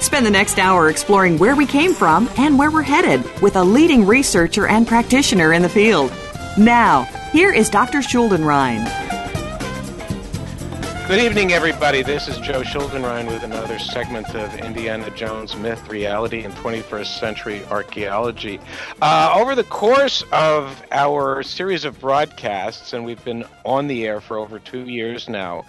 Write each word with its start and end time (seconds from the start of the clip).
Spend 0.00 0.26
the 0.26 0.30
next 0.30 0.58
hour 0.58 0.88
exploring 0.88 1.38
where 1.38 1.56
we 1.56 1.66
came 1.66 1.92
from 1.92 2.28
and 2.36 2.58
where 2.58 2.70
we're 2.70 2.82
headed 2.82 3.24
with 3.40 3.56
a 3.56 3.64
leading 3.64 4.06
researcher 4.06 4.66
and 4.66 4.86
practitioner 4.86 5.52
in 5.52 5.62
the 5.62 5.68
field. 5.68 6.12
Now, 6.58 7.02
here 7.32 7.52
is 7.52 7.68
Dr. 7.70 7.98
Schuldenrein. 7.98 8.84
Good 11.08 11.20
evening, 11.20 11.52
everybody. 11.52 12.02
This 12.02 12.26
is 12.26 12.36
Joe 12.38 12.62
Schuldenrein 12.62 13.28
with 13.28 13.44
another 13.44 13.78
segment 13.78 14.34
of 14.34 14.52
Indiana 14.58 15.08
Jones 15.10 15.54
Myth, 15.54 15.88
Reality, 15.88 16.42
and 16.42 16.52
21st 16.54 17.20
Century 17.20 17.64
Archaeology. 17.66 18.58
Uh, 19.00 19.32
over 19.36 19.54
the 19.54 19.62
course 19.62 20.24
of 20.32 20.82
our 20.90 21.44
series 21.44 21.84
of 21.84 22.00
broadcasts, 22.00 22.92
and 22.92 23.04
we've 23.04 23.24
been 23.24 23.44
on 23.64 23.86
the 23.86 24.04
air 24.04 24.20
for 24.20 24.36
over 24.36 24.58
two 24.58 24.88
years 24.88 25.28
now, 25.28 25.64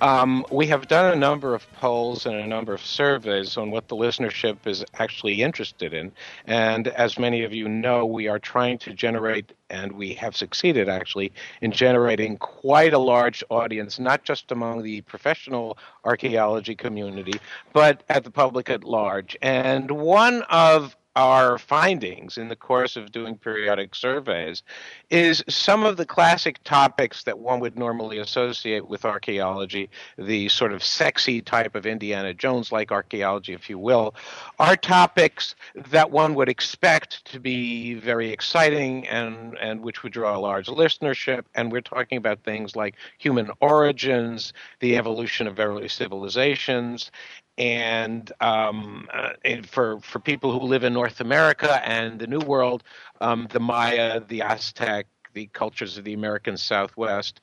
um, 0.00 0.44
we 0.50 0.66
have 0.66 0.88
done 0.88 1.12
a 1.12 1.16
number 1.16 1.54
of 1.54 1.70
polls 1.72 2.26
and 2.26 2.36
a 2.36 2.46
number 2.46 2.74
of 2.74 2.84
surveys 2.84 3.56
on 3.56 3.70
what 3.70 3.88
the 3.88 3.96
listenership 3.96 4.66
is 4.66 4.84
actually 4.94 5.42
interested 5.42 5.94
in. 5.94 6.12
And 6.46 6.88
as 6.88 7.18
many 7.18 7.42
of 7.44 7.52
you 7.52 7.68
know, 7.68 8.04
we 8.04 8.28
are 8.28 8.38
trying 8.38 8.78
to 8.78 8.92
generate, 8.92 9.52
and 9.70 9.92
we 9.92 10.14
have 10.14 10.36
succeeded 10.36 10.88
actually, 10.88 11.32
in 11.62 11.72
generating 11.72 12.36
quite 12.36 12.92
a 12.92 12.98
large 12.98 13.42
audience, 13.48 13.98
not 13.98 14.24
just 14.24 14.52
among 14.52 14.82
the 14.82 15.00
professional 15.02 15.78
archaeology 16.04 16.74
community, 16.74 17.40
but 17.72 18.02
at 18.08 18.24
the 18.24 18.30
public 18.30 18.68
at 18.68 18.84
large. 18.84 19.36
And 19.40 19.90
one 19.90 20.42
of 20.50 20.96
our 21.18 21.58
findings 21.58 22.38
in 22.38 22.46
the 22.46 22.54
course 22.54 22.94
of 22.94 23.10
doing 23.10 23.36
periodic 23.36 23.92
surveys 23.92 24.62
is 25.10 25.42
some 25.48 25.82
of 25.82 25.96
the 25.96 26.06
classic 26.06 26.62
topics 26.62 27.24
that 27.24 27.36
one 27.36 27.58
would 27.58 27.76
normally 27.76 28.18
associate 28.18 28.86
with 28.86 29.04
archaeology, 29.04 29.90
the 30.16 30.48
sort 30.48 30.72
of 30.72 30.80
sexy 30.80 31.42
type 31.42 31.74
of 31.74 31.86
Indiana 31.86 32.32
Jones 32.32 32.70
like 32.70 32.92
archaeology, 32.92 33.52
if 33.52 33.68
you 33.68 33.80
will, 33.80 34.14
are 34.60 34.76
topics 34.76 35.56
that 35.90 36.08
one 36.08 36.36
would 36.36 36.48
expect 36.48 37.24
to 37.24 37.40
be 37.40 37.94
very 37.94 38.30
exciting 38.30 39.04
and, 39.08 39.58
and 39.58 39.80
which 39.82 40.04
would 40.04 40.12
draw 40.12 40.36
a 40.36 40.38
large 40.38 40.68
listenership. 40.68 41.42
And 41.56 41.72
we're 41.72 41.80
talking 41.80 42.18
about 42.18 42.44
things 42.44 42.76
like 42.76 42.94
human 43.18 43.50
origins, 43.58 44.52
the 44.78 44.96
evolution 44.96 45.48
of 45.48 45.58
early 45.58 45.88
civilizations, 45.88 47.10
and 47.58 48.32
um, 48.40 49.08
uh, 49.12 49.30
for 49.66 50.00
for 50.00 50.20
people 50.20 50.58
who 50.58 50.64
live 50.66 50.84
in 50.84 50.92
North 50.92 51.20
America 51.20 51.86
and 51.86 52.18
the 52.18 52.26
New 52.26 52.38
World, 52.38 52.84
um, 53.20 53.48
the 53.50 53.60
Maya, 53.60 54.20
the 54.20 54.42
Aztec, 54.42 55.06
the 55.34 55.46
cultures 55.52 55.98
of 55.98 56.04
the 56.04 56.14
American 56.14 56.56
Southwest, 56.56 57.40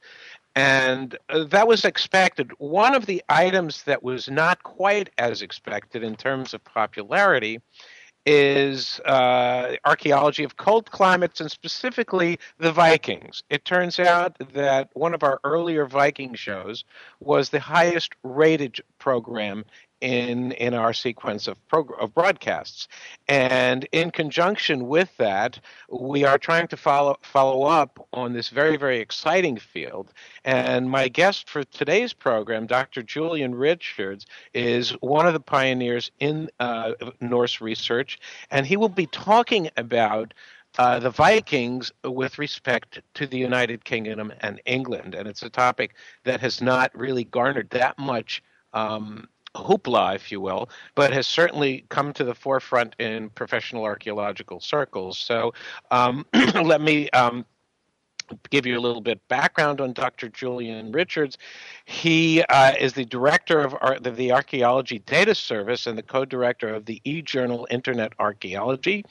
and 0.56 1.18
uh, 1.30 1.44
that 1.44 1.68
was 1.68 1.84
expected. 1.84 2.52
One 2.58 2.96
of 2.96 3.06
the 3.06 3.22
items 3.28 3.84
that 3.84 4.02
was 4.02 4.30
not 4.30 4.64
quite 4.64 5.10
as 5.18 5.42
expected 5.42 6.02
in 6.02 6.16
terms 6.16 6.54
of 6.54 6.64
popularity 6.64 7.60
is 8.26 9.00
uh, 9.02 9.76
archaeology 9.86 10.44
of 10.44 10.58
cold 10.58 10.90
climates 10.90 11.42
and 11.42 11.52
specifically 11.52 12.40
the 12.58 12.72
Vikings. 12.72 13.44
It 13.50 13.66
turns 13.66 14.00
out 14.00 14.36
that 14.54 14.90
one 14.94 15.14
of 15.14 15.22
our 15.22 15.40
earlier 15.44 15.86
Viking 15.86 16.34
shows 16.34 16.86
was 17.20 17.50
the 17.50 17.60
highest 17.60 18.14
rated 18.24 18.80
program 18.98 19.64
in 20.06 20.52
in 20.52 20.76
our 20.76 20.94
sequence 20.94 21.48
of 21.48 21.58
prog- 21.68 22.00
of 22.00 22.14
broadcasts. 22.14 22.88
And 23.28 23.88
in 23.92 24.12
conjunction 24.12 24.88
with 24.88 25.18
that, 25.18 25.60
we 25.90 26.24
are 26.24 26.38
trying 26.38 26.68
to 26.68 26.78
follow 26.78 27.18
follow 27.24 27.64
up 27.64 28.08
on 28.14 28.32
this 28.32 28.50
very 28.50 28.78
very 28.78 29.00
exciting 29.00 29.58
field. 29.58 30.14
And 30.44 30.90
my 30.90 31.08
guest 31.08 31.50
for 31.50 31.64
today's 31.64 32.14
program, 32.14 32.68
Dr. 32.68 33.02
Julian 33.02 33.56
Richards, 33.56 34.28
is 34.54 34.92
one 35.02 35.26
of 35.26 35.34
the 35.34 35.40
pioneers 35.40 36.12
in 36.20 36.50
uh, 36.60 36.92
Norse 37.20 37.60
research, 37.60 38.20
and 38.52 38.66
he 38.66 38.78
will 38.78 38.90
be 38.90 39.08
talking 39.08 39.70
about. 39.76 40.34
Uh, 40.78 41.00
the 41.00 41.10
Vikings 41.10 41.90
with 42.04 42.38
respect 42.38 43.00
to 43.14 43.26
the 43.26 43.38
United 43.38 43.86
Kingdom 43.86 44.34
and 44.42 44.60
England. 44.66 45.16
And 45.16 45.26
it's 45.26 45.42
a 45.42 45.50
topic 45.50 45.96
that 46.26 46.42
has 46.42 46.62
not 46.62 46.94
really 46.94 47.24
garnered 47.24 47.70
that 47.70 47.98
much 47.98 48.44
um, 48.74 49.30
hoopla, 49.56 50.16
if 50.16 50.32
you 50.32 50.42
will, 50.42 50.70
but 50.94 51.14
has 51.14 51.28
certainly 51.28 51.86
come 51.90 52.14
to 52.14 52.24
the 52.24 52.36
forefront 52.36 52.96
in 53.00 53.30
professional 53.30 53.84
archaeological 53.84 54.60
circles. 54.60 55.18
So 55.18 55.54
um, 55.92 56.26
let 56.64 56.82
me. 56.82 57.10
Um, 57.12 57.46
give 58.50 58.66
you 58.66 58.78
a 58.78 58.82
little 58.82 59.02
bit 59.02 59.26
background 59.28 59.82
on 59.82 59.94
Dr. 59.94 60.30
Julian 60.30 60.92
Richards. 60.92 61.38
He 61.86 62.42
uh, 62.44 62.74
is 62.80 62.94
the 62.94 63.06
director 63.06 63.62
of 63.62 63.76
Ar- 63.82 64.00
the 64.00 64.32
Archaeology 64.32 65.00
Data 65.00 65.36
Service 65.36 65.88
and 65.88 65.98
the 65.98 66.04
co-director 66.04 66.74
of 66.74 66.86
the 66.86 67.02
eJournal 67.06 67.66
Internet 67.70 68.14
Archaeology. 68.20 69.06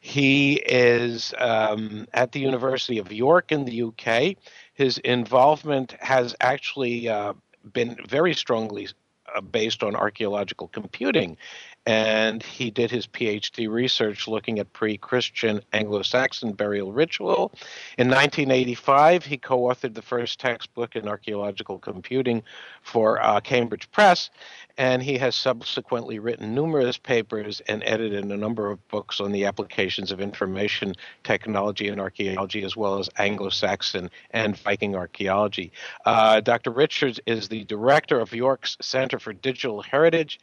He 0.00 0.54
is 0.66 1.34
um, 1.38 2.06
at 2.14 2.32
the 2.32 2.40
University 2.40 2.98
of 2.98 3.12
York 3.12 3.52
in 3.52 3.64
the 3.64 3.82
UK. 3.82 4.36
His 4.74 4.98
involvement 4.98 5.92
has 6.00 6.34
actually 6.40 7.08
uh, 7.08 7.34
been 7.72 7.96
very 8.08 8.34
strongly 8.34 8.88
Uh, 9.34 9.40
based 9.40 9.82
on 9.82 9.96
archaeological 9.96 10.68
computing. 10.68 11.36
And 11.86 12.42
he 12.42 12.70
did 12.70 12.90
his 12.90 13.06
PhD 13.06 13.68
research 13.68 14.26
looking 14.26 14.58
at 14.58 14.72
pre 14.72 14.96
Christian 14.98 15.60
Anglo 15.72 16.02
Saxon 16.02 16.52
burial 16.52 16.92
ritual. 16.92 17.52
In 17.96 18.08
1985, 18.08 19.24
he 19.24 19.36
co 19.36 19.60
authored 19.60 19.94
the 19.94 20.02
first 20.02 20.40
textbook 20.40 20.96
in 20.96 21.06
archaeological 21.06 21.78
computing 21.78 22.42
for 22.82 23.22
uh, 23.22 23.40
Cambridge 23.40 23.90
Press 23.92 24.30
and 24.78 25.02
he 25.02 25.16
has 25.18 25.34
subsequently 25.34 26.18
written 26.18 26.54
numerous 26.54 26.98
papers 26.98 27.60
and 27.68 27.82
edited 27.86 28.24
a 28.24 28.36
number 28.36 28.70
of 28.70 28.86
books 28.88 29.20
on 29.20 29.32
the 29.32 29.44
applications 29.46 30.12
of 30.12 30.20
information 30.20 30.94
technology 31.24 31.88
and 31.88 32.00
archaeology, 32.00 32.62
as 32.62 32.76
well 32.76 32.98
as 32.98 33.08
Anglo 33.18 33.48
Saxon 33.48 34.10
and 34.32 34.56
Viking 34.58 34.94
archaeology. 34.94 35.72
Uh, 36.04 36.40
Dr. 36.40 36.70
Richards 36.70 37.20
is 37.26 37.48
the 37.48 37.64
director 37.64 38.20
of 38.20 38.34
York's 38.34 38.76
Center 38.80 39.18
for 39.18 39.32
Digital 39.32 39.80
Heritage. 39.80 40.38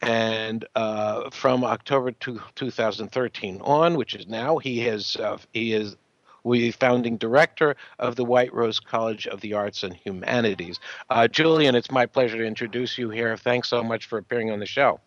And 0.00 0.64
uh, 0.74 1.30
from 1.30 1.62
October 1.62 2.12
two, 2.12 2.40
2013 2.54 3.60
on, 3.62 3.96
which 3.96 4.14
is 4.14 4.26
now, 4.26 4.58
he 4.58 4.80
has 4.80 5.16
uh, 5.16 5.38
he 5.52 5.72
is 5.74 5.96
the 6.44 6.70
founding 6.70 7.18
director 7.18 7.76
of 7.98 8.16
the 8.16 8.24
White 8.24 8.52
Rose 8.54 8.80
College 8.80 9.26
of 9.26 9.40
the 9.40 9.52
Arts 9.52 9.82
and 9.82 9.94
Humanities. 9.94 10.80
Uh, 11.10 11.28
Julian, 11.28 11.74
it's 11.74 11.90
my 11.90 12.06
pleasure 12.06 12.38
to 12.38 12.46
introduce 12.46 12.96
you 12.96 13.10
here. 13.10 13.36
Thanks 13.36 13.68
so 13.68 13.82
much 13.82 14.06
for 14.06 14.18
appearing 14.18 14.50
on 14.50 14.58
the 14.58 14.66
show. 14.66 15.00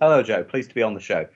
Hello, 0.00 0.22
Joe. 0.22 0.44
Pleased 0.44 0.68
to 0.70 0.74
be 0.74 0.82
on 0.82 0.94
the 0.94 1.00
show. 1.00 1.26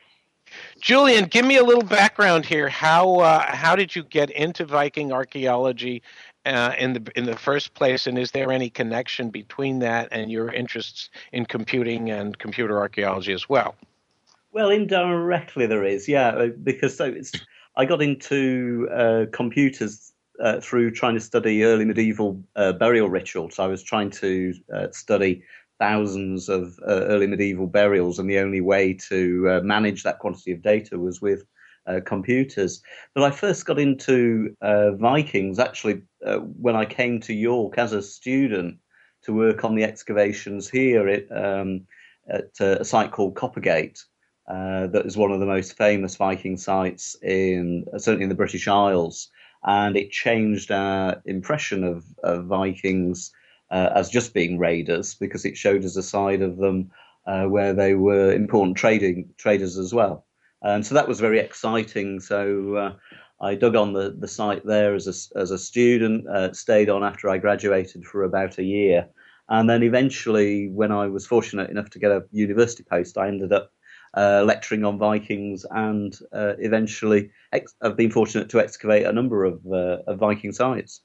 Julian, 0.81 1.25
give 1.25 1.45
me 1.45 1.57
a 1.57 1.65
little 1.65 1.83
background 1.83 2.45
here. 2.45 2.69
How 2.69 3.17
uh, 3.17 3.57
how 3.57 3.75
did 3.75 3.97
you 3.97 4.05
get 4.05 4.31
into 4.31 4.65
Viking 4.65 5.13
archaeology 5.13 6.03
uh, 6.47 6.75
in 6.79 6.93
the 6.93 7.13
in 7.17 7.25
the 7.25 7.37
first 7.37 7.75
place, 7.75 8.07
and 8.07 8.19
is 8.19 8.31
there 8.31 8.53
any 8.53 8.71
connection 8.71 9.31
between 9.31 9.81
that 9.81 10.09
and 10.13 10.31
your 10.31 10.53
interests 10.53 11.11
in 11.33 11.45
computing 11.45 12.11
and 12.11 12.39
computer 12.39 12.79
archaeology 12.79 13.33
as 13.33 13.49
well? 13.49 13.75
Well, 14.53 14.71
indirectly 14.71 15.67
there 15.67 15.85
is, 15.85 16.09
yeah, 16.09 16.29
uh, 16.29 16.49
because 16.63 16.97
so 16.97 17.05
it's. 17.05 17.33
I 17.79 17.85
got 17.85 18.01
into 18.01 18.89
uh, 18.91 19.27
computers 19.33 20.13
uh, 20.41 20.61
through 20.61 20.93
trying 20.93 21.15
to 21.15 21.21
study 21.21 21.65
early 21.65 21.85
medieval 21.85 22.43
uh, 22.55 22.73
burial 22.73 23.11
rituals. 23.11 23.59
I 23.59 23.67
was 23.67 23.83
trying 23.83 24.11
to 24.13 24.55
study 24.93 25.43
thousands 25.79 26.49
of 26.49 26.79
early 26.87 27.27
medieval 27.27 27.67
burials, 27.67 28.19
and 28.19 28.31
the 28.31 28.39
only 28.39 28.63
way 28.63 28.95
to 29.09 29.61
manage 29.63 30.05
that 30.05 30.21
quantity 30.21 30.53
of 30.53 30.63
data 30.63 30.99
was 30.99 31.21
with 31.21 31.45
computers. 32.07 32.83
But 33.15 33.25
I 33.25 33.31
first 33.31 33.67
got 33.67 33.79
into 33.79 34.57
Vikings 34.63 35.59
actually 35.59 36.01
when 36.35 36.77
I 36.77 36.85
came 36.85 37.21
to 37.21 37.35
York 37.35 37.79
as 37.79 37.93
a 37.93 38.03
student 38.03 38.79
to 39.23 39.33
work 39.33 39.65
on 39.65 39.75
the 39.75 39.85
excavations 39.85 40.69
here 40.69 41.09
at, 41.09 41.25
um, 41.31 41.87
at 42.29 42.59
a 42.61 42.85
site 42.85 43.11
called 43.11 43.35
Coppergate. 43.35 44.03
Uh, 44.49 44.87
that 44.87 45.05
is 45.05 45.17
one 45.17 45.33
of 45.33 45.41
the 45.41 45.47
most 45.47 45.77
famous 45.77 46.15
Viking 46.15 46.57
sites 46.57 47.17
in 47.21 47.85
certainly 47.99 48.23
in 48.23 48.29
the 48.29 48.35
British 48.37 48.69
Isles, 48.69 49.29
and 49.65 49.97
it 49.97 50.13
changed 50.13 50.71
our 50.71 51.21
impression 51.25 51.83
of, 51.83 52.05
of 52.23 52.47
Vikings 52.47 53.33
uh, 53.73 53.91
as 53.97 54.09
just 54.09 54.35
being 54.35 54.57
raiders 54.57 55.17
because 55.17 55.45
it 55.45 55.57
showed 55.57 55.85
us 55.85 55.97
a 55.97 56.03
side 56.03 56.43
of 56.43 56.59
them 56.59 56.93
uh, 57.27 57.47
where 57.47 57.75
they 57.75 57.95
were 57.95 58.33
important 58.33 58.77
trading 58.77 59.29
traders 59.37 59.77
as 59.77 59.93
well, 59.93 60.25
and 60.63 60.87
so 60.87 60.95
that 60.95 61.09
was 61.09 61.19
very 61.19 61.41
exciting. 61.41 62.21
So. 62.21 62.95
I 63.41 63.55
dug 63.55 63.77
on 63.77 63.93
the, 63.93 64.15
the 64.19 64.29
site 64.29 64.65
there 64.65 64.95
as 64.95 65.07
a, 65.07 65.39
as 65.39 65.51
a 65.51 65.59
student, 65.59 66.27
uh, 66.29 66.53
stayed 66.53 66.89
on 66.89 67.05
after 67.05 67.29
I 67.29 67.39
graduated 67.39 68.05
for 68.05 68.25
about 68.25 68.59
a 68.59 68.65
year. 68.65 69.09
And 69.49 69.69
then 69.69 69.83
eventually, 69.83 70.69
when 70.69 70.91
I 70.91 71.07
was 71.07 71.27
fortunate 71.27 71.71
enough 71.71 71.91
to 71.91 71.99
get 71.99 72.11
a 72.11 72.25
university 72.33 72.83
post, 72.83 73.19
I 73.19 73.29
ended 73.29 73.53
up 73.53 73.71
uh, 74.17 74.43
lecturing 74.45 74.85
on 74.85 74.99
Vikings, 74.99 75.67
and 75.71 76.19
uh, 76.33 76.55
eventually 76.59 77.31
ex- 77.53 77.75
I've 77.83 77.97
been 77.97 78.11
fortunate 78.11 78.49
to 78.51 78.61
excavate 78.61 79.07
a 79.07 79.13
number 79.13 79.45
of, 79.45 79.61
uh, 79.67 79.99
of 80.07 80.19
Viking 80.19 80.53
sites. 80.53 81.03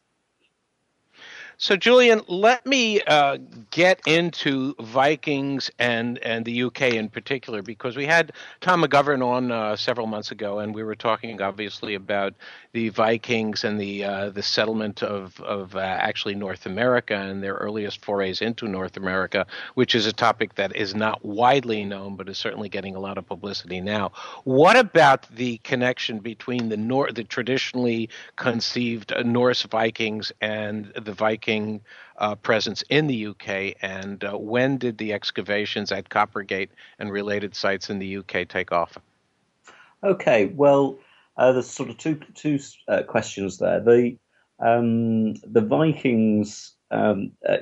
So, 1.61 1.77
Julian, 1.77 2.21
let 2.27 2.65
me 2.65 3.01
uh, 3.01 3.37
get 3.69 4.01
into 4.07 4.73
Vikings 4.79 5.69
and, 5.77 6.17
and 6.23 6.43
the 6.43 6.63
UK 6.63 6.93
in 6.95 7.07
particular, 7.07 7.61
because 7.61 7.95
we 7.95 8.07
had 8.07 8.31
Tom 8.61 8.83
McGovern 8.83 9.23
on 9.23 9.51
uh, 9.51 9.75
several 9.75 10.07
months 10.07 10.31
ago, 10.31 10.57
and 10.57 10.73
we 10.73 10.81
were 10.81 10.95
talking 10.95 11.39
obviously 11.39 11.93
about 11.93 12.33
the 12.73 12.89
Vikings 12.89 13.63
and 13.63 13.79
the 13.79 14.03
uh, 14.03 14.29
the 14.31 14.41
settlement 14.41 15.03
of 15.03 15.39
of 15.41 15.75
uh, 15.75 15.79
actually 15.79 16.33
North 16.33 16.65
America 16.65 17.15
and 17.15 17.43
their 17.43 17.55
earliest 17.55 18.03
forays 18.03 18.41
into 18.41 18.67
North 18.67 18.97
America, 18.97 19.45
which 19.75 19.93
is 19.93 20.07
a 20.07 20.13
topic 20.13 20.55
that 20.55 20.75
is 20.75 20.95
not 20.95 21.23
widely 21.23 21.83
known, 21.85 22.15
but 22.15 22.27
is 22.27 22.39
certainly 22.39 22.69
getting 22.69 22.95
a 22.95 22.99
lot 22.99 23.19
of 23.19 23.27
publicity 23.27 23.81
now. 23.81 24.11
What 24.45 24.77
about 24.77 25.29
the 25.35 25.57
connection 25.59 26.17
between 26.19 26.69
the 26.69 26.77
Nor- 26.77 27.11
the 27.11 27.23
traditionally 27.23 28.09
conceived 28.35 29.13
Norse 29.23 29.61
Vikings 29.63 30.31
and 30.41 30.91
the 30.95 31.11
Uh, 32.21 32.35
presence 32.35 32.83
in 32.89 33.07
the 33.07 33.27
UK, 33.27 33.73
and 33.81 34.23
uh, 34.23 34.37
when 34.37 34.77
did 34.77 34.95
the 34.99 35.11
excavations 35.11 35.91
at 35.91 36.07
Coppergate 36.07 36.69
and 36.99 37.11
related 37.11 37.55
sites 37.55 37.89
in 37.89 37.97
the 37.97 38.17
UK 38.17 38.47
take 38.47 38.71
off? 38.71 38.95
Okay, 40.03 40.45
well. 40.45 40.99
Uh, 41.37 41.51
there's 41.53 41.69
sort 41.69 41.89
of 41.89 41.97
two 41.97 42.19
two 42.35 42.59
uh, 42.87 43.01
questions 43.03 43.57
there. 43.57 43.79
The 43.79 44.17
um, 44.59 45.33
the 45.35 45.61
Vikings 45.61 46.75
um, 46.91 47.31
uh, 47.47 47.57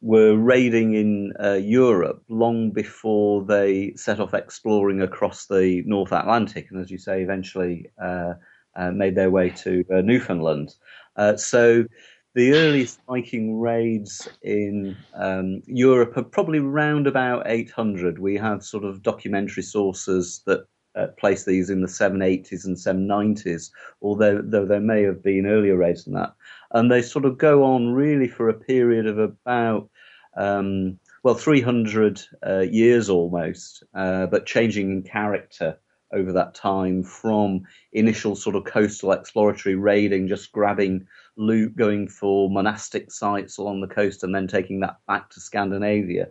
were 0.00 0.34
raiding 0.34 0.94
in 0.94 1.32
uh, 1.42 1.54
Europe 1.54 2.22
long 2.28 2.70
before 2.70 3.44
they 3.44 3.92
set 3.96 4.20
off 4.20 4.32
exploring 4.32 5.02
across 5.02 5.46
the 5.46 5.82
North 5.84 6.12
Atlantic, 6.12 6.68
and 6.70 6.80
as 6.80 6.90
you 6.90 6.96
say, 6.96 7.22
eventually 7.22 7.90
uh, 8.02 8.34
uh, 8.76 8.90
made 8.92 9.14
their 9.14 9.30
way 9.30 9.50
to 9.50 9.84
Newfoundland. 9.90 10.74
so 11.36 11.84
the 12.34 12.52
earliest 12.52 13.00
Viking 13.08 13.58
raids 13.58 14.28
in 14.42 14.96
um, 15.14 15.62
Europe 15.66 16.16
are 16.16 16.22
probably 16.22 16.58
around 16.58 17.06
about 17.06 17.42
800. 17.46 18.18
We 18.18 18.36
have 18.36 18.62
sort 18.62 18.84
of 18.84 19.02
documentary 19.02 19.62
sources 19.62 20.42
that 20.46 20.66
uh, 20.94 21.06
place 21.18 21.44
these 21.44 21.70
in 21.70 21.80
the 21.80 21.86
780s 21.86 22.64
and 22.64 22.76
790s, 22.76 23.70
although 24.02 24.42
though 24.42 24.66
there 24.66 24.80
may 24.80 25.02
have 25.02 25.22
been 25.22 25.46
earlier 25.46 25.76
raids 25.76 26.04
than 26.04 26.14
that. 26.14 26.34
And 26.72 26.90
they 26.90 27.02
sort 27.02 27.24
of 27.24 27.38
go 27.38 27.64
on 27.64 27.92
really 27.92 28.28
for 28.28 28.48
a 28.48 28.54
period 28.54 29.06
of 29.06 29.18
about 29.18 29.88
um, 30.36 30.98
well 31.22 31.34
300 31.34 32.22
uh, 32.46 32.60
years 32.60 33.08
almost, 33.08 33.84
uh, 33.94 34.26
but 34.26 34.46
changing 34.46 34.90
in 34.90 35.02
character 35.02 35.78
over 36.12 36.32
that 36.32 36.54
time 36.54 37.02
from 37.02 37.62
initial 37.92 38.34
sort 38.34 38.56
of 38.56 38.64
coastal 38.64 39.12
exploratory 39.12 39.74
raiding, 39.74 40.28
just 40.28 40.52
grabbing 40.52 41.06
loot, 41.38 41.74
going 41.76 42.08
for 42.08 42.50
monastic 42.50 43.10
sites 43.10 43.56
along 43.56 43.80
the 43.80 43.86
coast, 43.86 44.22
and 44.22 44.34
then 44.34 44.46
taking 44.46 44.80
that 44.80 44.98
back 45.06 45.30
to 45.30 45.40
Scandinavia 45.40 46.28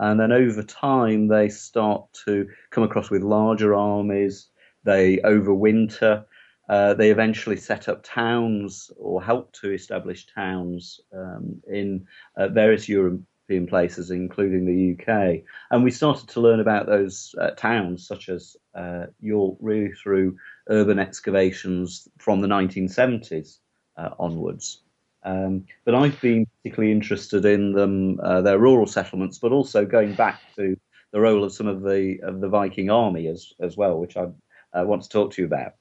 and 0.00 0.18
then 0.18 0.32
over 0.32 0.62
time, 0.62 1.28
they 1.28 1.50
start 1.50 2.10
to 2.24 2.48
come 2.70 2.84
across 2.84 3.10
with 3.10 3.22
larger 3.22 3.74
armies. 3.74 4.48
They 4.82 5.18
overwinter. 5.18 6.24
Uh, 6.70 6.94
they 6.94 7.10
eventually 7.10 7.56
set 7.56 7.86
up 7.86 8.02
towns 8.02 8.90
or 8.96 9.22
help 9.22 9.52
to 9.60 9.72
establish 9.72 10.26
towns 10.26 11.00
um, 11.12 11.60
in 11.70 12.06
uh, 12.38 12.48
various 12.48 12.88
European 12.88 13.66
places, 13.66 14.10
including 14.10 14.64
the 14.64 14.92
UK. 14.94 15.42
And 15.70 15.84
we 15.84 15.90
started 15.90 16.28
to 16.30 16.40
learn 16.40 16.60
about 16.60 16.86
those 16.86 17.34
uh, 17.38 17.50
towns, 17.50 18.06
such 18.06 18.30
as 18.30 18.56
uh, 18.74 19.06
York, 19.20 19.58
really 19.60 19.92
through 19.92 20.38
urban 20.70 20.98
excavations 20.98 22.08
from 22.16 22.40
the 22.40 22.48
1970s 22.48 23.58
uh, 23.96 24.10
onwards. 24.18 24.82
Um, 25.22 25.66
but 25.84 25.94
I've 25.94 26.20
been 26.20 26.46
particularly 26.62 26.92
interested 26.92 27.44
in 27.44 27.72
them, 27.72 28.18
uh, 28.20 28.40
their 28.40 28.58
rural 28.58 28.86
settlements, 28.86 29.38
but 29.38 29.52
also 29.52 29.84
going 29.84 30.14
back 30.14 30.40
to 30.56 30.76
the 31.12 31.20
role 31.20 31.44
of 31.44 31.52
some 31.52 31.66
of 31.66 31.82
the 31.82 32.20
of 32.22 32.40
the 32.40 32.48
Viking 32.48 32.90
army 32.90 33.26
as 33.26 33.52
as 33.60 33.76
well, 33.76 33.98
which 33.98 34.16
I 34.16 34.28
uh, 34.72 34.84
want 34.84 35.02
to 35.02 35.08
talk 35.08 35.32
to 35.32 35.42
you 35.42 35.46
about. 35.46 35.72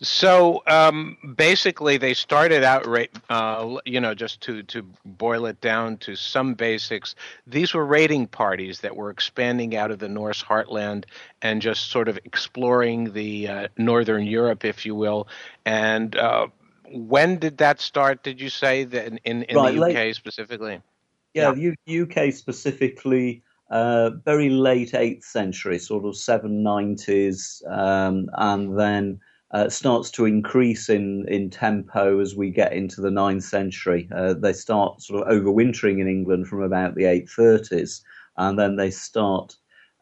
So 0.00 0.62
um, 0.66 1.16
basically, 1.36 1.96
they 1.96 2.14
started 2.14 2.64
out, 2.64 2.86
uh, 3.30 3.76
you 3.84 4.00
know, 4.00 4.14
just 4.14 4.40
to 4.42 4.62
to 4.64 4.82
boil 5.04 5.46
it 5.46 5.60
down 5.60 5.96
to 5.98 6.16
some 6.16 6.54
basics. 6.54 7.14
These 7.46 7.74
were 7.74 7.86
raiding 7.86 8.26
parties 8.26 8.80
that 8.80 8.96
were 8.96 9.10
expanding 9.10 9.76
out 9.76 9.90
of 9.90 10.00
the 10.00 10.08
Norse 10.08 10.42
heartland 10.42 11.04
and 11.42 11.62
just 11.62 11.90
sort 11.90 12.08
of 12.08 12.18
exploring 12.24 13.12
the 13.12 13.48
uh, 13.48 13.68
northern 13.78 14.24
Europe, 14.26 14.64
if 14.64 14.84
you 14.84 14.94
will, 14.94 15.28
and 15.64 16.16
uh, 16.16 16.48
when 16.94 17.38
did 17.38 17.58
that 17.58 17.80
start? 17.80 18.22
Did 18.22 18.40
you 18.40 18.48
say 18.48 18.84
that 18.84 19.06
in, 19.06 19.18
in, 19.24 19.42
in 19.44 19.56
right, 19.56 19.74
the 19.74 19.80
UK 19.80 19.94
late, 19.94 20.16
specifically? 20.16 20.80
Yeah, 21.34 21.52
yeah. 21.54 21.72
the 21.86 22.00
UK 22.02 22.32
specifically, 22.32 23.42
uh, 23.70 24.10
very 24.24 24.50
late 24.50 24.92
8th 24.92 25.24
century, 25.24 25.78
sort 25.78 26.04
of 26.04 26.14
790s, 26.14 27.66
um, 27.68 28.28
and 28.36 28.78
then 28.78 29.20
uh, 29.50 29.68
starts 29.68 30.10
to 30.10 30.24
increase 30.24 30.88
in, 30.88 31.24
in 31.28 31.50
tempo 31.50 32.18
as 32.18 32.34
we 32.34 32.50
get 32.50 32.72
into 32.72 33.00
the 33.00 33.10
9th 33.10 33.44
century. 33.44 34.08
Uh, 34.14 34.34
they 34.34 34.52
start 34.52 35.00
sort 35.00 35.22
of 35.22 35.28
overwintering 35.28 36.00
in 36.00 36.08
England 36.08 36.48
from 36.48 36.62
about 36.62 36.94
the 36.94 37.04
830s, 37.04 38.02
and 38.36 38.58
then 38.58 38.76
they 38.76 38.90
start 38.90 39.54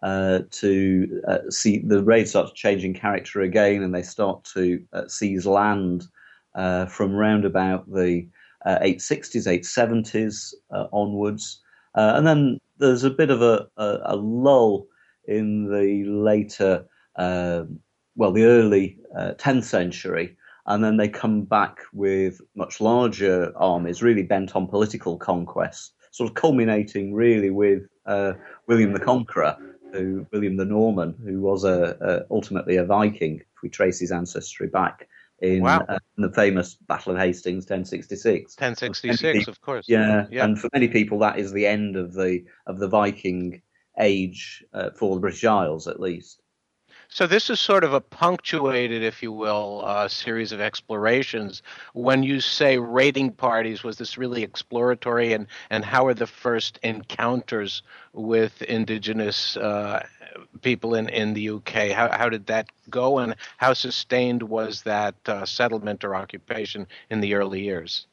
uh, 0.03 0.41
to 0.51 1.23
uh, 1.29 1.39
see 1.49 1.79
the 1.87 2.03
raids 2.03 2.31
start 2.31 2.55
changing 2.55 2.95
character 2.95 3.41
again, 3.41 3.83
and 3.83 3.95
they 3.95 4.03
start 4.03 4.43
to 4.45 4.83
uh, 4.93 5.07
seize 5.07 5.47
land 5.47 6.07
uh, 6.55 6.87
from 6.87 7.13
round 7.13 7.45
about 7.45 7.91
the 7.93 8.27
uh, 8.65 8.79
860s, 8.81 9.47
870s 9.47 10.55
uh, 10.71 10.87
onwards. 10.93 11.61
And 11.95 12.27
then 12.27 12.59
there's 12.79 13.05
a 13.05 13.11
bit 13.11 13.31
of 13.31 13.43
a, 13.43 13.69
a, 13.77 13.99
a 14.07 14.17
lull 14.17 14.87
in 15.27 15.67
the 15.67 16.05
later, 16.05 16.85
well, 18.17 18.33
the 18.33 18.45
early 18.45 18.99
10th 19.17 19.59
uh, 19.59 19.61
century. 19.61 20.37
And 20.67 20.83
then 20.85 20.97
they 20.97 21.09
come 21.09 21.43
back 21.43 21.79
with 21.93 22.41
much 22.55 22.81
larger 22.81 23.53
armies, 23.57 24.03
really 24.03 24.23
bent 24.23 24.55
on 24.55 24.69
political 24.69 25.17
conquest, 25.17 25.95
sort 26.13 26.31
of 26.31 26.37
culminating 26.37 27.15
really 27.15 27.51
with 27.51 27.83
uh, 28.07 28.35
William 28.69 28.93
the 28.93 29.01
Conqueror, 29.01 29.57
who 29.93 30.25
William 30.33 30.57
the 30.57 30.65
Norman, 30.65 31.17
who 31.25 31.41
was 31.41 31.65
a, 31.65 31.97
a, 32.01 32.33
ultimately 32.33 32.77
a 32.77 32.85
Viking, 32.85 33.41
if 33.41 33.63
we 33.63 33.69
trace 33.69 33.99
his 33.99 34.13
ancestry 34.13 34.69
back 34.69 35.09
in, 35.41 35.63
wow. 35.63 35.85
uh, 35.89 35.99
in, 36.17 36.23
the 36.23 36.33
famous 36.33 36.77
Battle 36.87 37.13
of 37.13 37.19
Hastings, 37.19 37.65
1066. 37.65 38.57
1066, 38.57 39.39
people, 39.39 39.51
of 39.51 39.61
course. 39.61 39.87
Yeah, 39.89 40.27
yeah, 40.31 40.45
and 40.45 40.59
for 40.59 40.71
many 40.73 40.89
people, 40.89 41.19
that 41.19 41.39
is 41.39 41.53
the 41.53 41.67
end 41.67 41.97
of 41.97 42.15
the 42.15 42.45
of 42.67 42.79
the 42.79 42.89
Viking 42.89 43.61
age 43.99 44.65
uh, 44.73 44.91
for 44.91 45.17
the 45.17 45.21
British 45.21 45.45
Isles, 45.45 45.89
at 45.89 46.01
least. 46.01 46.42
So 47.15 47.27
this 47.27 47.51
is 47.51 47.61
sort 47.61 47.85
of 47.85 47.93
a 47.93 48.01
punctuated, 48.01 49.03
if 49.03 49.23
you 49.23 49.33
will, 49.33 49.83
uh, 49.85 50.09
series 50.09 50.51
of 50.51 50.63
explorations. 50.63 51.63
When 51.93 52.23
you 52.23 52.41
say 52.41 52.79
raiding 52.79 53.33
parties, 53.33 53.83
was 53.83 53.99
this 53.99 54.17
really 54.17 54.43
exploratory, 54.43 55.35
and 55.35 55.47
and 55.69 55.85
how 55.85 56.07
are 56.07 56.15
the 56.15 56.27
first 56.27 56.79
encounters 56.83 57.83
with 58.15 58.63
indigenous 58.63 59.59
uh, 59.59 60.07
people 60.63 60.95
in, 60.95 61.11
in 61.11 61.35
the 61.35 61.51
UK. 61.51 61.91
How, 61.91 62.11
how 62.11 62.31
did 62.31 62.47
that 62.47 62.71
go, 62.89 63.19
and 63.19 63.35
how 63.59 63.75
sustained 63.75 64.43
was 64.43 64.81
that 64.85 65.15
uh, 65.27 65.45
settlement 65.45 66.05
or 66.05 66.15
occupation 66.15 66.87
in 67.11 67.21
the 67.21 67.35
early 67.35 67.61
years? 67.61 68.07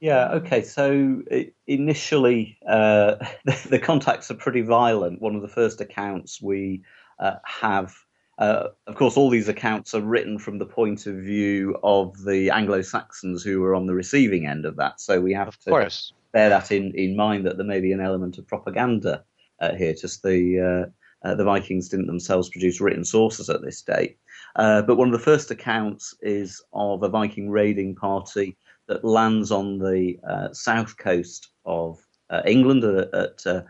Yeah, 0.00 0.30
okay. 0.30 0.62
So 0.62 1.22
initially, 1.66 2.56
uh, 2.66 3.16
the, 3.68 3.78
contacts 3.78 4.30
are 4.30 4.34
pretty 4.34 4.62
violent. 4.62 5.20
One 5.20 5.36
of 5.36 5.42
the 5.42 5.48
first 5.48 5.82
accounts 5.82 6.40
we 6.40 6.84
uh, 7.18 7.34
have, 7.44 7.94
uh, 8.38 8.68
of 8.86 8.94
course, 8.94 9.16
all 9.16 9.30
these 9.30 9.48
accounts 9.48 9.94
are 9.94 10.02
written 10.02 10.38
from 10.38 10.58
the 10.58 10.66
point 10.66 11.06
of 11.06 11.16
view 11.16 11.76
of 11.82 12.22
the 12.24 12.50
Anglo 12.50 12.82
Saxons 12.82 13.42
who 13.42 13.60
were 13.60 13.74
on 13.74 13.86
the 13.86 13.94
receiving 13.94 14.46
end 14.46 14.66
of 14.66 14.76
that. 14.76 15.00
So 15.00 15.20
we 15.20 15.32
have 15.32 15.48
of 15.48 15.58
to 15.60 15.70
course. 15.70 16.12
bear 16.32 16.48
that 16.50 16.70
in, 16.70 16.92
in 16.94 17.16
mind 17.16 17.46
that 17.46 17.56
there 17.56 17.66
may 17.66 17.80
be 17.80 17.92
an 17.92 18.00
element 18.00 18.38
of 18.38 18.46
propaganda 18.46 19.24
uh, 19.60 19.74
here. 19.74 19.94
Just 19.94 20.22
the 20.22 20.88
uh, 21.24 21.26
uh, 21.26 21.34
the 21.34 21.44
Vikings 21.44 21.88
didn't 21.88 22.06
themselves 22.06 22.50
produce 22.50 22.80
written 22.80 23.04
sources 23.04 23.48
at 23.48 23.62
this 23.62 23.82
date. 23.82 24.18
but 24.54 24.96
one 24.96 25.08
of 25.08 25.12
the 25.12 25.18
first 25.18 25.50
accounts 25.50 26.14
is 26.20 26.62
of 26.72 27.02
a 27.02 27.08
Viking 27.08 27.50
raiding 27.50 27.94
party 27.94 28.56
that 28.86 29.04
lands 29.04 29.50
on 29.50 29.78
the 29.78 30.18
uh, 30.28 30.52
south 30.52 30.96
coast 30.96 31.50
of 31.64 31.98
uh, 32.30 32.42
England 32.46 32.84
at, 32.84 33.12
at 33.14 33.46
uh, 33.46 33.62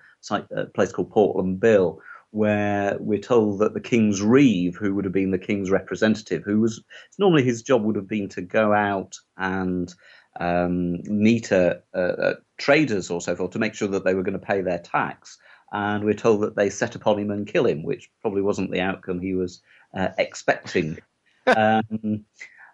a 0.51 0.67
place 0.67 0.93
called 0.93 1.11
Portland 1.11 1.61
Bill, 1.61 2.01
where 2.37 2.99
we're 3.01 3.19
told 3.19 3.61
that 3.61 3.73
the 3.73 3.81
King's 3.81 4.21
Reeve, 4.21 4.77
who 4.77 4.95
would 4.95 5.07
have 5.07 5.15
been 5.15 5.31
the 5.31 5.39
King's 5.39 5.71
representative, 5.71 6.43
who 6.45 6.61
was 6.61 6.85
normally 7.19 7.43
his 7.43 7.63
job 7.63 7.83
would 7.83 7.97
have 7.97 8.07
been 8.07 8.29
to 8.29 8.43
go 8.43 8.75
out 8.75 9.17
and 9.39 9.95
um, 10.39 11.03
meet 11.05 11.51
a, 11.51 11.81
a, 11.95 12.35
traders 12.59 13.11
or 13.11 13.23
so 13.23 13.35
forth 13.35 13.53
to 13.53 13.59
make 13.59 13.75
sure 13.75 13.89
that 13.89 14.05
they 14.05 14.15
were 14.15 14.23
going 14.23 14.39
to 14.39 14.47
pay 14.47 14.61
their 14.61 14.81
tax. 14.81 15.39
And 15.73 16.05
we're 16.05 16.13
told 16.13 16.43
that 16.43 16.57
they 16.57 16.69
set 16.69 16.95
upon 16.95 17.19
him 17.19 17.31
and 17.31 17.47
kill 17.47 17.67
him, 17.67 17.83
which 17.83 18.11
probably 18.21 18.43
wasn't 18.43 18.71
the 18.71 18.83
outcome 18.83 19.19
he 19.19 19.35
was 19.35 19.63
uh, 19.97 20.09
expecting. 20.19 20.99
um, 21.47 22.23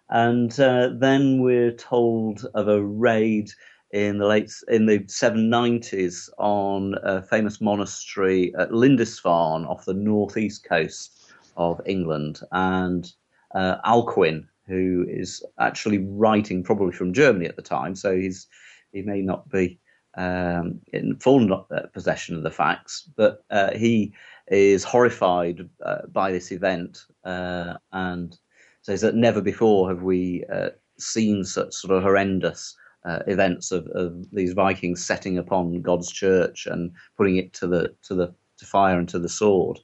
and 0.09 0.59
uh, 0.59 0.89
then 0.93 1.41
we're 1.41 1.71
told 1.71 2.45
of 2.53 2.67
a 2.67 2.83
raid 2.83 3.49
in 3.93 4.17
the 4.17 4.25
late 4.25 4.51
in 4.69 4.87
the 4.87 4.99
790s 5.01 6.27
on 6.39 6.95
a 7.03 7.21
famous 7.21 7.61
monastery 7.61 8.51
at 8.57 8.73
Lindisfarne 8.73 9.65
off 9.65 9.85
the 9.85 9.93
northeast 9.93 10.63
coast 10.63 11.31
of 11.55 11.79
England, 11.85 12.41
and 12.51 13.13
uh, 13.53 13.77
Alcuin, 13.85 14.47
who 14.65 15.05
is 15.07 15.45
actually 15.59 15.99
writing 15.99 16.63
probably 16.63 16.91
from 16.91 17.13
Germany 17.13 17.45
at 17.45 17.55
the 17.55 17.61
time, 17.61 17.95
so 17.95 18.17
he's 18.17 18.47
he 18.91 19.03
may 19.03 19.21
not 19.21 19.47
be 19.49 19.79
um, 20.15 20.79
in 20.91 21.15
full 21.17 21.53
uh, 21.53 21.81
possession 21.93 22.35
of 22.35 22.41
the 22.41 22.51
facts, 22.51 23.07
but 23.15 23.43
uh, 23.51 23.75
he 23.75 24.11
is 24.47 24.83
horrified 24.83 25.69
uh, 25.85 26.07
by 26.11 26.31
this 26.31 26.51
event 26.51 27.05
uh, 27.25 27.75
and 27.91 28.37
says 28.81 29.01
that 29.01 29.15
never 29.15 29.39
before 29.39 29.87
have 29.87 30.01
we 30.01 30.43
uh, 30.51 30.69
seen 30.97 31.43
such 31.43 31.73
sort 31.73 31.95
of 31.95 32.03
horrendous 32.03 32.75
uh, 33.05 33.19
events 33.27 33.71
of, 33.71 33.87
of, 33.87 34.29
these 34.31 34.53
Vikings 34.53 35.03
setting 35.03 35.37
upon 35.37 35.81
God's 35.81 36.11
church 36.11 36.65
and 36.65 36.91
putting 37.17 37.37
it 37.37 37.53
to 37.53 37.67
the 37.67 37.93
to 38.03 38.15
the 38.15 38.33
to 38.57 38.65
fire 38.65 38.97
and 38.97 39.09
to 39.09 39.19
the 39.19 39.29
sword. 39.29 39.79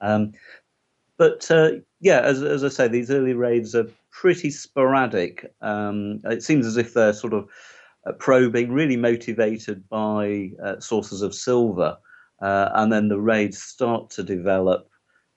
Um, 0.00 0.32
but 1.16 1.50
uh, 1.50 1.72
yeah, 2.00 2.20
as, 2.20 2.42
as 2.42 2.64
I 2.64 2.68
say, 2.68 2.88
these 2.88 3.10
early 3.10 3.34
raids 3.34 3.74
are 3.74 3.86
pretty 4.10 4.50
sporadic. 4.50 5.52
Um, 5.60 6.20
it 6.24 6.42
seems 6.42 6.66
as 6.66 6.76
if 6.76 6.94
they're 6.94 7.12
sort 7.12 7.32
of 7.32 7.48
uh, 8.06 8.12
probing, 8.12 8.72
really 8.72 8.96
motivated 8.96 9.88
by 9.88 10.50
uh, 10.62 10.80
sources 10.80 11.22
of 11.22 11.34
silver, 11.34 11.96
uh, 12.42 12.70
and 12.74 12.92
then 12.92 13.08
the 13.08 13.20
raids 13.20 13.62
start 13.62 14.10
to 14.10 14.22
develop 14.22 14.88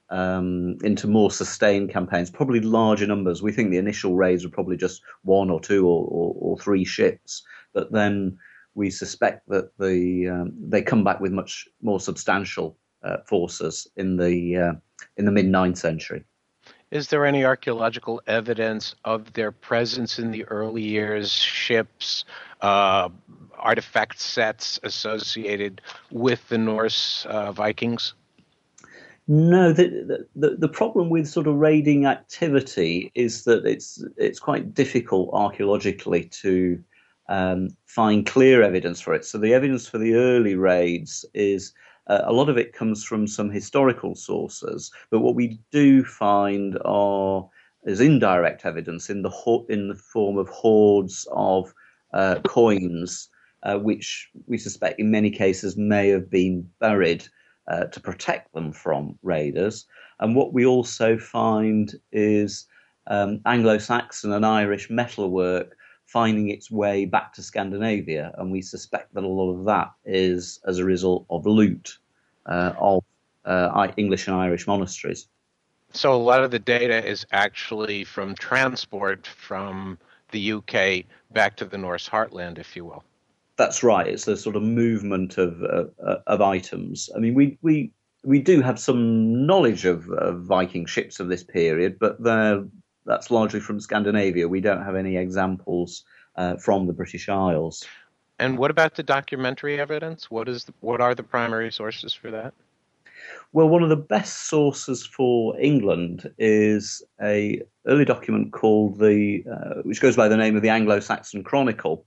um, 0.09 0.77
into 0.83 1.07
more 1.07 1.31
sustained 1.31 1.91
campaigns, 1.91 2.29
probably 2.29 2.59
larger 2.59 3.07
numbers. 3.07 3.41
We 3.41 3.51
think 3.51 3.71
the 3.71 3.77
initial 3.77 4.15
raids 4.15 4.43
were 4.43 4.51
probably 4.51 4.77
just 4.77 5.01
one 5.23 5.49
or 5.49 5.59
two 5.59 5.85
or, 5.85 6.05
or, 6.07 6.35
or 6.37 6.57
three 6.57 6.85
ships, 6.85 7.43
but 7.73 7.91
then 7.91 8.37
we 8.75 8.89
suspect 8.89 9.47
that 9.49 9.77
the 9.77 10.29
um, 10.29 10.53
they 10.59 10.81
come 10.81 11.03
back 11.03 11.19
with 11.19 11.31
much 11.31 11.67
more 11.81 11.99
substantial 11.99 12.77
uh, 13.03 13.17
forces 13.25 13.87
in 13.95 14.17
the 14.17 14.55
uh, 14.55 14.73
in 15.17 15.25
the 15.25 15.31
mid 15.31 15.47
ninth 15.47 15.77
century. 15.77 16.23
Is 16.89 17.09
there 17.09 17.25
any 17.25 17.43
archaeological 17.43 18.21
evidence 18.27 18.95
of 19.03 19.33
their 19.33 19.51
presence 19.51 20.19
in 20.19 20.31
the 20.31 20.45
early 20.45 20.83
years? 20.83 21.33
Ships, 21.33 22.23
uh, 22.61 23.09
artifact 23.57 24.21
sets 24.21 24.79
associated 24.83 25.81
with 26.11 26.47
the 26.47 26.57
Norse 26.57 27.25
uh, 27.25 27.51
Vikings? 27.51 28.13
No, 29.29 29.73
the, 29.73 30.25
the 30.35 30.55
the 30.55 30.69
problem 30.69 31.09
with 31.09 31.27
sort 31.27 31.47
of 31.47 31.55
raiding 31.55 32.05
activity 32.05 33.11
is 33.13 33.43
that 33.43 33.65
it's 33.65 34.01
it's 34.15 34.39
quite 34.39 34.73
difficult 34.73 35.29
archaeologically 35.33 36.25
to 36.41 36.81
um, 37.27 37.69
find 37.85 38.25
clear 38.25 38.63
evidence 38.63 39.01
for 39.01 39.13
it. 39.13 39.25
So 39.25 39.37
the 39.37 39.53
evidence 39.53 39.85
for 39.87 39.97
the 39.97 40.15
early 40.15 40.55
raids 40.55 41.25
is 41.33 41.73
uh, 42.07 42.21
a 42.23 42.31
lot 42.31 42.47
of 42.47 42.57
it 42.57 42.71
comes 42.71 43.03
from 43.03 43.27
some 43.27 43.49
historical 43.49 44.15
sources, 44.15 44.91
but 45.11 45.19
what 45.19 45.35
we 45.35 45.59
do 45.71 46.05
find 46.05 46.77
are 46.85 47.49
is 47.85 47.99
indirect 47.99 48.65
evidence 48.65 49.09
in 49.09 49.23
the 49.23 49.65
in 49.67 49.89
the 49.89 49.95
form 49.95 50.37
of 50.37 50.47
hoards 50.47 51.27
of 51.33 51.73
uh, 52.13 52.39
coins, 52.45 53.27
uh, 53.63 53.77
which 53.77 54.29
we 54.45 54.57
suspect 54.57 55.01
in 55.01 55.11
many 55.11 55.29
cases 55.29 55.75
may 55.75 56.07
have 56.07 56.29
been 56.29 56.69
buried 56.79 57.27
uh, 57.67 57.85
to 57.85 57.99
protect 57.99 58.53
them 58.53 58.71
from 58.71 59.17
raiders. 59.23 59.85
And 60.19 60.35
what 60.35 60.53
we 60.53 60.65
also 60.65 61.17
find 61.17 61.93
is 62.11 62.65
um, 63.07 63.41
Anglo 63.45 63.77
Saxon 63.77 64.33
and 64.33 64.45
Irish 64.45 64.89
metalwork 64.89 65.75
finding 66.05 66.49
its 66.49 66.71
way 66.71 67.05
back 67.05 67.33
to 67.33 67.43
Scandinavia. 67.43 68.33
And 68.37 68.51
we 68.51 68.61
suspect 68.61 69.13
that 69.13 69.23
a 69.23 69.27
lot 69.27 69.51
of 69.51 69.65
that 69.65 69.91
is 70.05 70.59
as 70.65 70.79
a 70.79 70.85
result 70.85 71.25
of 71.29 71.45
loot 71.45 71.97
uh, 72.45 72.73
of 72.79 73.03
uh, 73.45 73.87
English 73.97 74.27
and 74.27 74.35
Irish 74.35 74.67
monasteries. 74.67 75.27
So 75.93 76.13
a 76.13 76.15
lot 76.15 76.43
of 76.43 76.51
the 76.51 76.59
data 76.59 77.05
is 77.05 77.25
actually 77.31 78.03
from 78.03 78.35
transport 78.35 79.25
from 79.27 79.97
the 80.31 80.53
UK 80.53 81.05
back 81.31 81.55
to 81.57 81.65
the 81.65 81.77
Norse 81.77 82.09
heartland, 82.09 82.57
if 82.57 82.75
you 82.75 82.85
will. 82.85 83.03
That's 83.57 83.83
right. 83.83 84.07
It's 84.07 84.27
a 84.27 84.37
sort 84.37 84.55
of 84.55 84.63
movement 84.63 85.37
of 85.37 85.61
uh, 85.63 86.17
of 86.27 86.41
items. 86.41 87.09
I 87.15 87.19
mean, 87.19 87.33
we 87.33 87.57
we 87.61 87.91
we 88.23 88.39
do 88.39 88.61
have 88.61 88.79
some 88.79 89.45
knowledge 89.45 89.85
of, 89.85 90.09
of 90.11 90.43
Viking 90.43 90.85
ships 90.85 91.19
of 91.19 91.29
this 91.29 91.43
period, 91.43 91.97
but 91.99 92.21
that's 93.05 93.31
largely 93.31 93.59
from 93.59 93.79
Scandinavia. 93.79 94.47
We 94.47 94.61
don't 94.61 94.83
have 94.83 94.95
any 94.95 95.17
examples 95.17 96.03
uh, 96.35 96.57
from 96.57 96.87
the 96.87 96.93
British 96.93 97.29
Isles. 97.29 97.85
And 98.39 98.57
what 98.57 98.69
about 98.69 98.95
the 98.95 99.03
documentary 99.03 99.79
evidence? 99.79 100.29
What 100.29 100.47
is 100.47 100.65
the, 100.65 100.73
what 100.81 101.01
are 101.01 101.15
the 101.15 101.23
primary 101.23 101.71
sources 101.71 102.13
for 102.13 102.29
that? 102.31 102.53
Well, 103.53 103.69
one 103.69 103.81
of 103.81 103.89
the 103.89 103.95
best 103.95 104.49
sources 104.49 105.05
for 105.05 105.59
England 105.59 106.29
is 106.37 107.01
a 107.21 107.61
early 107.87 108.05
document 108.05 108.51
called 108.51 108.99
the, 108.99 109.43
uh, 109.51 109.81
which 109.81 110.01
goes 110.01 110.15
by 110.15 110.27
the 110.27 110.37
name 110.37 110.55
of 110.55 110.61
the 110.61 110.69
Anglo-Saxon 110.69 111.43
Chronicle, 111.43 112.05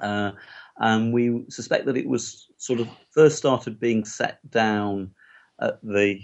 uh, 0.00 0.32
and 0.78 1.12
we 1.12 1.44
suspect 1.48 1.86
that 1.86 1.96
it 1.96 2.06
was 2.06 2.48
sort 2.58 2.80
of 2.80 2.88
first 3.10 3.38
started 3.38 3.80
being 3.80 4.04
set 4.04 4.38
down 4.50 5.10
at 5.60 5.80
the 5.82 6.20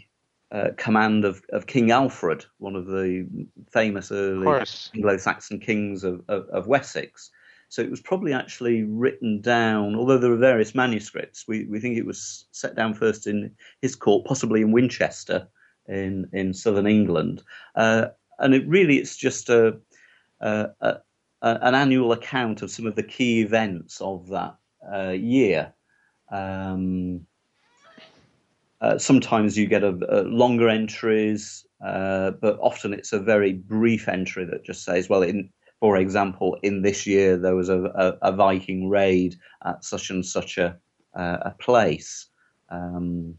uh, 0.50 0.68
command 0.76 1.24
of, 1.24 1.42
of 1.50 1.66
King 1.66 1.90
Alfred, 1.90 2.44
one 2.58 2.76
of 2.76 2.86
the 2.86 3.26
famous 3.70 4.12
early 4.12 4.46
Anglo-Saxon 4.94 5.60
kings 5.60 6.04
of, 6.04 6.22
of, 6.28 6.46
of, 6.48 6.66
Wessex. 6.66 7.30
So 7.70 7.80
it 7.80 7.90
was 7.90 8.02
probably 8.02 8.34
actually 8.34 8.82
written 8.82 9.40
down, 9.40 9.96
although 9.96 10.18
there 10.18 10.32
are 10.32 10.36
various 10.36 10.74
manuscripts. 10.74 11.48
We, 11.48 11.64
we 11.64 11.80
think 11.80 11.96
it 11.96 12.04
was 12.04 12.44
set 12.52 12.76
down 12.76 12.92
first 12.92 13.26
in 13.26 13.54
his 13.80 13.96
court, 13.96 14.26
possibly 14.26 14.60
in 14.60 14.72
Winchester, 14.72 15.48
in 15.88 16.28
in 16.34 16.52
southern 16.52 16.86
England. 16.86 17.42
Uh, 17.74 18.08
and 18.38 18.54
it 18.54 18.68
really 18.68 18.98
it's 18.98 19.16
just 19.16 19.48
a, 19.48 19.78
a, 20.40 20.68
a, 20.82 20.96
an 21.42 21.74
annual 21.74 22.12
account 22.12 22.62
of 22.62 22.70
some 22.70 22.86
of 22.86 22.94
the 22.94 23.02
key 23.02 23.40
events 23.40 24.00
of 24.00 24.28
that 24.28 24.56
uh, 24.92 25.10
year. 25.10 25.72
Um, 26.30 27.26
uh, 28.80 28.98
sometimes 28.98 29.56
you 29.56 29.66
get 29.66 29.84
a, 29.84 29.96
a 30.08 30.22
longer 30.22 30.68
entries, 30.68 31.66
uh, 31.84 32.32
but 32.40 32.58
often 32.60 32.92
it's 32.92 33.12
a 33.12 33.20
very 33.20 33.52
brief 33.52 34.08
entry 34.08 34.44
that 34.44 34.64
just 34.64 34.84
says, 34.84 35.08
well, 35.08 35.22
in, 35.22 35.50
for 35.80 35.96
example, 35.96 36.58
in 36.62 36.82
this 36.82 37.06
year 37.06 37.36
there 37.36 37.56
was 37.56 37.68
a, 37.68 37.84
a, 37.84 38.30
a 38.30 38.32
Viking 38.32 38.88
raid 38.88 39.36
at 39.64 39.84
such 39.84 40.10
and 40.10 40.24
such 40.24 40.58
a, 40.58 40.76
a 41.14 41.54
place. 41.58 42.28
Um, 42.70 43.36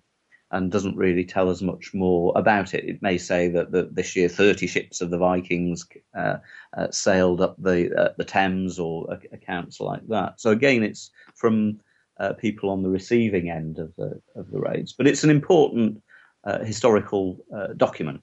and 0.53 0.71
doesn't 0.71 0.95
really 0.95 1.25
tell 1.25 1.49
us 1.49 1.61
much 1.61 1.93
more 1.93 2.31
about 2.35 2.73
it. 2.73 2.85
It 2.85 3.01
may 3.01 3.17
say 3.17 3.49
that, 3.49 3.71
that 3.71 3.95
this 3.95 4.15
year 4.15 4.29
30 4.29 4.67
ships 4.67 5.01
of 5.01 5.09
the 5.09 5.17
Vikings 5.17 5.85
uh, 6.15 6.37
uh, 6.77 6.91
sailed 6.91 7.41
up 7.41 7.55
the 7.57 7.93
uh, 7.99 8.13
the 8.17 8.23
Thames 8.23 8.79
or 8.79 9.17
accounts 9.31 9.79
like 9.79 10.07
that. 10.07 10.39
So 10.39 10.51
again, 10.51 10.83
it's 10.83 11.09
from 11.35 11.79
uh, 12.19 12.33
people 12.33 12.69
on 12.69 12.83
the 12.83 12.89
receiving 12.89 13.49
end 13.49 13.79
of 13.79 13.93
the 13.97 14.21
of 14.35 14.51
the 14.51 14.59
raids, 14.59 14.93
but 14.93 15.07
it's 15.07 15.23
an 15.23 15.31
important 15.31 16.01
uh, 16.43 16.59
historical 16.59 17.37
uh, 17.53 17.67
document. 17.75 18.21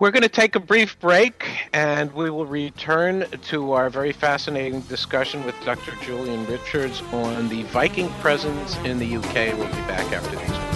We're 0.00 0.10
going 0.10 0.22
to 0.22 0.28
take 0.28 0.56
a 0.56 0.60
brief 0.60 0.98
break 0.98 1.68
and 1.72 2.12
we 2.12 2.28
will 2.28 2.46
return 2.46 3.24
to 3.50 3.72
our 3.72 3.88
very 3.88 4.10
fascinating 4.12 4.80
discussion 4.80 5.44
with 5.44 5.54
Dr. 5.64 5.92
Julian 6.02 6.44
Richards 6.46 7.02
on 7.12 7.48
the 7.48 7.62
Viking 7.64 8.08
presence 8.14 8.76
in 8.78 8.98
the 8.98 9.16
UK. 9.16 9.56
We'll 9.56 9.68
be 9.68 9.86
back 9.86 10.10
after 10.12 10.36
these 10.36 10.71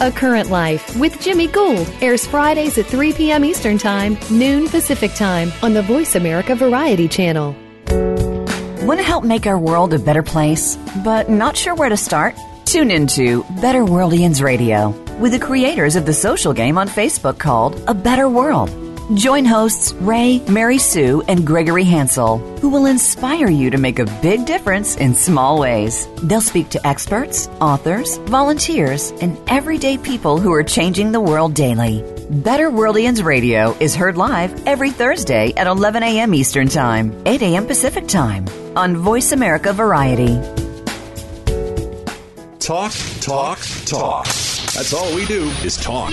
A 0.00 0.12
Current 0.12 0.48
Life 0.48 0.96
with 0.96 1.20
Jimmy 1.20 1.48
Gould 1.48 1.92
airs 2.00 2.24
Fridays 2.24 2.78
at 2.78 2.86
3 2.86 3.14
p.m. 3.14 3.44
Eastern 3.44 3.78
Time, 3.78 4.16
noon 4.30 4.68
Pacific 4.68 5.12
Time 5.14 5.52
on 5.60 5.74
the 5.74 5.82
Voice 5.82 6.14
America 6.14 6.54
Variety 6.54 7.08
Channel. 7.08 7.52
Want 8.86 9.00
to 9.00 9.04
help 9.04 9.24
make 9.24 9.46
our 9.46 9.58
world 9.58 9.92
a 9.92 9.98
better 9.98 10.22
place, 10.22 10.76
but 11.04 11.28
not 11.28 11.56
sure 11.56 11.74
where 11.74 11.88
to 11.88 11.96
start? 11.96 12.36
Tune 12.64 12.92
into 12.92 13.42
Better 13.60 13.82
Worldians 13.82 14.40
Radio 14.40 14.90
with 15.18 15.32
the 15.32 15.40
creators 15.40 15.96
of 15.96 16.06
the 16.06 16.14
social 16.14 16.52
game 16.52 16.78
on 16.78 16.88
Facebook 16.88 17.40
called 17.40 17.82
A 17.88 17.94
Better 17.94 18.28
World. 18.28 18.87
Join 19.14 19.46
hosts 19.46 19.94
Ray, 19.94 20.40
Mary 20.50 20.76
Sue, 20.76 21.22
and 21.28 21.46
Gregory 21.46 21.84
Hansel, 21.84 22.36
who 22.58 22.68
will 22.68 22.84
inspire 22.84 23.48
you 23.48 23.70
to 23.70 23.78
make 23.78 23.98
a 23.98 24.04
big 24.20 24.44
difference 24.44 24.96
in 24.96 25.14
small 25.14 25.58
ways. 25.58 26.06
They'll 26.22 26.42
speak 26.42 26.68
to 26.70 26.86
experts, 26.86 27.48
authors, 27.58 28.18
volunteers, 28.18 29.12
and 29.22 29.38
everyday 29.48 29.96
people 29.96 30.38
who 30.38 30.52
are 30.52 30.62
changing 30.62 31.12
the 31.12 31.22
world 31.22 31.54
daily. 31.54 32.02
Better 32.28 32.70
Worldians 32.70 33.24
Radio 33.24 33.74
is 33.80 33.96
heard 33.96 34.18
live 34.18 34.66
every 34.66 34.90
Thursday 34.90 35.54
at 35.56 35.66
11 35.66 36.02
a.m. 36.02 36.34
Eastern 36.34 36.68
Time, 36.68 37.22
8 37.24 37.40
a.m. 37.40 37.66
Pacific 37.66 38.08
Time 38.08 38.44
on 38.76 38.94
Voice 38.94 39.32
America 39.32 39.72
Variety. 39.72 40.36
Talk, 42.58 42.92
talk, 43.22 43.58
talk. 43.86 44.26
That's 44.26 44.92
all 44.92 45.14
we 45.14 45.24
do 45.24 45.44
is 45.64 45.78
talk. 45.78 46.12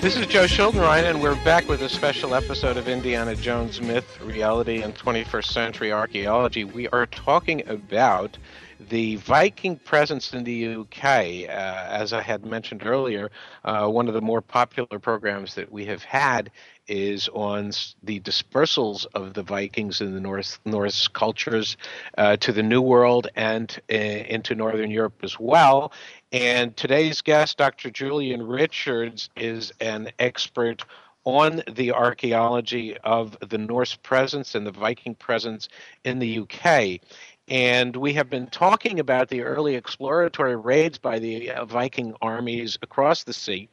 This 0.00 0.16
is 0.16 0.26
Joe 0.28 0.46
Schuldenrein, 0.46 1.04
and 1.04 1.20
we're 1.20 1.34
back 1.44 1.68
with 1.68 1.82
a 1.82 1.88
special 1.90 2.34
episode 2.34 2.78
of 2.78 2.88
Indiana 2.88 3.36
Jones 3.36 3.82
Myth, 3.82 4.18
Reality, 4.22 4.80
and 4.80 4.94
21st 4.94 5.44
Century 5.44 5.92
Archaeology. 5.92 6.64
We 6.64 6.88
are 6.88 7.04
talking 7.04 7.68
about 7.68 8.38
the 8.88 9.16
Viking 9.16 9.76
presence 9.76 10.32
in 10.32 10.44
the 10.44 10.76
UK. 10.76 11.04
Uh, 11.04 11.86
as 11.90 12.14
I 12.14 12.22
had 12.22 12.46
mentioned 12.46 12.86
earlier, 12.86 13.30
uh, 13.62 13.88
one 13.88 14.08
of 14.08 14.14
the 14.14 14.22
more 14.22 14.40
popular 14.40 14.98
programs 14.98 15.54
that 15.56 15.70
we 15.70 15.84
have 15.84 16.02
had 16.02 16.50
is 16.88 17.28
on 17.34 17.70
the 18.02 18.20
dispersals 18.20 19.06
of 19.14 19.34
the 19.34 19.42
Vikings 19.42 20.00
in 20.00 20.14
the 20.14 20.20
North 20.20 20.58
Norse 20.64 21.08
cultures 21.08 21.76
uh, 22.16 22.36
to 22.38 22.52
the 22.52 22.62
New 22.62 22.80
World 22.80 23.28
and 23.36 23.78
uh, 23.92 23.94
into 23.94 24.54
Northern 24.54 24.90
Europe 24.90 25.20
as 25.22 25.38
well. 25.38 25.92
And 26.32 26.76
today's 26.76 27.22
guest, 27.22 27.58
Dr. 27.58 27.90
Julian 27.90 28.46
Richards, 28.46 29.30
is 29.36 29.72
an 29.80 30.10
expert 30.20 30.84
on 31.24 31.62
the 31.68 31.92
archaeology 31.92 32.96
of 32.98 33.36
the 33.48 33.58
Norse 33.58 33.96
presence 33.96 34.54
and 34.54 34.64
the 34.64 34.70
Viking 34.70 35.16
presence 35.16 35.68
in 36.04 36.20
the 36.20 36.38
UK. 36.38 37.00
And 37.48 37.96
we 37.96 38.12
have 38.12 38.30
been 38.30 38.46
talking 38.46 39.00
about 39.00 39.28
the 39.28 39.42
early 39.42 39.74
exploratory 39.74 40.54
raids 40.54 40.98
by 40.98 41.18
the 41.18 41.50
uh, 41.50 41.64
Viking 41.64 42.14
armies 42.22 42.78
across 42.80 43.24
the 43.24 43.32
sea 43.32 43.68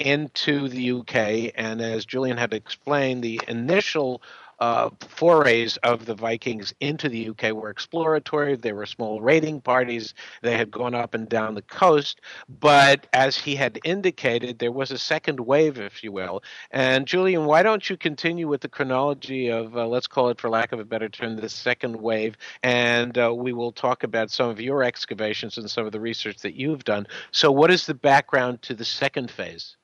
into 0.00 0.68
the 0.68 0.90
UK. 0.90 1.52
And 1.54 1.80
as 1.80 2.04
Julian 2.04 2.38
had 2.38 2.52
explained, 2.52 3.22
the 3.22 3.40
initial 3.46 4.20
uh, 4.58 4.90
forays 5.00 5.76
of 5.78 6.06
the 6.06 6.14
Vikings 6.14 6.74
into 6.80 7.08
the 7.08 7.30
UK 7.30 7.52
were 7.52 7.70
exploratory. 7.70 8.56
They 8.56 8.72
were 8.72 8.86
small 8.86 9.20
raiding 9.20 9.60
parties. 9.60 10.14
They 10.42 10.56
had 10.56 10.70
gone 10.70 10.94
up 10.94 11.14
and 11.14 11.28
down 11.28 11.54
the 11.54 11.62
coast. 11.62 12.20
But 12.48 13.06
as 13.12 13.36
he 13.36 13.56
had 13.56 13.78
indicated, 13.84 14.58
there 14.58 14.72
was 14.72 14.90
a 14.90 14.98
second 14.98 15.40
wave, 15.40 15.78
if 15.78 16.02
you 16.04 16.12
will. 16.12 16.42
And 16.70 17.06
Julian, 17.06 17.46
why 17.46 17.62
don't 17.62 17.88
you 17.88 17.96
continue 17.96 18.48
with 18.48 18.60
the 18.60 18.68
chronology 18.68 19.48
of, 19.48 19.76
uh, 19.76 19.86
let's 19.86 20.06
call 20.06 20.28
it, 20.30 20.40
for 20.40 20.50
lack 20.50 20.72
of 20.72 20.80
a 20.80 20.84
better 20.84 21.08
term, 21.08 21.36
the 21.36 21.48
second 21.48 21.96
wave? 21.96 22.36
And 22.62 23.16
uh, 23.18 23.34
we 23.34 23.52
will 23.52 23.72
talk 23.72 24.04
about 24.04 24.30
some 24.30 24.48
of 24.50 24.60
your 24.60 24.82
excavations 24.82 25.58
and 25.58 25.70
some 25.70 25.86
of 25.86 25.92
the 25.92 26.00
research 26.00 26.38
that 26.38 26.54
you've 26.54 26.84
done. 26.84 27.06
So, 27.30 27.50
what 27.50 27.70
is 27.70 27.86
the 27.86 27.94
background 27.94 28.62
to 28.62 28.74
the 28.74 28.84
second 28.84 29.30
phase? 29.30 29.76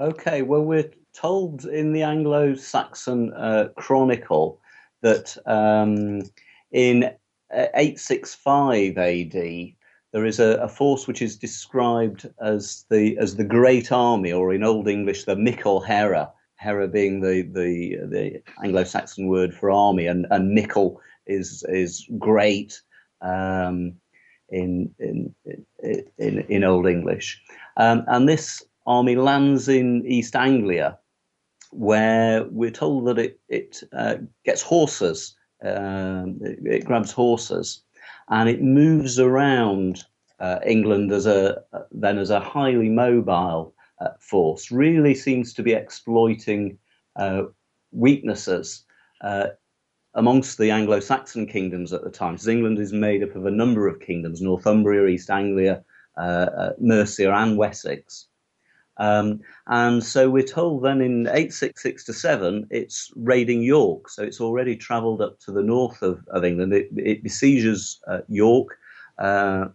Okay, 0.00 0.42
well, 0.42 0.62
we're 0.62 0.90
told 1.14 1.64
in 1.64 1.92
the 1.92 2.02
Anglo 2.02 2.54
Saxon 2.54 3.32
uh, 3.34 3.68
Chronicle 3.76 4.60
that 5.02 5.36
um, 5.46 6.22
in 6.72 7.04
uh, 7.04 7.66
865 7.74 8.98
AD, 8.98 9.32
there 10.12 10.24
is 10.24 10.38
a, 10.38 10.56
a, 10.56 10.68
force 10.68 11.06
which 11.06 11.22
is 11.22 11.36
described 11.36 12.28
as 12.40 12.84
the 12.90 13.16
as 13.18 13.36
the 13.36 13.44
Great 13.44 13.92
Army, 13.92 14.32
or 14.32 14.52
in 14.52 14.64
Old 14.64 14.88
English, 14.88 15.24
the 15.24 15.36
Mickle 15.36 15.80
Hera. 15.80 16.30
Hera 16.56 16.88
being 16.88 17.20
the, 17.20 17.42
the, 17.42 17.96
the 18.08 18.42
Anglo-Saxon 18.64 19.28
word 19.28 19.54
for 19.54 19.70
army, 19.70 20.06
and, 20.06 20.26
and 20.30 20.50
Mickle 20.50 21.00
is 21.26 21.64
is 21.68 22.08
great. 22.18 22.80
Um, 23.20 23.94
in 24.50 24.94
in 24.98 25.34
in, 26.18 26.38
in 26.48 26.64
Old 26.64 26.86
English, 26.86 27.40
um, 27.76 28.04
and 28.08 28.28
this 28.28 28.64
army 28.88 29.16
lands 29.16 29.68
in 29.68 30.04
East 30.06 30.34
Anglia, 30.34 30.98
where 31.70 32.44
we're 32.50 32.70
told 32.70 33.06
that 33.06 33.18
it 33.18 33.38
it 33.48 33.82
uh, 33.92 34.16
gets 34.44 34.62
horses, 34.62 35.36
um, 35.62 36.38
it, 36.40 36.58
it, 36.64 36.84
grabs 36.84 37.12
horses, 37.12 37.82
and 38.30 38.48
it 38.48 38.62
moves 38.62 39.20
around 39.20 40.04
uh, 40.40 40.58
England 40.66 41.12
as 41.12 41.26
a 41.26 41.62
then 41.92 42.18
as 42.18 42.30
a 42.30 42.40
highly 42.40 42.88
mobile 42.88 43.74
uh, 44.00 44.08
force. 44.20 44.72
Really 44.72 45.14
seems 45.14 45.52
to 45.54 45.62
be 45.62 45.74
exploiting 45.74 46.78
uh, 47.16 47.42
weaknesses 47.92 48.84
uh, 49.20 49.48
amongst 50.14 50.56
the 50.56 50.70
Anglo-Saxon 50.70 51.46
kingdoms 51.46 51.92
at 51.92 52.04
the 52.04 52.10
time. 52.10 52.34
Because 52.34 52.48
England 52.48 52.78
is 52.78 52.92
made 52.92 53.22
up 53.22 53.36
of 53.36 53.44
a 53.44 53.50
number 53.50 53.86
of 53.86 54.00
kingdoms: 54.00 54.40
Northumbria, 54.40 55.06
East 55.08 55.28
Anglia, 55.28 55.84
uh, 56.16 56.48
uh, 56.56 56.72
Mercia, 56.80 57.30
and 57.30 57.58
Wessex. 57.58 58.28
Um, 58.98 59.40
and 59.68 60.02
so 60.02 60.28
we're 60.28 60.42
told 60.42 60.82
then 60.82 61.00
in 61.00 61.26
866 61.26 62.04
to 62.04 62.12
7, 62.12 62.66
it's 62.70 63.12
raiding 63.16 63.62
York. 63.62 64.08
So 64.08 64.22
it's 64.22 64.40
already 64.40 64.76
travelled 64.76 65.22
up 65.22 65.38
to 65.40 65.52
the 65.52 65.62
north 65.62 66.02
of, 66.02 66.24
of 66.28 66.44
England. 66.44 66.72
It, 66.72 66.88
it 66.96 67.22
besieges 67.22 68.00
uh, 68.08 68.20
York. 68.28 68.76
Uh, 69.18 69.66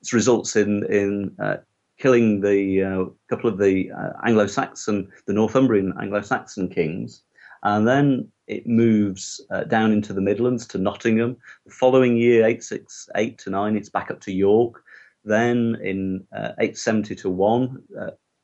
it 0.00 0.12
results 0.12 0.56
in, 0.56 0.84
in 0.92 1.34
uh, 1.40 1.56
killing 1.98 2.40
the 2.40 2.82
uh, 2.82 3.04
couple 3.28 3.50
of 3.50 3.58
the 3.58 3.90
uh, 3.90 4.12
Anglo-Saxon, 4.24 5.10
the 5.26 5.32
Northumbrian 5.32 5.92
Anglo-Saxon 6.00 6.68
kings. 6.68 7.22
And 7.62 7.86
then 7.86 8.28
it 8.46 8.66
moves 8.66 9.40
uh, 9.50 9.64
down 9.64 9.92
into 9.92 10.12
the 10.12 10.20
Midlands 10.20 10.66
to 10.68 10.78
Nottingham. 10.78 11.36
The 11.66 11.72
following 11.72 12.16
year, 12.16 12.46
868 12.46 13.38
to 13.38 13.50
9, 13.50 13.76
it's 13.76 13.90
back 13.90 14.10
up 14.10 14.20
to 14.22 14.32
York. 14.32 14.82
Then 15.24 15.76
in 15.82 16.26
870 16.32 17.14
to 17.16 17.28
1, 17.28 17.82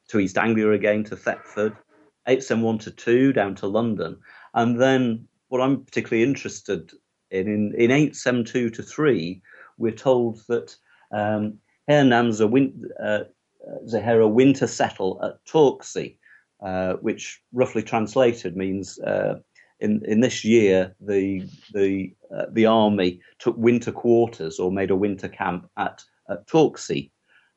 to 0.08 0.18
East 0.18 0.38
Anglia 0.38 0.72
again, 0.72 1.04
to 1.04 1.16
Thetford, 1.16 1.72
871 2.26 2.78
to 2.78 2.90
2 2.90 3.32
down 3.32 3.54
to 3.56 3.66
London. 3.66 4.16
And 4.54 4.80
then 4.80 5.26
what 5.48 5.60
I'm 5.60 5.84
particularly 5.84 6.22
interested 6.22 6.90
in, 7.30 7.48
in, 7.48 7.74
in 7.76 7.90
872 7.90 8.70
to 8.70 8.82
3, 8.82 9.42
we're 9.78 9.92
told 9.92 10.40
that 10.48 10.74
um, 11.12 11.58
Herr 11.88 12.04
Namza 12.04 12.50
win, 12.50 12.88
uh, 13.02 13.24
winter 14.28 14.66
settle 14.66 15.20
at 15.22 15.44
Torksey, 15.44 16.16
uh, 16.62 16.94
which 16.94 17.42
roughly 17.52 17.82
translated 17.82 18.56
means 18.56 18.98
uh, 19.00 19.38
in 19.80 20.02
in 20.06 20.20
this 20.20 20.44
year 20.44 20.94
the 21.00 21.46
the 21.74 22.14
uh, 22.34 22.46
the 22.52 22.66
army 22.66 23.20
took 23.38 23.56
winter 23.56 23.92
quarters 23.92 24.58
or 24.58 24.72
made 24.72 24.90
a 24.90 24.96
winter 24.96 25.28
camp 25.28 25.68
at, 25.76 26.02
at 26.30 26.46
Torksey, 26.46 27.10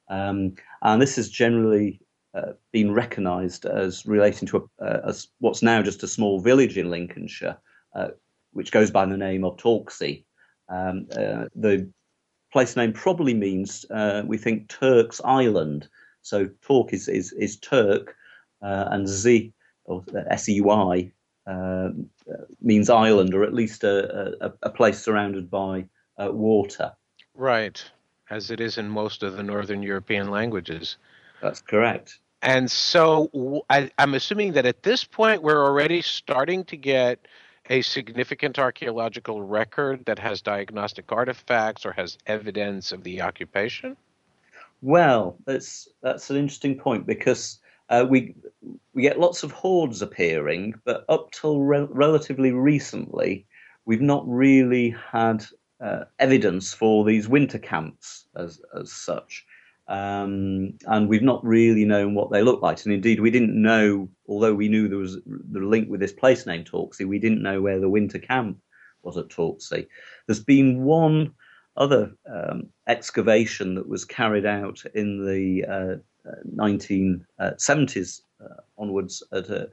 um, 0.10 0.54
and 0.82 1.02
this 1.02 1.18
is 1.18 1.30
generally 1.30 2.02
uh, 2.36 2.52
been 2.72 2.92
recognised 2.92 3.66
as 3.66 4.06
relating 4.06 4.48
to 4.48 4.70
a, 4.80 4.84
uh, 4.84 5.02
as 5.08 5.30
what's 5.40 5.64
now 5.64 5.82
just 5.82 6.04
a 6.04 6.08
small 6.08 6.40
village 6.40 6.78
in 6.78 6.92
Lincolnshire, 6.92 7.58
uh, 7.96 8.10
which 8.54 8.72
goes 8.72 8.92
by 8.92 9.06
the 9.06 9.18
name 9.18 9.44
of 9.44 9.58
Torksey. 9.58 10.24
Um, 10.70 11.08
uh, 11.12 11.46
the 11.56 11.92
place 12.54 12.76
name 12.76 12.94
probably 12.94 13.34
means 13.34 13.86
uh, 13.90 14.22
we 14.26 14.38
think 14.38 14.70
Turk's 14.70 15.20
Island. 15.26 15.88
So 16.22 16.50
Tork 16.62 16.94
is 16.94 17.08
is, 17.08 17.32
is 17.34 17.58
Turk, 17.58 18.16
and 18.62 19.08
Z 19.08 19.52
or 19.86 20.04
S 20.30 20.50
E 20.50 20.62
Y 20.62 21.12
means 22.62 22.90
island, 22.90 23.34
or 23.34 23.44
at 23.44 23.54
least 23.54 23.84
a, 23.84 24.46
a, 24.46 24.54
a 24.62 24.70
place 24.70 25.02
surrounded 25.02 25.50
by 25.50 25.86
water. 26.18 26.92
Right, 27.34 27.84
as 28.30 28.52
it 28.52 28.60
is 28.60 28.78
in 28.78 28.90
most 28.90 29.24
of 29.24 29.36
the 29.36 29.44
Northern 29.44 29.82
European 29.82 30.30
languages. 30.30 30.98
That's 31.42 31.62
correct. 31.62 32.20
And 32.42 32.72
so 32.72 33.64
I, 33.70 33.92
am 33.98 34.14
assuming 34.14 34.54
that 34.54 34.66
at 34.66 34.84
this 34.84 35.04
point 35.04 35.42
we're 35.42 35.64
already 35.64 36.02
starting 36.02 36.64
to 36.66 36.78
get 36.78 37.28
a 37.70 37.82
significant 37.82 38.58
archaeological 38.58 39.44
record 39.44 40.06
that 40.06 40.20
has 40.20 40.42
diagnostic 40.42 41.12
artifacts 41.12 41.86
or 41.86 41.92
has 41.92 42.18
evidence 42.26 42.92
of 42.92 43.04
the 43.04 43.22
occupation. 43.22 43.96
Well, 44.82 45.38
that's 45.46 45.90
that's 46.02 46.30
an 46.30 46.38
interesting 46.38 46.78
point 46.80 47.06
because 47.06 47.60
uh, 47.90 48.06
we 48.10 48.34
we 48.94 49.02
get 49.02 49.20
lots 49.20 49.44
of 49.44 49.52
hoards 49.52 50.02
appearing, 50.02 50.76
but 50.86 51.06
up 51.10 51.32
till 51.32 51.60
re- 51.60 51.88
relatively 51.90 52.52
recently, 52.52 53.46
we've 53.86 54.02
not 54.02 54.28
really 54.28 54.96
had 55.12 55.46
uh, 55.82 56.06
evidence 56.18 56.74
for 56.74 57.04
these 57.04 57.28
winter 57.28 57.60
camps 57.60 58.26
as 58.36 58.62
as 58.74 58.92
such. 58.92 59.46
Um, 59.90 60.78
and 60.86 61.10
we've 61.10 61.24
not 61.24 61.44
really 61.44 61.84
known 61.84 62.14
what 62.14 62.32
they 62.32 62.44
look 62.44 62.62
like. 62.62 62.86
And 62.86 62.94
indeed, 62.94 63.20
we 63.20 63.32
didn't 63.32 63.60
know, 63.60 64.08
although 64.28 64.54
we 64.54 64.70
knew 64.70 64.88
there 64.88 65.00
was 65.00 65.16
the 65.26 65.60
link 65.60 65.90
with 65.90 66.00
this 66.00 66.14
place 66.14 66.46
name 66.46 66.64
Torksey, 66.64 67.08
we 67.08 67.18
didn't 67.18 67.42
know 67.42 67.60
where 67.60 67.80
the 67.80 67.90
winter 67.90 68.20
camp 68.20 68.60
was 69.02 69.18
at 69.18 69.30
Torksey. 69.30 69.88
There's 70.28 70.44
been 70.44 70.84
one 70.84 71.34
other 71.76 72.12
um, 72.32 72.68
excavation 72.88 73.74
that 73.76 73.90
was 73.90 74.06
carried 74.06 74.46
out 74.46 74.84
in 74.94 75.26
the 75.26 75.66
uh, 75.66 75.96
1970s 76.56 78.22
uh, 78.40 78.44
uh, 78.44 78.48
onwards 78.78 79.24
at 79.34 79.50
a, 79.50 79.70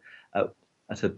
at 0.90 1.02
a 1.02 1.14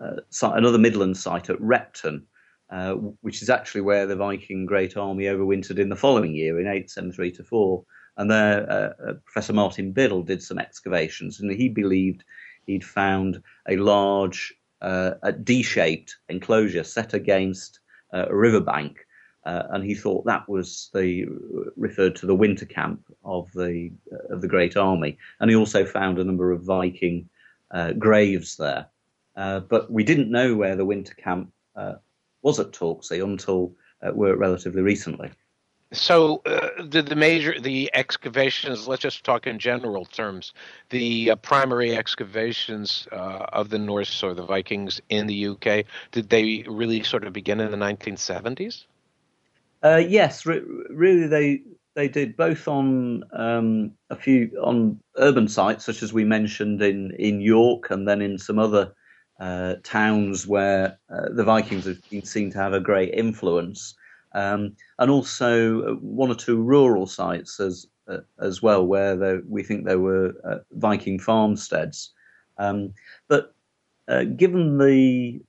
uh, 0.00 0.16
another 0.42 0.78
Midland 0.78 1.18
site 1.18 1.50
at 1.50 1.60
Repton. 1.60 2.26
Uh, 2.70 2.94
which 3.22 3.42
is 3.42 3.50
actually 3.50 3.80
where 3.80 4.06
the 4.06 4.14
Viking 4.14 4.64
Great 4.64 4.96
Army 4.96 5.24
overwintered 5.24 5.80
in 5.80 5.88
the 5.88 5.96
following 5.96 6.36
year 6.36 6.60
in 6.60 6.68
873 6.68 7.32
to 7.32 7.42
4. 7.42 7.84
And 8.20 8.30
there, 8.30 8.70
uh, 8.70 8.92
uh, 9.02 9.14
Professor 9.24 9.54
Martin 9.54 9.92
Biddle 9.92 10.22
did 10.22 10.42
some 10.42 10.58
excavations, 10.58 11.40
and 11.40 11.50
he 11.50 11.70
believed 11.70 12.22
he'd 12.66 12.84
found 12.84 13.42
a 13.66 13.78
large 13.78 14.52
uh, 14.82 15.12
a 15.22 15.32
D-shaped 15.32 16.16
enclosure 16.28 16.84
set 16.84 17.14
against 17.14 17.80
uh, 18.12 18.26
a 18.28 18.36
riverbank, 18.36 19.06
uh, 19.46 19.62
and 19.70 19.82
he 19.82 19.94
thought 19.94 20.26
that 20.26 20.46
was 20.50 20.90
the 20.92 21.24
referred 21.78 22.14
to 22.16 22.26
the 22.26 22.34
winter 22.34 22.66
camp 22.66 23.00
of 23.24 23.50
the 23.52 23.90
uh, 24.12 24.34
of 24.34 24.42
the 24.42 24.48
Great 24.48 24.76
Army. 24.76 25.16
And 25.40 25.48
he 25.48 25.56
also 25.56 25.86
found 25.86 26.18
a 26.18 26.24
number 26.24 26.52
of 26.52 26.62
Viking 26.62 27.26
graves 27.98 28.58
there, 28.58 28.86
but 29.34 29.90
we 29.90 30.04
didn't 30.04 30.30
know 30.30 30.54
where 30.56 30.76
the 30.76 30.84
winter 30.84 31.14
camp 31.14 31.50
was 32.42 32.60
at 32.60 32.72
Torksey 32.72 33.24
until 33.24 33.72
relatively 34.02 34.82
recently. 34.82 35.30
So, 35.92 36.40
uh, 36.46 36.84
the, 36.84 37.02
the 37.02 37.16
major 37.16 37.58
the 37.60 37.90
excavations. 37.94 38.86
Let's 38.86 39.02
just 39.02 39.24
talk 39.24 39.48
in 39.48 39.58
general 39.58 40.04
terms. 40.04 40.52
The 40.90 41.32
uh, 41.32 41.36
primary 41.36 41.96
excavations 41.96 43.08
uh, 43.10 43.46
of 43.52 43.70
the 43.70 43.78
Norse 43.78 44.22
or 44.22 44.32
the 44.32 44.46
Vikings 44.46 45.00
in 45.08 45.26
the 45.26 45.48
UK 45.48 45.84
did 46.12 46.28
they 46.28 46.64
really 46.68 47.02
sort 47.02 47.24
of 47.24 47.32
begin 47.32 47.58
in 47.58 47.72
the 47.72 47.76
1970s? 47.76 48.84
Uh, 49.82 49.96
yes, 49.96 50.46
re- 50.46 50.62
really 50.90 51.26
they 51.26 51.62
they 51.96 52.06
did 52.06 52.36
both 52.36 52.68
on 52.68 53.24
um, 53.32 53.90
a 54.10 54.16
few 54.16 54.50
on 54.62 55.00
urban 55.16 55.48
sites, 55.48 55.84
such 55.84 56.04
as 56.04 56.12
we 56.12 56.24
mentioned 56.24 56.80
in 56.82 57.10
in 57.18 57.40
York, 57.40 57.90
and 57.90 58.06
then 58.06 58.22
in 58.22 58.38
some 58.38 58.60
other 58.60 58.94
uh, 59.40 59.74
towns 59.82 60.46
where 60.46 60.98
uh, 61.12 61.30
the 61.32 61.42
Vikings 61.42 61.86
have 61.86 61.98
been 62.10 62.24
seen 62.24 62.52
to 62.52 62.58
have 62.58 62.74
a 62.74 62.80
great 62.80 63.12
influence 63.12 63.96
um, 64.32 64.76
and 64.98 65.10
also 65.10 65.82
uh, 65.82 65.94
one 65.94 66.30
or 66.30 66.34
two 66.34 66.62
rural 66.62 67.06
sites 67.06 67.60
as 67.60 67.86
uh, 68.08 68.18
as 68.40 68.60
well, 68.62 68.84
where 68.86 69.16
there, 69.16 69.42
we 69.48 69.62
think 69.62 69.84
there 69.84 70.00
were 70.00 70.32
uh, 70.44 70.58
Viking 70.72 71.18
farmsteads. 71.18 72.12
Um, 72.58 72.92
but 73.28 73.54
uh, 74.08 74.24
given 74.24 74.78
the 74.78 75.40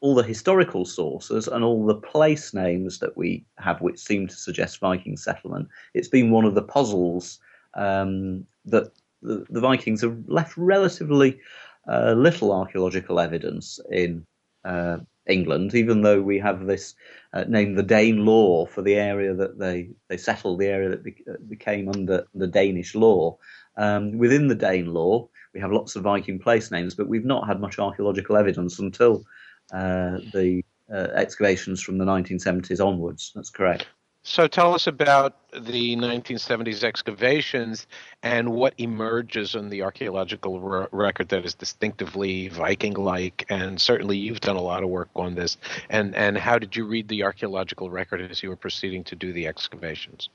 all 0.00 0.14
the 0.14 0.22
historical 0.22 0.84
sources 0.84 1.48
and 1.48 1.64
all 1.64 1.84
the 1.84 1.94
place 1.94 2.54
names 2.54 3.00
that 3.00 3.16
we 3.16 3.44
have, 3.58 3.80
which 3.80 3.98
seem 3.98 4.28
to 4.28 4.36
suggest 4.36 4.78
Viking 4.78 5.16
settlement, 5.16 5.68
it's 5.94 6.08
been 6.08 6.30
one 6.30 6.44
of 6.44 6.54
the 6.54 6.62
puzzles 6.62 7.40
um, 7.74 8.46
that 8.64 8.92
the, 9.22 9.44
the, 9.50 9.60
Vikings 9.60 10.02
have 10.02 10.16
left 10.28 10.56
relatively 10.56 11.40
uh, 11.88 12.12
little 12.12 12.52
archaeological 12.52 13.18
evidence 13.18 13.80
in 13.90 14.24
uh, 14.64 14.98
England, 15.28 15.74
even 15.74 16.02
though 16.02 16.20
we 16.20 16.38
have 16.38 16.66
this 16.66 16.94
uh, 17.32 17.44
named 17.48 17.76
the 17.76 17.84
Danelaw 17.84 18.68
for 18.68 18.82
the 18.82 18.94
area 18.94 19.34
that 19.34 19.58
they, 19.58 19.90
they 20.08 20.16
settled, 20.16 20.58
the 20.58 20.66
area 20.66 20.88
that 20.88 21.04
be, 21.04 21.22
uh, 21.30 21.36
became 21.48 21.88
under 21.88 22.26
the 22.34 22.46
Danish 22.46 22.94
law. 22.94 23.38
Um, 23.76 24.18
within 24.18 24.48
the 24.48 24.56
Danelaw, 24.56 25.28
we 25.54 25.60
have 25.60 25.72
lots 25.72 25.96
of 25.96 26.02
Viking 26.02 26.38
place 26.38 26.70
names, 26.70 26.94
but 26.94 27.08
we've 27.08 27.24
not 27.24 27.46
had 27.46 27.60
much 27.60 27.78
archaeological 27.78 28.36
evidence 28.36 28.78
until 28.78 29.24
uh, 29.72 30.18
the 30.32 30.62
uh, 30.92 31.08
excavations 31.14 31.82
from 31.82 31.98
the 31.98 32.04
1970s 32.04 32.84
onwards. 32.84 33.32
That's 33.34 33.50
correct. 33.50 33.86
So 34.28 34.46
tell 34.46 34.74
us 34.74 34.86
about 34.86 35.36
the 35.52 35.96
1970s 35.96 36.84
excavations 36.84 37.86
and 38.22 38.52
what 38.52 38.74
emerges 38.76 39.54
in 39.54 39.70
the 39.70 39.80
archaeological 39.80 40.60
record 40.92 41.30
that 41.30 41.46
is 41.46 41.54
distinctively 41.54 42.48
Viking-like. 42.48 43.46
And 43.48 43.80
certainly 43.80 44.18
you've 44.18 44.40
done 44.40 44.56
a 44.56 44.60
lot 44.60 44.82
of 44.82 44.90
work 44.90 45.08
on 45.16 45.34
this. 45.34 45.56
And 45.88 46.14
and 46.14 46.36
how 46.36 46.58
did 46.58 46.76
you 46.76 46.84
read 46.84 47.08
the 47.08 47.22
archaeological 47.22 47.88
record 47.88 48.20
as 48.30 48.42
you 48.42 48.50
were 48.50 48.56
proceeding 48.56 49.02
to 49.04 49.16
do 49.16 49.32
the 49.32 49.46
excavations? 49.46 50.28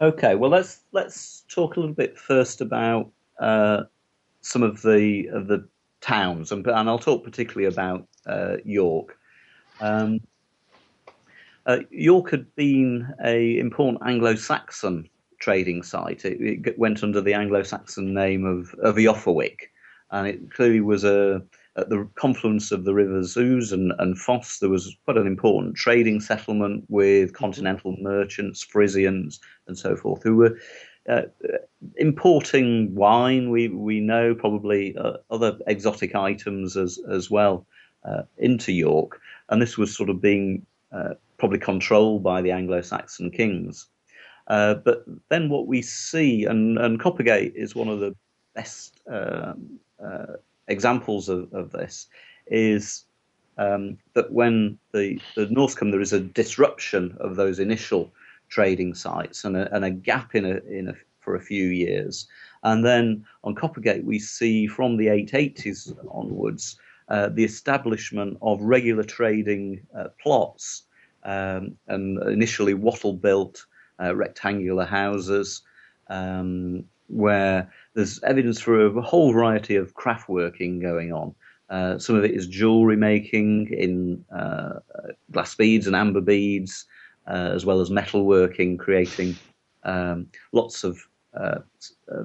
Okay, 0.00 0.34
well 0.34 0.50
let's 0.50 0.80
let's 0.90 1.44
talk 1.48 1.76
a 1.76 1.80
little 1.80 1.94
bit 1.94 2.18
first 2.18 2.60
about 2.60 3.12
uh, 3.38 3.84
some 4.40 4.64
of 4.64 4.82
the 4.82 5.28
of 5.28 5.46
the 5.46 5.68
towns, 6.00 6.50
and, 6.50 6.66
and 6.66 6.88
I'll 6.88 6.98
talk 6.98 7.22
particularly 7.22 7.72
about 7.72 8.08
uh, 8.26 8.56
York. 8.64 9.16
Um, 9.80 10.18
uh, 11.66 11.78
York 11.90 12.30
had 12.30 12.54
been 12.54 13.12
a 13.24 13.58
important 13.58 14.02
Anglo-Saxon 14.04 15.08
trading 15.40 15.82
site. 15.82 16.24
It, 16.24 16.66
it, 16.66 16.78
went 16.78 17.02
under 17.02 17.20
the 17.20 17.34
Anglo-Saxon 17.34 18.12
name 18.12 18.44
of 18.44 18.74
of 18.82 18.96
Eoforwic, 18.96 19.56
and 20.10 20.26
it 20.26 20.52
clearly 20.52 20.80
was 20.80 21.04
a 21.04 21.42
at 21.76 21.88
the 21.88 22.08
confluence 22.14 22.72
of 22.72 22.84
the 22.84 22.94
rivers 22.94 23.36
Ouse 23.36 23.72
and, 23.72 23.92
and 23.98 24.18
Foss, 24.18 24.58
there 24.58 24.68
was 24.68 24.96
quite 25.04 25.16
an 25.16 25.26
important 25.26 25.76
trading 25.76 26.20
settlement 26.20 26.84
with 26.88 27.32
continental 27.32 27.96
merchants, 28.00 28.62
Frisians, 28.62 29.40
and 29.66 29.78
so 29.78 29.96
forth, 29.96 30.22
who 30.22 30.36
were 30.36 30.58
uh, 31.08 31.22
importing 31.96 32.94
wine. 32.94 33.50
We 33.50 33.68
we 33.68 34.00
know 34.00 34.34
probably 34.34 34.96
uh, 34.96 35.18
other 35.30 35.58
exotic 35.66 36.14
items 36.14 36.76
as 36.76 36.98
as 37.10 37.30
well 37.30 37.66
uh, 38.04 38.22
into 38.38 38.72
York, 38.72 39.20
and 39.48 39.62
this 39.62 39.78
was 39.78 39.96
sort 39.96 40.10
of 40.10 40.20
being 40.20 40.66
uh, 40.92 41.14
probably 41.40 41.58
controlled 41.58 42.22
by 42.22 42.42
the 42.42 42.52
Anglo-Saxon 42.52 43.30
kings. 43.30 43.86
Uh, 44.46 44.74
but 44.74 45.04
then 45.30 45.48
what 45.48 45.66
we 45.66 45.80
see, 45.80 46.44
and, 46.44 46.78
and 46.78 47.00
Coppergate 47.00 47.54
is 47.56 47.74
one 47.74 47.88
of 47.88 47.98
the 47.98 48.14
best 48.54 49.00
um, 49.10 49.80
uh, 50.04 50.34
examples 50.68 51.28
of, 51.28 51.52
of 51.52 51.72
this 51.72 52.08
is 52.46 53.06
um, 53.56 53.96
that 54.14 54.32
when 54.32 54.78
the, 54.92 55.18
the 55.34 55.74
come, 55.76 55.90
there 55.90 56.00
is 56.00 56.12
a 56.12 56.20
disruption 56.20 57.16
of 57.20 57.36
those 57.36 57.58
initial 57.58 58.12
trading 58.50 58.94
sites 58.94 59.44
and 59.44 59.56
a, 59.56 59.74
and 59.74 59.84
a 59.84 59.90
gap 59.90 60.34
in 60.34 60.44
a, 60.44 60.58
in 60.68 60.88
a, 60.88 60.94
for 61.20 61.36
a 61.36 61.40
few 61.40 61.68
years. 61.68 62.28
And 62.64 62.84
then 62.84 63.24
on 63.44 63.54
Coppergate, 63.54 64.04
we 64.04 64.18
see 64.18 64.66
from 64.66 64.98
the 64.98 65.06
880s 65.06 65.96
onwards 66.10 66.78
uh, 67.08 67.30
the 67.30 67.44
establishment 67.44 68.36
of 68.42 68.60
regular 68.60 69.04
trading 69.04 69.80
uh, 69.96 70.08
plots 70.22 70.84
um, 71.24 71.76
and 71.88 72.22
initially 72.28 72.74
wattle 72.74 73.12
built 73.12 73.66
uh, 74.02 74.14
rectangular 74.14 74.84
houses 74.84 75.62
um, 76.08 76.84
where 77.08 77.70
there's 77.94 78.22
evidence 78.22 78.60
for 78.60 78.86
a 78.86 79.02
whole 79.02 79.32
variety 79.32 79.76
of 79.76 79.94
craft 79.94 80.28
working 80.28 80.80
going 80.80 81.12
on. 81.12 81.34
Uh, 81.68 81.98
some 81.98 82.16
of 82.16 82.24
it 82.24 82.32
is 82.32 82.46
jewelry 82.46 82.96
making 82.96 83.72
in 83.72 84.24
uh, 84.36 84.80
glass 85.30 85.54
beads 85.54 85.86
and 85.86 85.94
amber 85.94 86.20
beads, 86.20 86.86
uh, 87.28 87.50
as 87.54 87.64
well 87.64 87.80
as 87.80 87.90
metalworking, 87.90 88.78
creating 88.78 89.36
um, 89.84 90.26
lots 90.52 90.82
of 90.82 91.06
uh, 91.34 91.58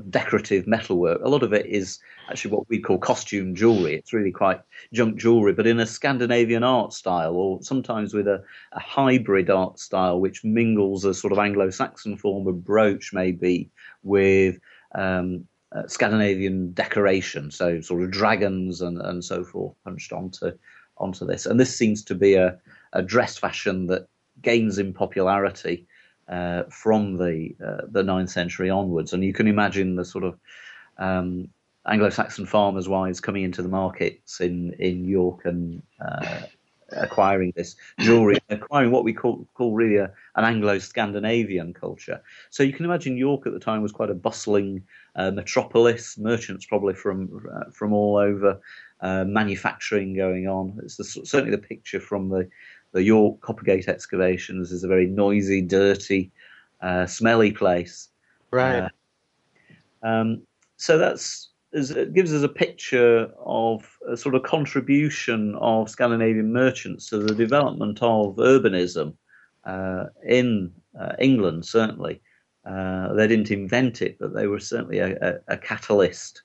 decorative 0.09 0.65
metalwork. 0.65 1.21
A 1.23 1.29
lot 1.29 1.43
of 1.43 1.53
it 1.53 1.65
is 1.67 1.99
actually 2.29 2.51
what 2.51 2.67
we 2.69 2.79
call 2.79 2.97
costume 2.97 3.53
jewelry. 3.53 3.95
It's 3.95 4.13
really 4.13 4.31
quite 4.31 4.61
junk 4.93 5.17
jewelry, 5.17 5.53
but 5.53 5.67
in 5.67 5.79
a 5.79 5.85
Scandinavian 5.85 6.63
art 6.63 6.93
style, 6.93 7.35
or 7.35 7.61
sometimes 7.61 8.13
with 8.13 8.27
a, 8.27 8.43
a 8.71 8.79
hybrid 8.79 9.49
art 9.49 9.79
style, 9.79 10.19
which 10.19 10.43
mingles 10.43 11.05
a 11.05 11.13
sort 11.13 11.33
of 11.33 11.39
Anglo-Saxon 11.39 12.17
form 12.17 12.47
of 12.47 12.63
brooch, 12.63 13.13
maybe 13.13 13.69
with 14.03 14.59
um, 14.95 15.45
uh, 15.71 15.87
Scandinavian 15.87 16.71
decoration, 16.73 17.51
so 17.51 17.81
sort 17.81 18.01
of 18.01 18.11
dragons 18.11 18.81
and, 18.81 18.99
and 19.01 19.23
so 19.23 19.43
forth 19.43 19.75
punched 19.83 20.13
onto 20.13 20.51
onto 20.97 21.25
this. 21.25 21.45
And 21.45 21.59
this 21.59 21.75
seems 21.75 22.03
to 22.05 22.15
be 22.15 22.35
a, 22.35 22.57
a 22.93 23.03
dress 23.03 23.37
fashion 23.37 23.87
that 23.87 24.07
gains 24.41 24.77
in 24.77 24.93
popularity 24.93 25.85
uh, 26.27 26.63
from 26.69 27.17
the 27.17 27.55
uh, 27.65 27.81
the 27.89 28.03
ninth 28.03 28.29
century 28.29 28.69
onwards. 28.69 29.13
And 29.13 29.23
you 29.23 29.33
can 29.33 29.47
imagine 29.47 29.95
the 29.95 30.05
sort 30.05 30.23
of 30.23 30.37
um, 30.97 31.49
Anglo-Saxon 31.87 32.45
farmers' 32.45 32.89
wives 32.89 33.19
coming 33.19 33.43
into 33.43 33.61
the 33.61 33.69
markets 33.69 34.41
in 34.41 34.73
in 34.79 35.05
York 35.05 35.45
and 35.45 35.81
uh, 35.99 36.41
acquiring 36.91 37.51
this 37.55 37.75
jewelry, 37.99 38.37
acquiring 38.49 38.91
what 38.91 39.03
we 39.03 39.13
call 39.13 39.47
call 39.53 39.73
really 39.73 39.97
a, 39.97 40.11
an 40.35 40.43
Anglo-Scandinavian 40.43 41.73
culture. 41.73 42.21
So 42.49 42.63
you 42.63 42.73
can 42.73 42.85
imagine 42.85 43.17
York 43.17 43.45
at 43.47 43.53
the 43.53 43.59
time 43.59 43.81
was 43.81 43.91
quite 43.91 44.09
a 44.09 44.15
bustling 44.15 44.83
uh, 45.15 45.31
metropolis, 45.31 46.17
merchants 46.17 46.65
probably 46.65 46.93
from 46.93 47.47
uh, 47.53 47.71
from 47.71 47.93
all 47.93 48.17
over, 48.17 48.59
uh, 49.01 49.23
manufacturing 49.25 50.15
going 50.15 50.47
on. 50.47 50.79
It's 50.83 50.97
the, 50.97 51.03
certainly 51.03 51.51
the 51.51 51.67
picture 51.67 51.99
from 51.99 52.29
the 52.29 52.49
the 52.95 53.03
York 53.03 53.41
Coppergate 53.41 53.89
excavations 53.89 54.71
is 54.71 54.85
a 54.85 54.87
very 54.87 55.05
noisy, 55.05 55.61
dirty, 55.61 56.31
uh, 56.81 57.05
smelly 57.05 57.51
place. 57.51 58.07
Right. 58.51 58.89
Uh, 60.03 60.07
um, 60.07 60.41
so 60.77 60.97
that's 60.97 61.49
it 61.73 62.13
gives 62.13 62.33
us 62.33 62.41
a 62.41 62.47
picture 62.47 63.29
of 63.45 63.85
a 64.07 64.15
sort 64.15 64.33
of 64.33 64.43
contribution 64.43 65.55
of 65.55 65.89
Scandinavian 65.89 66.53
merchants 66.53 67.09
to 67.09 67.17
the 67.17 67.35
development 67.35 68.01
of 68.01 68.37
urbanism 68.37 69.13
uh, 69.65 70.05
in 70.25 70.71
uh, 70.97 71.13
England, 71.19 71.65
certainly. 71.65 72.21
Uh, 72.65 73.13
they 73.13 73.27
didn't 73.27 73.51
invent 73.51 74.01
it, 74.01 74.17
but 74.19 74.33
they 74.33 74.47
were 74.47 74.59
certainly 74.59 74.99
a, 74.99 75.17
a, 75.21 75.33
a 75.49 75.57
catalyst 75.57 76.43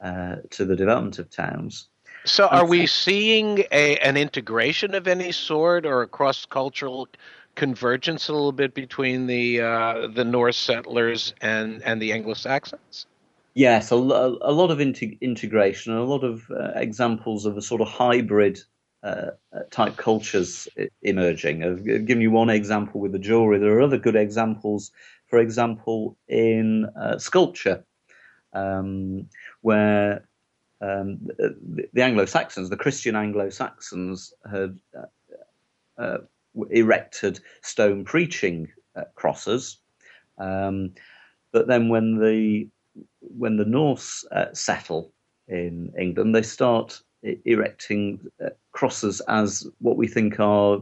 uh, 0.00 0.36
to 0.50 0.64
the 0.64 0.74
development 0.74 1.20
of 1.20 1.30
towns. 1.30 1.90
So, 2.24 2.46
are 2.46 2.66
we 2.66 2.86
seeing 2.86 3.64
a, 3.72 3.98
an 3.98 4.16
integration 4.16 4.94
of 4.94 5.08
any 5.08 5.32
sort 5.32 5.86
or 5.86 6.02
a 6.02 6.06
cross 6.06 6.46
cultural 6.46 7.08
convergence 7.54 8.28
a 8.28 8.32
little 8.32 8.52
bit 8.52 8.74
between 8.74 9.26
the 9.26 9.60
uh, 9.60 10.08
the 10.08 10.24
Norse 10.24 10.56
settlers 10.56 11.34
and, 11.40 11.82
and 11.82 12.00
the 12.00 12.12
Anglo 12.12 12.34
Saxons? 12.34 13.06
Yes, 13.54 13.90
a, 13.90 13.96
a 13.96 14.52
lot 14.52 14.70
of 14.70 14.80
integration, 14.80 15.92
and 15.92 16.00
a 16.00 16.04
lot 16.04 16.24
of 16.24 16.50
uh, 16.50 16.70
examples 16.74 17.44
of 17.44 17.56
a 17.56 17.62
sort 17.62 17.82
of 17.82 17.88
hybrid 17.88 18.60
uh, 19.02 19.32
type 19.70 19.96
cultures 19.96 20.68
emerging. 21.02 21.64
I've 21.64 21.84
given 21.84 22.20
you 22.20 22.30
one 22.30 22.48
example 22.48 23.00
with 23.00 23.12
the 23.12 23.18
jewelry. 23.18 23.58
There 23.58 23.76
are 23.76 23.82
other 23.82 23.98
good 23.98 24.16
examples 24.16 24.92
for 25.32 25.38
example, 25.38 26.18
in 26.28 26.84
uh, 26.94 27.16
sculpture, 27.16 27.86
um, 28.52 29.30
where 29.62 30.28
um, 30.82 31.18
the, 31.38 31.88
the, 31.92 32.02
Anglo 32.02 32.24
Saxons, 32.26 32.68
the 32.68 32.76
Christian 32.76 33.14
Anglo 33.14 33.50
Saxons, 33.50 34.34
had 34.50 34.78
uh, 34.98 36.02
uh, 36.02 36.18
erected 36.70 37.38
stone 37.62 38.04
preaching 38.04 38.68
uh, 38.96 39.04
crosses. 39.14 39.78
Um, 40.38 40.92
but 41.52 41.68
then, 41.68 41.88
when 41.88 42.18
the 42.18 42.68
when 43.20 43.56
the 43.56 43.64
Norse 43.64 44.24
uh, 44.32 44.52
settle 44.52 45.12
in 45.46 45.92
England, 45.98 46.34
they 46.34 46.42
start 46.42 47.00
erecting 47.44 48.18
crosses 48.72 49.20
as 49.28 49.64
what 49.78 49.96
we 49.96 50.08
think 50.08 50.40
are 50.40 50.80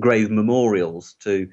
grave 0.00 0.30
memorials 0.30 1.14
to 1.20 1.48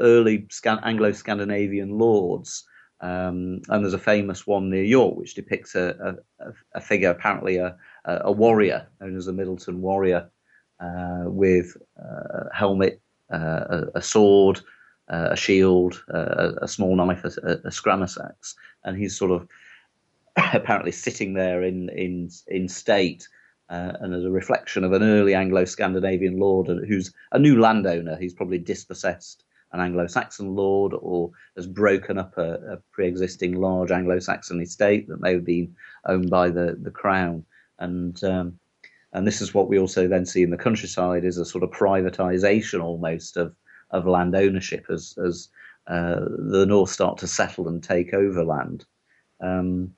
early 0.00 0.46
Anglo-Scandinavian 0.84 1.98
lords. 1.98 2.64
Um, 3.02 3.62
and 3.68 3.82
there's 3.82 3.94
a 3.94 3.98
famous 3.98 4.46
one 4.46 4.68
near 4.68 4.84
York 4.84 5.16
which 5.16 5.34
depicts 5.34 5.74
a, 5.74 6.18
a, 6.38 6.52
a 6.74 6.80
figure, 6.80 7.10
apparently 7.10 7.56
a, 7.56 7.76
a, 8.04 8.30
warrior, 8.30 8.86
known 9.00 9.16
as 9.16 9.24
the 9.24 9.32
Middleton 9.32 9.80
warrior, 9.80 10.30
uh, 10.80 11.22
with 11.24 11.76
uh, 11.98 12.48
a 12.50 12.54
helmet, 12.54 13.00
uh, 13.32 13.86
a, 13.94 14.02
sword, 14.02 14.60
uh, 15.08 15.28
a 15.30 15.36
shield, 15.36 16.02
uh, 16.12 16.52
a, 16.60 16.68
small 16.68 16.94
knife, 16.94 17.24
a, 17.24 17.60
a 17.64 18.24
axe, 18.24 18.54
and 18.84 18.98
he's 18.98 19.16
sort 19.16 19.30
of 19.30 19.48
apparently 20.54 20.92
sitting 20.92 21.34
there 21.34 21.62
in 21.62 21.88
in 21.90 22.28
in 22.48 22.68
state, 22.68 23.28
uh, 23.70 23.92
and 24.00 24.14
as 24.14 24.24
a 24.24 24.30
reflection 24.30 24.84
of 24.84 24.92
an 24.92 25.02
early 25.02 25.34
Anglo-Scandinavian 25.34 26.38
lord 26.38 26.66
who's 26.66 27.12
a 27.32 27.38
new 27.38 27.58
landowner. 27.58 28.16
He's 28.16 28.34
probably 28.34 28.58
dispossessed 28.58 29.44
an 29.72 29.80
Anglo-Saxon 29.80 30.54
lord 30.54 30.92
or 30.98 31.30
has 31.56 31.66
broken 31.66 32.18
up 32.18 32.36
a, 32.38 32.54
a 32.72 32.76
pre-existing 32.92 33.54
large 33.54 33.90
Anglo-Saxon 33.90 34.60
estate 34.60 35.08
that 35.08 35.20
may 35.20 35.32
have 35.32 35.44
been 35.44 35.74
owned 36.06 36.30
by 36.30 36.50
the, 36.50 36.76
the 36.80 36.90
crown. 36.90 37.44
And 37.78 38.22
um, 38.24 38.58
and 39.12 39.26
this 39.26 39.40
is 39.40 39.54
what 39.54 39.68
we 39.68 39.78
also 39.78 40.06
then 40.06 40.24
see 40.24 40.42
in 40.42 40.50
the 40.50 40.56
countryside 40.56 41.24
is 41.24 41.38
a 41.38 41.44
sort 41.44 41.64
of 41.64 41.70
privatization 41.70 42.82
almost 42.82 43.36
of, 43.36 43.54
of 43.90 44.06
land 44.06 44.36
ownership 44.36 44.86
as, 44.88 45.18
as 45.24 45.48
uh, 45.88 46.20
the 46.38 46.64
Norse 46.66 46.92
start 46.92 47.18
to 47.18 47.26
settle 47.26 47.66
and 47.66 47.82
take 47.82 48.14
over 48.14 48.44
land. 48.44 48.84
Um, 49.40 49.94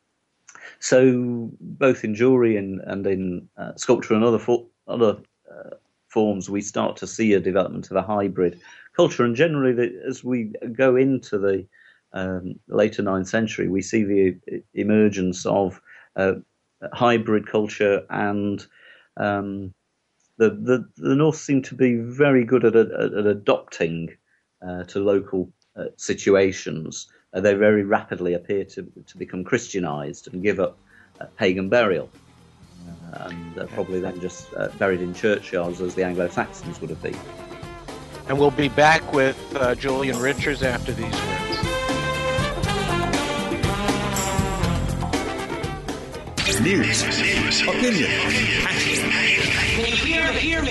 so 0.80 1.50
both 1.60 2.04
in 2.04 2.14
jewelry 2.14 2.56
and, 2.56 2.80
and 2.80 3.06
in 3.06 3.48
uh, 3.56 3.72
sculpture 3.76 4.14
and 4.14 4.24
other 4.24 4.38
for, 4.38 4.66
other 4.88 5.18
uh, 5.50 5.76
forms, 6.08 6.48
we 6.48 6.62
start 6.62 6.96
to 6.98 7.06
see 7.06 7.34
a 7.34 7.40
development 7.40 7.90
of 7.90 7.96
a 7.96 8.02
hybrid 8.02 8.60
culture. 8.96 9.24
And 9.24 9.36
generally, 9.36 9.72
the, 9.72 10.02
as 10.06 10.22
we 10.24 10.52
go 10.72 10.96
into 10.96 11.38
the 11.38 11.66
um, 12.12 12.56
later 12.68 13.02
ninth 13.02 13.28
century, 13.28 13.68
we 13.68 13.82
see 13.82 14.04
the 14.04 14.62
emergence 14.74 15.46
of 15.46 15.80
uh, 16.16 16.34
hybrid 16.92 17.46
culture 17.46 18.04
and 18.10 18.64
um, 19.16 19.72
the, 20.38 20.50
the 20.50 20.88
the 20.96 21.14
Norse 21.14 21.40
seem 21.40 21.62
to 21.62 21.74
be 21.74 21.96
very 21.96 22.44
good 22.44 22.64
at, 22.64 22.74
at, 22.74 22.90
at 22.90 23.26
adopting 23.26 24.16
uh, 24.66 24.84
to 24.84 25.00
local 25.00 25.52
uh, 25.76 25.86
situations, 25.96 27.08
uh, 27.34 27.40
they 27.40 27.54
very 27.54 27.82
rapidly 27.82 28.34
appear 28.34 28.64
to, 28.64 28.90
to 29.06 29.18
become 29.18 29.44
Christianized 29.44 30.32
and 30.32 30.42
give 30.42 30.60
up 30.60 30.76
uh, 31.20 31.26
pagan 31.36 31.68
burial. 31.68 32.10
Uh, 33.14 33.28
and 33.28 33.70
probably 33.70 34.00
then 34.00 34.20
just 34.20 34.50
buried 34.78 35.00
in 35.00 35.14
churchyards 35.14 35.80
as 35.80 35.94
the 35.94 36.02
Anglo 36.02 36.28
Saxons 36.28 36.80
would 36.80 36.90
have 36.90 37.02
been. 37.02 37.16
And 38.28 38.38
we'll 38.38 38.50
be 38.50 38.68
back 38.68 39.12
with 39.12 39.36
uh, 39.56 39.74
Julian 39.74 40.18
Richards 40.18 40.62
after 40.62 40.92
these 40.92 41.04
words. 41.04 41.18
News, 46.60 47.02
opinion, 47.62 48.10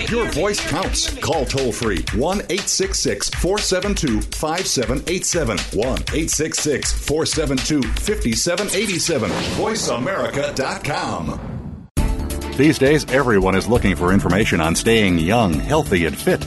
your 0.08 0.30
voice 0.30 0.60
counts. 0.68 1.12
Call 1.18 1.44
toll 1.44 1.72
free 1.72 2.04
1 2.14 2.38
866 2.38 3.30
472 3.30 4.20
5787. 4.22 5.58
1 5.58 5.82
866 5.86 6.92
472 6.92 7.82
5787. 7.82 9.30
VoiceAmerica.com. 9.30 11.88
These 12.56 12.78
days, 12.78 13.04
everyone 13.10 13.54
is 13.54 13.66
looking 13.66 13.96
for 13.96 14.12
information 14.12 14.60
on 14.60 14.76
staying 14.76 15.18
young, 15.18 15.54
healthy, 15.54 16.06
and 16.06 16.16
fit. 16.16 16.46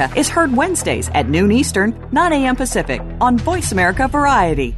America 0.01 0.19
is 0.19 0.29
heard 0.29 0.55
Wednesdays 0.55 1.09
at 1.13 1.29
noon 1.29 1.51
Eastern, 1.51 1.93
9 2.11 2.33
a.m. 2.33 2.55
Pacific 2.55 3.01
on 3.19 3.37
Voice 3.37 3.71
America 3.71 4.07
Variety. 4.07 4.75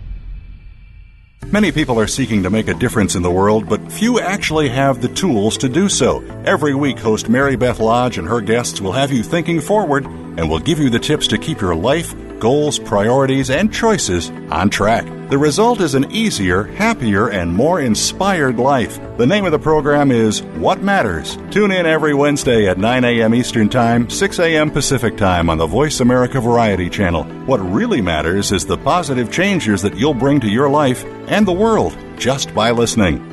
Many 1.46 1.72
people 1.72 2.00
are 2.00 2.08
seeking 2.08 2.44
to 2.44 2.50
make 2.50 2.68
a 2.68 2.74
difference 2.74 3.16
in 3.16 3.22
the 3.22 3.32
world, 3.32 3.70
but 3.70 3.92
few 3.92 4.20
actually 4.20 4.70
have 4.70 5.02
the 5.02 5.08
tools 5.08 5.58
to 5.58 5.70
do 5.70 5.88
so. 5.88 6.22
Every 6.46 6.74
week, 6.74 7.00
host 7.00 7.30
Mary 7.30 7.56
Beth 7.56 7.80
Lodge 7.80 8.18
and 8.18 8.28
her 8.28 8.42
guests 8.42 8.82
will 8.82 8.94
have 8.94 9.12
you 9.12 9.24
thinking 9.24 9.62
forward 9.62 10.06
and 10.06 10.50
will 10.50 10.60
give 10.60 10.80
you 10.80 10.90
the 10.90 11.00
tips 11.00 11.28
to 11.28 11.38
keep 11.38 11.62
your 11.62 11.76
life 11.76 12.14
goals, 12.44 12.78
priorities, 12.78 13.50
and 13.50 13.74
choices 13.74 14.30
on 14.52 14.70
track. 14.70 15.06
The 15.30 15.38
result 15.38 15.80
is 15.80 15.96
an 15.96 16.12
easier, 16.12 16.64
happier, 16.64 17.30
and 17.30 17.56
more 17.56 17.80
inspired 17.80 18.58
life. 18.58 19.00
The 19.16 19.26
name 19.26 19.46
of 19.46 19.54
the 19.54 19.60
program 19.60 20.12
is 20.12 20.44
What 20.60 20.82
Matters. 20.82 21.38
Tune 21.52 21.72
in 21.72 21.86
every 21.86 22.14
Wednesday 22.14 22.68
at 22.68 22.78
9 22.78 23.06
a.m. 23.06 23.34
Eastern 23.34 23.70
Time, 23.70 24.10
6 24.10 24.40
a.m. 24.40 24.70
Pacific 24.70 25.16
Time 25.16 25.50
on 25.50 25.58
the 25.58 25.66
Voice 25.66 26.02
America 26.02 26.42
Variety 26.42 26.90
Channel. 26.90 27.24
What 27.46 27.62
really 27.62 28.02
matters 28.02 28.52
is 28.52 28.66
the 28.66 28.78
positive 28.78 29.32
changes 29.32 29.82
that 29.82 29.96
you'll 29.96 30.14
bring 30.14 30.42
to 30.42 30.50
your 30.50 30.70
life 30.70 31.06
and 31.30 31.48
the 31.48 31.54
world 31.54 31.98
just 32.18 32.54
by 32.54 32.72
listening. 32.72 33.33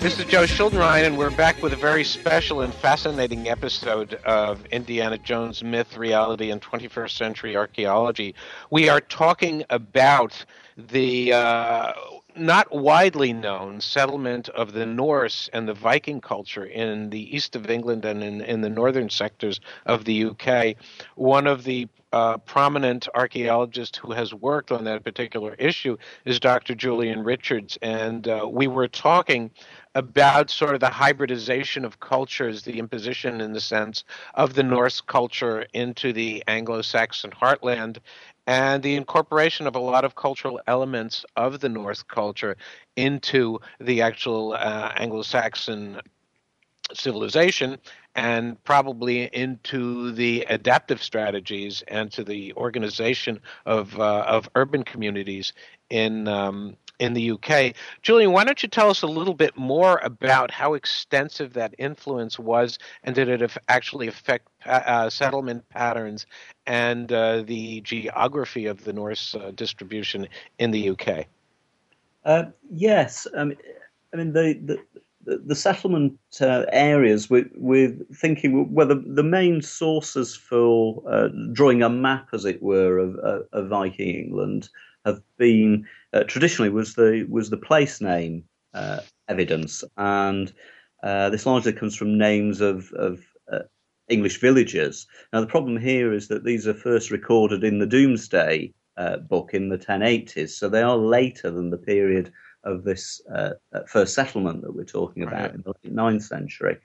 This 0.00 0.18
is 0.18 0.24
Joe 0.24 0.44
Schuldenrein, 0.44 1.04
and 1.04 1.18
we're 1.18 1.30
back 1.30 1.62
with 1.62 1.74
a 1.74 1.76
very 1.76 2.04
special 2.04 2.62
and 2.62 2.72
fascinating 2.72 3.50
episode 3.50 4.14
of 4.24 4.64
Indiana 4.68 5.18
Jones 5.18 5.62
Myth, 5.62 5.98
Reality, 5.98 6.50
and 6.50 6.62
21st 6.62 7.10
Century 7.10 7.54
Archaeology. 7.54 8.34
We 8.70 8.88
are 8.88 9.02
talking 9.02 9.62
about 9.68 10.42
the 10.78 11.34
uh, 11.34 11.92
not 12.34 12.74
widely 12.74 13.34
known 13.34 13.82
settlement 13.82 14.48
of 14.48 14.72
the 14.72 14.86
Norse 14.86 15.50
and 15.52 15.68
the 15.68 15.74
Viking 15.74 16.22
culture 16.22 16.64
in 16.64 17.10
the 17.10 17.36
east 17.36 17.54
of 17.54 17.68
England 17.68 18.06
and 18.06 18.22
in, 18.22 18.40
in 18.40 18.62
the 18.62 18.70
northern 18.70 19.10
sectors 19.10 19.60
of 19.84 20.06
the 20.06 20.24
UK. 20.24 20.76
One 21.16 21.46
of 21.46 21.64
the 21.64 21.88
uh, 22.12 22.38
prominent 22.38 23.08
archaeologist 23.14 23.96
who 23.96 24.12
has 24.12 24.34
worked 24.34 24.72
on 24.72 24.84
that 24.84 25.04
particular 25.04 25.54
issue 25.54 25.96
is 26.24 26.40
Dr. 26.40 26.74
Julian 26.74 27.22
Richards. 27.22 27.78
And 27.82 28.26
uh, 28.26 28.48
we 28.50 28.66
were 28.66 28.88
talking 28.88 29.50
about 29.94 30.50
sort 30.50 30.74
of 30.74 30.80
the 30.80 30.88
hybridization 30.90 31.84
of 31.84 32.00
cultures, 32.00 32.62
the 32.62 32.78
imposition, 32.78 33.40
in 33.40 33.52
the 33.52 33.60
sense, 33.60 34.04
of 34.34 34.54
the 34.54 34.62
Norse 34.62 35.00
culture 35.00 35.66
into 35.72 36.12
the 36.12 36.42
Anglo 36.46 36.82
Saxon 36.82 37.30
heartland, 37.30 37.98
and 38.46 38.82
the 38.82 38.94
incorporation 38.94 39.66
of 39.66 39.74
a 39.74 39.80
lot 39.80 40.04
of 40.04 40.14
cultural 40.14 40.60
elements 40.66 41.24
of 41.36 41.60
the 41.60 41.68
Norse 41.68 42.02
culture 42.02 42.56
into 42.96 43.60
the 43.80 44.02
actual 44.02 44.54
uh, 44.54 44.92
Anglo 44.96 45.22
Saxon 45.22 46.00
civilization 46.92 47.78
and 48.16 48.62
probably 48.64 49.24
into 49.26 50.12
the 50.12 50.44
adaptive 50.48 51.02
strategies 51.02 51.82
and 51.88 52.10
to 52.10 52.24
the 52.24 52.52
organization 52.54 53.40
of 53.66 53.98
uh, 54.00 54.24
of 54.26 54.48
urban 54.56 54.82
communities 54.82 55.52
in 55.90 56.26
um, 56.26 56.76
in 57.00 57.14
the 57.14 57.32
UK. 57.32 57.74
Julian, 58.02 58.30
why 58.30 58.44
don't 58.44 58.62
you 58.62 58.68
tell 58.68 58.90
us 58.90 59.02
a 59.02 59.06
little 59.06 59.34
bit 59.34 59.56
more 59.56 59.98
about 60.04 60.50
how 60.50 60.74
extensive 60.74 61.54
that 61.54 61.74
influence 61.78 62.38
was, 62.38 62.78
and 63.02 63.14
did 63.14 63.28
it 63.28 63.50
actually 63.68 64.06
affect 64.06 64.46
uh, 64.66 65.10
settlement 65.10 65.68
patterns 65.70 66.26
and 66.66 67.10
uh, 67.12 67.42
the 67.42 67.80
geography 67.80 68.66
of 68.66 68.84
the 68.84 68.92
Norse 68.92 69.34
uh, 69.34 69.50
distribution 69.54 70.28
in 70.58 70.70
the 70.70 70.90
UK? 70.90 71.26
Uh, 72.24 72.44
yes, 72.70 73.26
I 73.36 73.44
mean, 73.44 73.56
I 74.12 74.16
mean 74.18 74.32
the, 74.32 74.60
the 74.62 74.78
the 75.22 75.54
settlement 75.54 76.18
uh, 76.40 76.64
areas, 76.72 77.28
we're, 77.28 77.48
we're, 77.54 77.94
thinking 78.14 78.72
well, 78.72 78.88
the, 78.88 79.22
main 79.22 79.60
sources 79.60 80.34
for 80.34 81.02
uh, 81.06 81.28
drawing 81.52 81.82
a 81.82 81.90
map, 81.90 82.28
as 82.32 82.46
it 82.46 82.62
were, 82.62 82.98
of, 82.98 83.16
of 83.52 83.68
Viking 83.68 84.14
England 84.16 84.70
have 85.04 85.20
been 85.36 85.86
uh, 86.12 86.24
traditionally 86.24 86.70
was 86.70 86.94
the 86.94 87.26
was 87.28 87.50
the 87.50 87.56
place 87.56 88.00
name 88.00 88.44
uh, 88.74 89.00
evidence, 89.28 89.84
and 89.96 90.52
uh, 91.02 91.30
this 91.30 91.46
largely 91.46 91.72
comes 91.72 91.96
from 91.96 92.18
names 92.18 92.60
of 92.60 92.92
of 92.92 93.20
uh, 93.52 93.60
English 94.08 94.40
villages. 94.40 95.06
Now 95.32 95.40
the 95.40 95.46
problem 95.46 95.76
here 95.78 96.12
is 96.12 96.28
that 96.28 96.44
these 96.44 96.66
are 96.66 96.74
first 96.74 97.10
recorded 97.10 97.64
in 97.64 97.78
the 97.78 97.86
Domesday 97.86 98.72
uh, 98.96 99.18
book 99.18 99.50
in 99.54 99.68
the 99.68 99.78
1080s, 99.78 100.50
so 100.50 100.68
they 100.68 100.82
are 100.82 100.96
later 100.96 101.50
than 101.50 101.70
the 101.70 101.78
period 101.78 102.32
of 102.64 102.84
this 102.84 103.22
uh, 103.34 103.50
first 103.86 104.14
settlement 104.14 104.62
that 104.62 104.74
we're 104.74 104.84
talking 104.84 105.22
about 105.22 105.40
right. 105.40 105.54
in 105.54 105.62
the 105.62 105.72
late 105.82 105.94
ninth 105.94 106.22
century. 106.22 106.76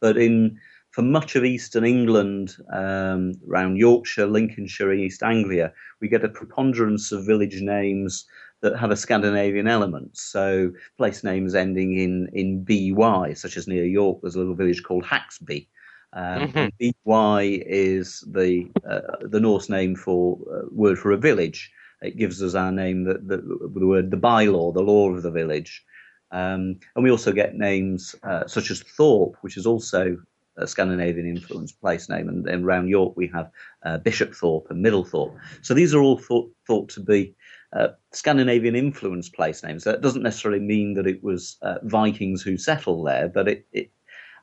But 0.00 0.16
in 0.16 0.58
for 0.96 1.02
much 1.02 1.36
of 1.36 1.44
eastern 1.44 1.84
England, 1.84 2.56
um, 2.72 3.34
around 3.50 3.76
Yorkshire, 3.76 4.26
Lincolnshire, 4.26 4.90
and 4.92 5.00
East 5.00 5.22
Anglia, 5.22 5.70
we 6.00 6.08
get 6.08 6.24
a 6.24 6.28
preponderance 6.28 7.12
of 7.12 7.26
village 7.26 7.60
names 7.60 8.24
that 8.62 8.76
have 8.76 8.90
a 8.90 8.96
Scandinavian 8.96 9.68
element. 9.68 10.16
So 10.16 10.72
place 10.96 11.22
names 11.22 11.54
ending 11.54 11.96
in, 11.98 12.28
in 12.32 12.64
by, 12.64 13.34
such 13.34 13.56
as 13.56 13.68
near 13.68 13.84
York, 13.84 14.20
there's 14.22 14.36
a 14.36 14.38
little 14.38 14.54
village 14.54 14.82
called 14.82 15.04
Haxby. 15.04 15.68
Um, 16.12 16.48
mm-hmm. 16.48 16.88
By 17.04 17.62
is 17.66 18.24
the 18.26 18.70
uh, 18.88 19.26
the 19.28 19.40
Norse 19.40 19.68
name 19.68 19.94
for 19.96 20.38
uh, 20.50 20.66
word 20.70 20.98
for 20.98 21.12
a 21.12 21.18
village. 21.18 21.70
It 22.00 22.16
gives 22.16 22.42
us 22.42 22.54
our 22.54 22.72
name, 22.72 23.04
the, 23.04 23.14
the, 23.14 23.38
the 23.74 23.86
word 23.86 24.10
the 24.10 24.16
bylaw, 24.16 24.72
the 24.72 24.82
law 24.82 25.10
of 25.10 25.22
the 25.22 25.30
village. 25.30 25.84
Um, 26.30 26.78
and 26.94 27.04
we 27.04 27.10
also 27.10 27.32
get 27.32 27.54
names 27.54 28.14
uh, 28.22 28.46
such 28.46 28.70
as 28.70 28.82
Thorpe, 28.82 29.36
which 29.42 29.56
is 29.56 29.66
also 29.66 30.16
a 30.56 30.66
Scandinavian 30.66 31.26
influenced 31.26 31.80
place 31.80 32.08
name. 32.08 32.28
And, 32.28 32.46
and 32.48 32.64
around 32.64 32.88
York, 32.88 33.14
we 33.16 33.28
have 33.28 33.50
uh, 33.84 33.98
Bishopthorpe 33.98 34.70
and 34.70 34.84
Middlethorpe. 34.84 35.36
So 35.62 35.74
these 35.74 35.94
are 35.94 36.00
all 36.00 36.18
thought, 36.18 36.50
thought 36.66 36.88
to 36.90 37.00
be 37.00 37.34
uh, 37.72 37.88
Scandinavian 38.12 38.76
influence 38.76 39.28
place 39.28 39.62
names. 39.62 39.84
That 39.84 40.00
doesn't 40.00 40.22
necessarily 40.22 40.60
mean 40.60 40.94
that 40.94 41.06
it 41.06 41.22
was 41.22 41.56
uh, 41.62 41.78
Vikings 41.82 42.42
who 42.42 42.56
settled 42.56 43.06
there, 43.06 43.28
but 43.28 43.48
it, 43.48 43.66
it 43.72 43.90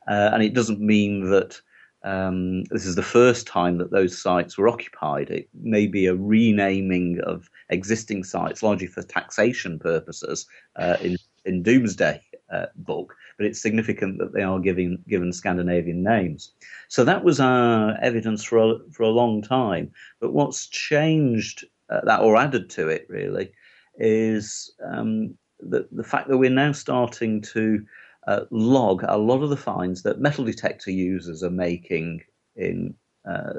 uh, 0.07 0.32
and 0.34 0.43
it 0.43 0.53
doesn't 0.53 0.82
mean 0.82 1.30
that 1.30 1.59
um, 2.03 2.63
this 2.65 2.86
is 2.86 2.95
the 2.95 3.01
first 3.01 3.47
time 3.47 3.78
that 3.78 3.91
those 3.91 4.21
sites 4.21 4.57
were 4.57 4.67
occupied. 4.67 5.30
It 5.30 5.47
may 5.53 5.88
be 5.88 6.05
a 6.05 6.15
renaming 6.15 7.21
of 7.26 7.49
existing 7.69 8.26
sites, 8.26 8.61
largely 8.61 8.88
for 8.88 9.03
taxation 9.03 9.80
purposes, 9.80 10.45
uh, 10.76 10.97
in 11.01 11.17
in 11.45 11.63
Domesday 11.63 12.21
uh, 12.51 12.67
book, 12.76 13.15
but 13.38 13.45
it's 13.45 13.61
significant 13.61 14.17
that 14.19 14.34
they 14.34 14.43
are 14.43 14.59
giving, 14.59 15.03
given 15.07 15.34
Scandinavian 15.34 16.03
names. 16.03 16.53
So 16.88 17.03
that 17.03 17.24
was 17.24 17.39
our 17.39 17.97
evidence 18.01 18.43
for 18.43 18.57
a, 18.59 18.76
for 18.91 19.03
a 19.03 19.09
long 19.09 19.41
time. 19.41 19.91
But 20.19 20.34
what's 20.34 20.67
changed 20.67 21.65
uh, 21.89 22.01
that 22.05 22.21
or 22.21 22.38
added 22.38 22.69
to 22.69 22.88
it 22.88 23.05
really 23.09 23.51
is 23.97 24.73
um, 24.84 25.36
the, 25.59 25.88
the 25.91 26.03
fact 26.03 26.27
that 26.27 26.38
we're 26.38 26.49
now 26.49 26.71
starting 26.71 27.41
to 27.41 27.86
uh, 28.27 28.41
log 28.51 29.03
a 29.07 29.17
lot 29.17 29.43
of 29.43 29.49
the 29.49 29.57
finds 29.57 30.03
that 30.03 30.19
metal 30.19 30.45
detector 30.45 30.91
users 30.91 31.43
are 31.43 31.49
making 31.49 32.21
in 32.55 32.93
uh, 33.29 33.53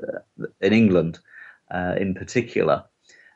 in 0.60 0.72
England, 0.72 1.18
uh, 1.70 1.94
in 1.98 2.14
particular, 2.14 2.84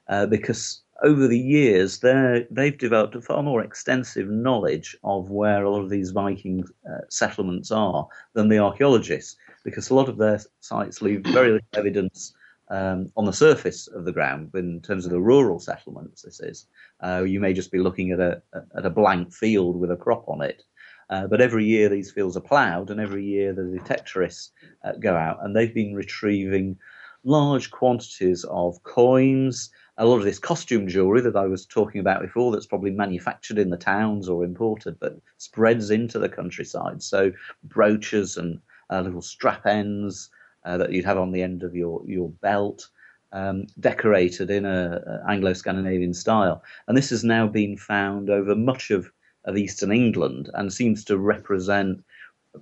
uh, 0.09 0.27
because 0.27 0.83
over 1.03 1.29
the 1.29 1.39
years, 1.39 2.01
they've 2.01 2.77
developed 2.77 3.15
a 3.15 3.21
far 3.21 3.43
more 3.43 3.63
extensive 3.63 4.29
knowledge 4.29 4.97
of 5.05 5.31
where 5.31 5.65
a 5.65 5.71
lot 5.71 5.81
of 5.81 5.91
these 5.91 6.11
Viking 6.11 6.65
uh, 6.91 6.99
settlements 7.09 7.71
are 7.71 8.07
than 8.35 8.49
the 8.49 8.59
archaeologists, 8.59 9.37
because 9.65 9.91
a 9.91 9.95
lot 9.95 10.09
of 10.09 10.19
their 10.19 10.41
sites 10.61 11.01
leave 11.01 11.25
very 11.27 11.53
little 11.53 11.69
evidence 11.75 12.35
um, 12.71 13.11
on 13.17 13.25
the 13.25 13.33
surface 13.33 13.87
of 13.89 14.05
the 14.05 14.13
ground 14.13 14.51
in 14.55 14.81
terms 14.81 15.05
of 15.05 15.11
the 15.11 15.21
rural 15.21 15.59
settlements. 15.59 16.23
This 16.23 16.41
is, 16.41 16.67
uh, 17.03 17.25
you 17.27 17.41
may 17.41 17.53
just 17.53 17.73
be 17.73 17.79
looking 17.79 18.13
at 18.13 18.21
a 18.21 18.43
at 18.77 18.87
a 18.87 18.91
blank 18.91 19.33
field 19.33 19.79
with 19.79 19.91
a 19.91 19.97
crop 19.97 20.29
on 20.29 20.43
it. 20.43 20.63
Uh, 21.11 21.27
but 21.27 21.41
every 21.41 21.65
year 21.65 21.89
these 21.89 22.11
fields 22.11 22.37
are 22.37 22.41
ploughed, 22.41 22.91
and 22.91 23.01
every 23.01 23.25
year 23.25 23.55
the 23.55 23.63
detectorists 23.63 24.51
uh, 24.85 24.93
go 25.01 25.17
out, 25.17 25.39
and 25.43 25.57
they've 25.57 25.75
been 25.75 25.95
retrieving 25.95 26.77
large 27.25 27.71
quantities 27.71 28.45
of 28.45 28.83
coins, 28.83 29.71
a 29.97 30.07
lot 30.07 30.19
of 30.19 30.25
this 30.25 30.39
costume 30.39 30.87
jewelry 30.87 31.21
that 31.21 31.37
I 31.37 31.47
was 31.47 31.67
talking 31.67 32.01
about 32.01 32.23
before 32.23 32.53
that's 32.53 32.67
probably 32.67 32.91
manufactured 32.91 33.59
in 33.59 33.71
the 33.71 33.77
towns 33.77 34.29
or 34.29 34.45
imported, 34.45 34.99
but 35.01 35.19
spreads 35.39 35.91
into 35.91 36.19
the 36.19 36.29
countryside. 36.29 37.03
So 37.03 37.33
brooches 37.65 38.37
and 38.37 38.61
uh, 38.91 39.01
little 39.01 39.23
strap 39.23 39.67
ends 39.67 40.31
uh, 40.69 40.77
that 40.77 40.93
you'd 40.93 41.05
have 41.05 41.19
on 41.19 41.33
the 41.33 41.43
end 41.43 41.63
of 41.63 41.75
your, 41.75 42.03
your 42.07 42.29
belt. 42.29 42.89
Um, 43.31 43.67
decorated 43.79 44.51
in 44.51 44.65
a, 44.65 45.03
a, 45.07 45.31
Anglo-Scandinavian 45.31 46.15
style, 46.15 46.63
and 46.87 46.97
this 46.97 47.11
has 47.11 47.25
now 47.25 47.47
been 47.47 47.77
found 47.77 48.31
over 48.31 48.55
much 48.55 48.91
of, 48.91 49.11
of 49.45 49.59
eastern 49.59 49.93
England 49.93 50.49
and 50.55 50.73
seems 50.73 51.05
to 51.05 51.19
represent 51.19 52.03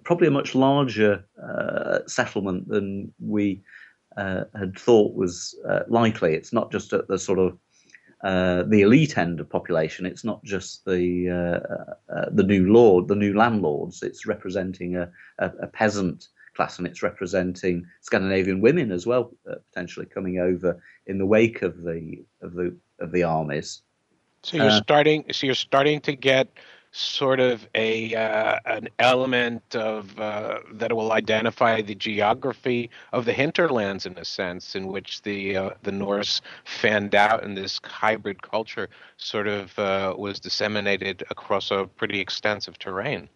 probably 0.03 0.27
a 0.27 0.33
much 0.33 0.57
larger 0.57 1.25
uh, 1.41 2.01
settlement 2.09 2.69
than 2.69 3.13
we 3.21 3.63
uh, 4.17 4.45
had 4.59 4.79
thought 4.79 5.15
was 5.15 5.55
uh, 5.69 5.81
likely. 5.89 6.35
It's 6.35 6.53
not 6.53 6.73
just 6.73 6.93
at 6.93 7.07
the 7.09 7.19
sort 7.19 7.39
of 7.39 7.57
uh, 8.25 8.63
the 8.65 8.81
elite 8.81 9.19
end 9.19 9.41
of 9.41 9.49
population. 9.49 10.07
It's 10.07 10.25
not 10.25 10.43
just 10.43 10.85
the 10.85 11.31
uh, 11.31 12.27
the 12.33 12.43
new 12.43 12.73
lord, 12.73 13.09
the 13.09 13.15
new 13.15 13.37
landlords. 13.37 14.03
It's 14.03 14.27
representing 14.27 14.97
a, 14.97 15.11
a, 15.39 15.51
a, 15.63 15.67
peasant 15.67 16.29
class, 16.57 16.79
and 16.79 16.87
it's 16.87 17.03
representing 17.03 17.87
Scandinavian 18.01 18.61
women 18.61 18.91
as 18.91 19.07
well, 19.07 19.31
uh, 19.49 19.57
potentially 19.69 20.07
coming 20.07 20.39
over 20.39 20.83
in 21.07 21.19
the 21.19 21.27
wake 21.27 21.63
of 21.63 21.83
the 21.83 22.25
of 22.41 22.55
the 22.55 22.75
of 22.99 23.13
the 23.13 23.23
armies. 23.23 23.83
So 24.43 24.57
you're 24.57 24.71
starting. 24.71 25.25
So 25.33 25.47
you're 25.47 25.55
starting 25.55 26.01
to 26.03 26.15
get 26.15 26.49
sort 26.97 27.41
of 27.41 27.69
a 27.75 28.15
uh, 28.15 28.59
an 28.65 28.89
element 28.99 29.77
of 29.77 30.19
uh, 30.19 30.61
that 30.73 30.93
will 30.95 31.13
identify 31.13 31.83
the 31.83 31.95
geography 31.95 32.91
of 33.13 33.27
the 33.27 33.33
hinterlands 33.33 34.07
in 34.07 34.17
a 34.17 34.25
sense 34.25 34.75
in 34.75 34.87
which 34.87 35.23
the 35.23 35.57
uh, 35.57 35.71
the 35.83 35.93
Norse 35.93 36.41
fanned 36.65 37.15
out 37.15 37.45
and 37.45 37.57
this 37.57 37.81
hybrid 37.85 38.43
culture 38.43 38.89
sort 39.19 39.47
of 39.47 39.79
uh, 39.79 40.15
was 40.17 40.41
disseminated 40.41 41.23
across 41.31 41.71
a 41.71 41.87
pretty 41.97 42.21
extensive 42.21 42.79
terrain. 42.79 43.29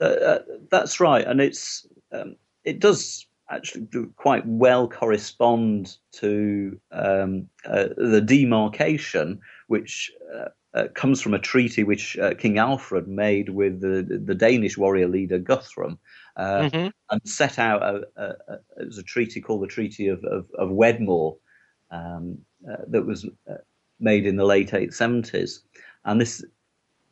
Uh, 0.00 0.04
uh, 0.04 0.38
that's 0.70 1.00
right, 1.00 1.26
and 1.26 1.40
it's 1.40 1.86
um, 2.12 2.36
it 2.64 2.80
does 2.80 3.26
actually 3.50 3.82
do 3.86 4.12
quite 4.16 4.46
well 4.46 4.88
correspond 4.88 5.96
to 6.12 6.78
um, 6.92 7.48
the 7.64 8.22
demarcation 8.24 9.40
which 9.68 10.10
uh, 10.78 10.88
comes 10.94 11.20
from 11.20 11.34
a 11.34 11.38
treaty 11.38 11.82
which 11.82 12.18
uh, 12.18 12.34
King 12.34 12.58
Alfred 12.58 13.08
made 13.08 13.48
with 13.48 13.80
the, 13.80 14.20
the 14.24 14.34
Danish 14.34 14.76
warrior 14.76 15.08
leader 15.08 15.38
Guthrum, 15.38 15.98
uh, 16.36 16.60
mm-hmm. 16.60 16.88
and 17.10 17.20
set 17.24 17.58
out 17.58 17.82
a, 17.82 18.02
a, 18.16 18.24
a, 18.24 18.54
it 18.78 18.86
was 18.86 18.98
a 18.98 19.02
treaty 19.02 19.40
called 19.40 19.62
the 19.62 19.66
Treaty 19.66 20.08
of, 20.08 20.22
of, 20.24 20.46
of 20.58 20.70
Wedmore 20.70 21.36
um, 21.90 22.38
uh, 22.70 22.76
that 22.88 23.06
was 23.06 23.24
uh, 23.50 23.54
made 23.98 24.26
in 24.26 24.36
the 24.36 24.44
late 24.44 24.70
870s, 24.70 25.60
and 26.04 26.20
this 26.20 26.44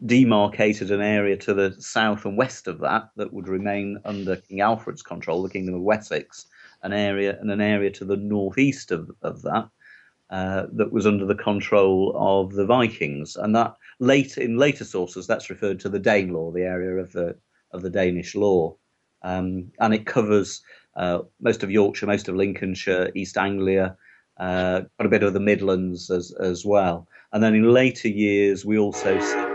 demarcated 0.05 0.91
an 0.91 1.01
area 1.01 1.37
to 1.37 1.55
the 1.55 1.75
south 1.79 2.25
and 2.27 2.37
west 2.37 2.67
of 2.67 2.81
that 2.81 3.09
that 3.17 3.33
would 3.33 3.49
remain 3.49 3.99
under 4.05 4.37
King 4.37 4.61
Alfred's 4.61 5.03
control, 5.03 5.43
the 5.43 5.49
Kingdom 5.49 5.75
of 5.75 5.83
Wessex, 5.83 6.47
an 6.83 6.93
area 6.93 7.39
and 7.41 7.51
an 7.51 7.61
area 7.61 7.91
to 7.91 8.05
the 8.05 8.17
northeast 8.17 8.91
of, 8.91 9.11
of 9.23 9.43
that 9.43 9.69
uh, 10.31 10.67
that 10.73 10.93
was 10.93 11.07
under 11.07 11.25
the 11.25 11.35
control 11.35 12.13
of 12.17 12.53
the 12.53 12.67
Vikings, 12.67 13.37
and 13.37 13.55
that 13.55 13.75
late 14.01 14.37
in 14.37 14.59
later 14.59 14.85
sources 14.85 15.27
that's 15.27 15.51
referred 15.51 15.81
to 15.81 15.89
the 15.89 16.01
Danelaw, 16.01 16.53
the 16.53 16.63
area 16.63 16.97
of 16.97 17.13
the 17.13 17.37
of 17.73 17.83
the 17.83 17.91
Danish 17.91 18.35
law, 18.35 18.77
um, 19.23 19.71
and 19.81 19.95
it 19.95 20.05
covers 20.07 20.63
uh, 20.97 21.21
most 21.41 21.63
of 21.63 21.71
Yorkshire, 21.71 22.07
most 22.07 22.29
of 22.29 22.35
Lincolnshire, 22.35 23.11
East 23.15 23.39
Anglia, 23.39 23.97
uh, 24.39 24.83
quite 24.97 25.07
a 25.07 25.11
bit 25.11 25.23
of 25.23 25.33
the 25.33 25.41
Midlands 25.41 26.11
as 26.11 26.33
as 26.41 26.65
well. 26.65 27.09
And 27.33 27.43
then 27.43 27.55
in 27.55 27.73
later 27.73 28.09
years, 28.09 28.65
we 28.65 28.79
also 28.79 29.21
see 29.21 29.46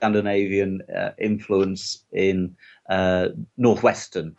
Scandinavian 0.00 0.80
uh, 0.96 1.10
influence 1.18 2.04
in 2.12 2.56
uh, 2.88 3.28
northwestern 3.58 4.34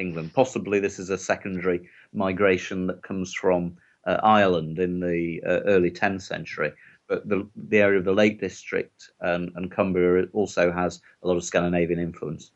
England. 0.00 0.32
Possibly 0.32 0.80
this 0.80 0.98
is 0.98 1.10
a 1.10 1.18
secondary 1.18 1.86
migration 2.14 2.86
that 2.86 3.02
comes 3.02 3.34
from 3.34 3.76
uh, 4.06 4.18
Ireland 4.22 4.78
in 4.78 5.00
the 5.00 5.42
uh, 5.46 5.60
early 5.66 5.90
10th 5.90 6.22
century. 6.22 6.72
But 7.06 7.28
the, 7.28 7.46
the 7.68 7.80
area 7.80 7.98
of 7.98 8.06
the 8.06 8.14
Lake 8.14 8.40
District 8.40 9.10
and, 9.20 9.52
and 9.56 9.70
Cumbria 9.70 10.26
also 10.32 10.72
has 10.72 11.02
a 11.22 11.28
lot 11.28 11.36
of 11.36 11.44
Scandinavian 11.44 12.00
influence. 12.00 12.52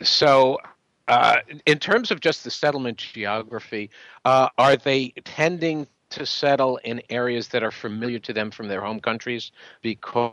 So, 0.00 0.58
uh, 1.08 1.40
in 1.66 1.78
terms 1.78 2.10
of 2.10 2.20
just 2.20 2.42
the 2.42 2.50
settlement 2.50 2.96
geography, 2.96 3.90
uh, 4.24 4.48
are 4.56 4.76
they 4.76 5.12
tending 5.24 5.86
to 6.10 6.24
settle 6.24 6.78
in 6.84 7.02
areas 7.10 7.48
that 7.48 7.62
are 7.62 7.70
familiar 7.70 8.18
to 8.20 8.32
them 8.32 8.50
from 8.50 8.68
their 8.68 8.80
home 8.80 9.00
countries? 9.00 9.52
Because 9.82 10.32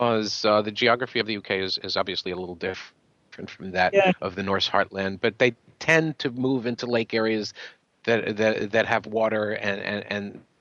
uh, 0.00 0.62
the 0.62 0.72
geography 0.72 1.20
of 1.20 1.26
the 1.26 1.36
UK 1.36 1.52
is, 1.52 1.78
is 1.78 1.96
obviously 1.96 2.32
a 2.32 2.36
little 2.36 2.54
different 2.54 3.48
from 3.48 3.72
that 3.72 3.92
yeah. 3.94 4.12
of 4.20 4.34
the 4.36 4.42
Norse 4.42 4.68
heartland, 4.68 5.20
but 5.20 5.38
they 5.38 5.54
tend 5.78 6.18
to 6.20 6.30
move 6.30 6.66
into 6.66 6.86
lake 6.86 7.14
areas 7.14 7.52
that 8.04 8.36
that 8.36 8.70
that 8.72 8.86
have 8.86 9.06
water 9.06 9.52
and 9.52 9.80
and 9.80 10.04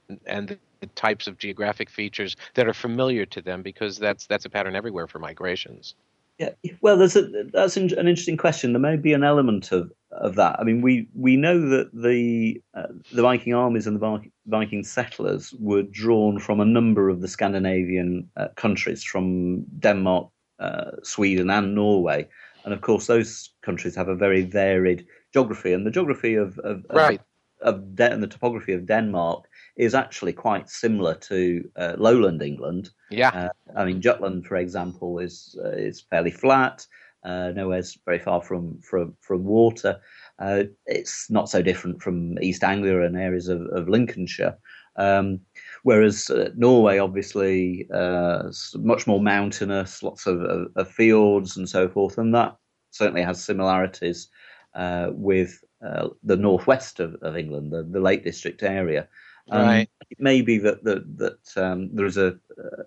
and, 0.10 0.20
and 0.26 0.58
the 0.80 0.88
types 0.96 1.28
of 1.28 1.38
geographic 1.38 1.90
features 1.90 2.36
that 2.56 2.68
are 2.68 2.74
familiar 2.74 3.26
to 3.26 3.42
them 3.42 3.62
because 3.62 3.98
that's 3.98 4.26
that's 4.28 4.46
a 4.46 4.50
pattern 4.50 4.76
everywhere 4.76 5.08
for 5.08 5.20
migrations. 5.20 5.96
Yeah, 6.40 6.50
well, 6.82 6.98
there's 6.98 7.16
a, 7.16 7.44
that's 7.54 7.78
an 7.78 7.90
interesting 7.92 8.38
question. 8.38 8.74
There 8.74 8.82
may 8.82 8.98
be 8.98 9.14
an 9.14 9.24
element 9.24 9.72
of, 9.72 9.92
of 10.18 10.36
that. 10.36 10.60
I 10.60 10.64
mean, 10.64 10.82
we, 10.82 11.08
we 11.16 11.36
know 11.38 11.60
that 11.70 11.92
the 11.94 12.62
uh, 12.74 12.88
the 13.12 13.22
Viking 13.22 13.54
armies 13.54 13.88
and 13.88 14.00
the 14.00 14.22
Viking 14.48 14.84
settlers 14.84 15.54
were 15.60 15.84
drawn 15.84 16.40
from 16.40 16.60
a 16.60 16.66
number 16.66 17.10
of 17.10 17.22
the 17.22 17.28
Scandinavian 17.28 18.30
uh, 18.38 18.48
countries, 18.56 19.04
from 19.04 19.64
Denmark, 19.80 20.30
uh, 20.60 20.92
Sweden, 21.04 21.50
and 21.50 21.76
Norway. 21.76 22.28
and 22.66 22.74
of 22.74 22.82
course 22.82 23.08
those 23.08 23.50
countries 23.62 23.96
have 23.96 24.08
a 24.08 24.16
very 24.16 24.44
varied 24.44 25.06
geography, 25.34 25.74
and 25.74 25.86
the 25.86 25.92
geography 25.92 26.36
of, 26.36 26.58
of, 26.60 26.86
right. 26.92 27.20
of, 27.62 27.76
of 27.76 27.96
De- 27.96 28.12
and 28.12 28.24
the 28.24 28.28
topography 28.28 28.74
of 28.74 28.86
Denmark 28.86 29.46
is 29.76 29.96
actually 29.96 30.34
quite 30.34 30.70
similar 30.70 31.16
to 31.16 31.70
uh, 31.76 31.96
lowland 31.98 32.42
England. 32.42 32.92
Yeah, 33.10 33.30
uh, 33.30 33.50
I 33.76 33.86
mean 33.86 34.02
Jutland, 34.02 34.46
for 34.46 34.56
example, 34.58 35.20
is 35.20 35.58
uh, 35.64 35.70
is 35.70 36.02
fairly 36.02 36.32
flat. 36.32 36.86
Uh, 37.24 37.52
nowhere's 37.56 37.98
very 38.06 38.20
far 38.20 38.42
from 38.42 38.80
from 38.82 39.16
from 39.22 39.44
water. 39.44 40.00
Uh, 40.40 40.64
it's 40.86 41.30
not 41.30 41.50
so 41.50 41.62
different 41.62 42.02
from 42.02 42.38
East 42.42 42.64
Anglia 42.64 43.02
and 43.02 43.18
areas 43.18 43.48
of, 43.48 43.62
of 43.68 43.88
Lincolnshire. 43.88 44.58
Um, 44.96 45.40
whereas 45.84 46.30
uh, 46.30 46.50
Norway, 46.56 46.98
obviously, 47.00 47.88
uh, 47.94 48.52
much 48.76 49.08
more 49.08 49.22
mountainous, 49.22 50.04
lots 50.04 50.28
of, 50.28 50.42
of, 50.42 50.68
of, 50.76 50.88
fjords 50.88 51.58
and 51.58 51.68
so 51.68 51.90
forth, 51.90 52.18
and 52.18 52.34
that 52.36 52.56
certainly 52.92 53.24
has 53.24 53.44
similarities 53.44 54.30
uh, 54.76 55.10
with 55.12 55.64
uh, 55.86 56.10
the 56.24 56.38
northwest 56.38 57.00
of, 57.00 57.16
of 57.22 57.36
England, 57.36 57.72
the, 57.72 57.84
the, 57.84 58.00
Lake 58.00 58.24
District 58.24 58.62
area. 58.62 59.08
Um, 59.50 59.62
right. 59.62 59.90
It 60.10 60.20
may 60.20 60.42
be 60.42 60.58
that 60.60 60.84
that, 60.84 61.18
that 61.18 61.58
um, 61.58 61.94
there 61.94 62.06
is 62.06 62.18
a, 62.18 62.38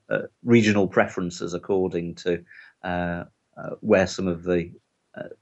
a, 0.09 0.23
regional 0.45 0.89
preferences 0.89 1.55
according 1.55 2.15
to 2.17 2.43
uh, 2.83 3.25
where 3.81 4.07
some 4.07 4.29
of 4.29 4.45
the 4.45 4.71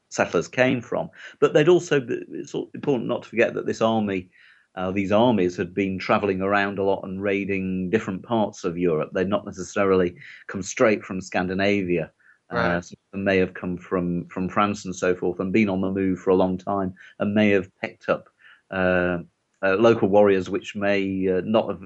settlers 0.09 0.49
came 0.49 0.81
from, 0.81 1.11
but 1.41 1.53
they'd 1.53 1.69
also. 1.69 2.05
It's 2.09 2.55
important 2.55 3.09
not 3.09 3.25
to 3.25 3.29
forget 3.29 3.55
that 3.55 3.67
this 3.67 3.81
army 3.81 4.31
uh, 4.77 4.91
these 4.91 5.13
armies 5.13 5.57
had 5.57 5.73
been 5.73 5.99
traveling 5.99 6.41
around 6.41 6.79
a 6.79 6.83
lot 6.83 7.05
and 7.05 7.23
raiding 7.23 7.91
different 7.91 8.23
parts 8.23 8.65
of 8.65 8.77
Europe. 8.77 9.11
They'd 9.13 9.29
not 9.29 9.47
necessarily 9.47 10.17
come 10.49 10.63
straight 10.63 11.05
from 11.05 11.21
Scandinavia. 11.21 12.11
Uh, 12.53 12.57
right. 12.57 12.75
Uh, 12.77 12.81
some 12.81 12.99
may 13.15 13.39
have 13.39 13.55
come 13.55 13.77
from, 13.77 14.27
from 14.27 14.49
France 14.49 14.85
and 14.85 14.95
so 14.95 15.15
forth 15.15 15.41
and 15.41 15.53
been 15.53 15.69
on 15.69 15.81
the 15.81 15.91
move 15.91 16.19
for 16.19 16.31
a 16.31 16.37
long 16.37 16.59
time 16.59 16.95
and 17.19 17.35
may 17.35 17.51
have 17.51 17.71
picked 17.81 18.09
up 18.09 18.29
uh, 18.71 19.19
uh, 19.63 19.77
local 19.77 20.09
warriors 20.09 20.51
which 20.51 20.75
may 20.75 21.29
uh, 21.29 21.41
not 21.45 21.69
have 21.69 21.81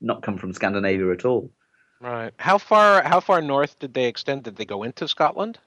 not 0.00 0.22
come 0.22 0.38
from 0.38 0.52
Scandinavia 0.52 1.12
at 1.12 1.24
all. 1.24 1.52
Right. 2.04 2.34
How 2.36 2.58
far 2.58 3.02
how 3.02 3.18
far 3.18 3.40
north 3.40 3.78
did 3.78 3.94
they 3.94 4.04
extend? 4.04 4.42
Did 4.42 4.56
they 4.56 4.66
go 4.66 4.82
into 4.82 5.08
Scotland? 5.08 5.58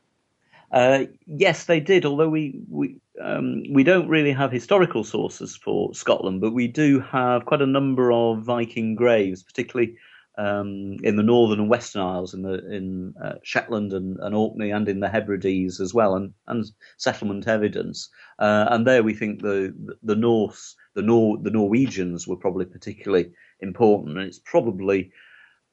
Uh, 0.71 1.05
yes, 1.25 1.65
they 1.65 1.79
did. 1.79 2.05
Although 2.05 2.29
we 2.29 2.61
we 2.69 3.01
um, 3.19 3.63
we 3.73 3.83
don't 3.83 4.07
really 4.07 4.33
have 4.33 4.51
historical 4.51 5.03
sources 5.03 5.55
for 5.55 5.95
Scotland, 5.95 6.39
but 6.39 6.53
we 6.53 6.67
do 6.67 6.99
have 6.99 7.47
quite 7.47 7.63
a 7.63 7.65
number 7.65 8.11
of 8.11 8.43
Viking 8.43 8.93
graves, 8.93 9.41
particularly 9.41 9.95
um, 10.37 10.97
in 11.01 11.15
the 11.15 11.23
northern 11.23 11.59
and 11.59 11.71
western 11.71 12.03
Isles, 12.03 12.35
in 12.35 12.43
the 12.43 12.63
in 12.71 13.15
uh, 13.19 13.37
Shetland 13.41 13.91
and, 13.91 14.19
and, 14.19 14.35
Orkney, 14.35 14.69
and 14.69 14.87
in 14.87 14.99
the 14.99 15.09
Hebrides 15.09 15.79
as 15.79 15.91
well, 15.91 16.13
and, 16.13 16.31
and 16.45 16.65
settlement 16.97 17.47
evidence. 17.47 18.09
Uh, 18.37 18.67
and 18.69 18.85
there, 18.85 19.01
we 19.01 19.15
think 19.15 19.41
the 19.41 19.73
the 20.03 20.15
Norse, 20.15 20.75
the 20.93 21.01
Nor 21.01 21.39
the 21.39 21.49
Norwegians 21.49 22.27
were 22.27 22.37
probably 22.37 22.65
particularly 22.65 23.31
important, 23.59 24.19
and 24.19 24.27
it's 24.27 24.39
probably 24.45 25.11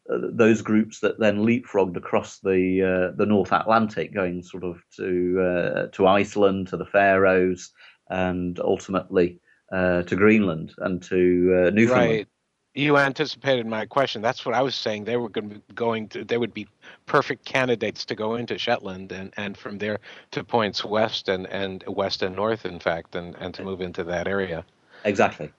those 0.07 0.63
groups 0.63 1.01
that 1.01 1.19
then 1.19 1.39
leapfrogged 1.39 1.97
across 1.97 2.39
the 2.39 2.83
uh, 2.83 3.17
the 3.17 3.27
North 3.27 3.53
Atlantic, 3.53 4.13
going 4.13 4.43
sort 4.43 4.65
of 4.65 4.83
to 4.97 5.41
uh, 5.41 5.87
to 5.93 6.07
Iceland, 6.07 6.69
to 6.69 6.77
the 6.77 6.85
Faroes, 6.85 7.73
and 8.11 8.59
ultimately 8.61 9.41
uh, 9.73 10.03
to 10.03 10.17
Greenland 10.17 10.75
and 10.79 11.03
to 11.05 11.67
uh, 11.67 11.71
Newfoundland. 11.71 12.11
Right. 12.11 12.29
You 12.77 12.99
anticipated 12.99 13.67
my 13.67 13.87
question. 13.87 14.21
That's 14.21 14.45
what 14.45 14.53
I 14.53 14.61
was 14.61 14.75
saying. 14.75 15.05
They 15.05 15.17
were 15.17 15.29
going 15.29 15.49
to 15.49 15.55
be 15.55 15.75
going 15.75 16.09
to. 16.09 16.25
They 16.25 16.39
would 16.39 16.53
be 16.53 16.67
perfect 17.07 17.45
candidates 17.45 18.05
to 18.07 18.17
go 18.17 18.35
into 18.35 18.59
Shetland, 18.59 19.13
and, 19.13 19.33
and 19.37 19.57
from 19.57 19.79
there 19.79 20.01
to 20.33 20.43
points 20.43 20.85
west 20.85 21.29
and, 21.29 21.47
and 21.47 21.85
west 21.87 22.23
and 22.23 22.35
north, 22.35 22.67
in 22.67 22.81
fact, 22.81 23.15
and, 23.15 23.37
and 23.37 23.55
to 23.55 23.63
move 23.63 23.81
into 23.81 24.03
that 24.05 24.27
area. 24.27 24.65
Exactly. 25.05 25.53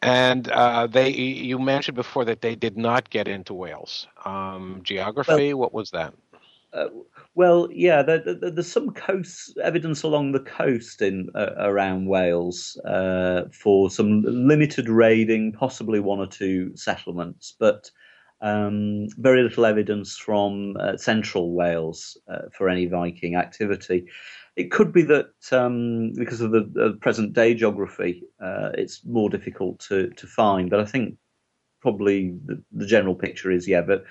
And 0.00 0.48
uh, 0.48 0.86
they, 0.86 1.10
you 1.10 1.58
mentioned 1.58 1.96
before 1.96 2.24
that 2.26 2.40
they 2.40 2.54
did 2.54 2.76
not 2.76 3.10
get 3.10 3.26
into 3.26 3.52
Wales. 3.54 4.06
Um, 4.24 4.80
geography, 4.84 5.54
well, 5.54 5.62
what 5.62 5.74
was 5.74 5.90
that? 5.90 6.14
Uh, 6.72 6.88
well, 7.34 7.68
yeah, 7.72 8.02
there, 8.02 8.18
there, 8.18 8.50
there's 8.50 8.70
some 8.70 8.92
coast 8.92 9.58
evidence 9.62 10.02
along 10.02 10.32
the 10.32 10.40
coast 10.40 11.02
in 11.02 11.30
uh, 11.34 11.54
around 11.56 12.06
Wales 12.06 12.76
uh, 12.84 13.44
for 13.52 13.90
some 13.90 14.22
limited 14.22 14.88
raiding, 14.88 15.52
possibly 15.52 15.98
one 15.98 16.18
or 16.20 16.26
two 16.26 16.76
settlements, 16.76 17.54
but 17.58 17.90
um, 18.40 19.08
very 19.16 19.42
little 19.42 19.66
evidence 19.66 20.16
from 20.16 20.76
uh, 20.78 20.96
central 20.96 21.54
Wales 21.54 22.16
uh, 22.28 22.42
for 22.56 22.68
any 22.68 22.86
Viking 22.86 23.34
activity. 23.34 24.06
It 24.58 24.72
could 24.72 24.92
be 24.92 25.02
that 25.02 25.30
um, 25.52 26.12
because 26.14 26.40
of 26.40 26.50
the, 26.50 26.98
present 27.00 27.32
day 27.32 27.54
geography, 27.54 28.24
uh, 28.40 28.70
it's 28.74 29.04
more 29.04 29.30
difficult 29.30 29.78
to, 29.88 30.10
to 30.10 30.26
find. 30.26 30.68
But 30.68 30.80
I 30.80 30.84
think 30.84 31.16
probably 31.80 32.30
the, 32.44 32.60
the, 32.72 32.86
general 32.86 33.14
picture 33.14 33.52
is 33.52 33.68
yeah, 33.68 33.82
but 33.82 34.04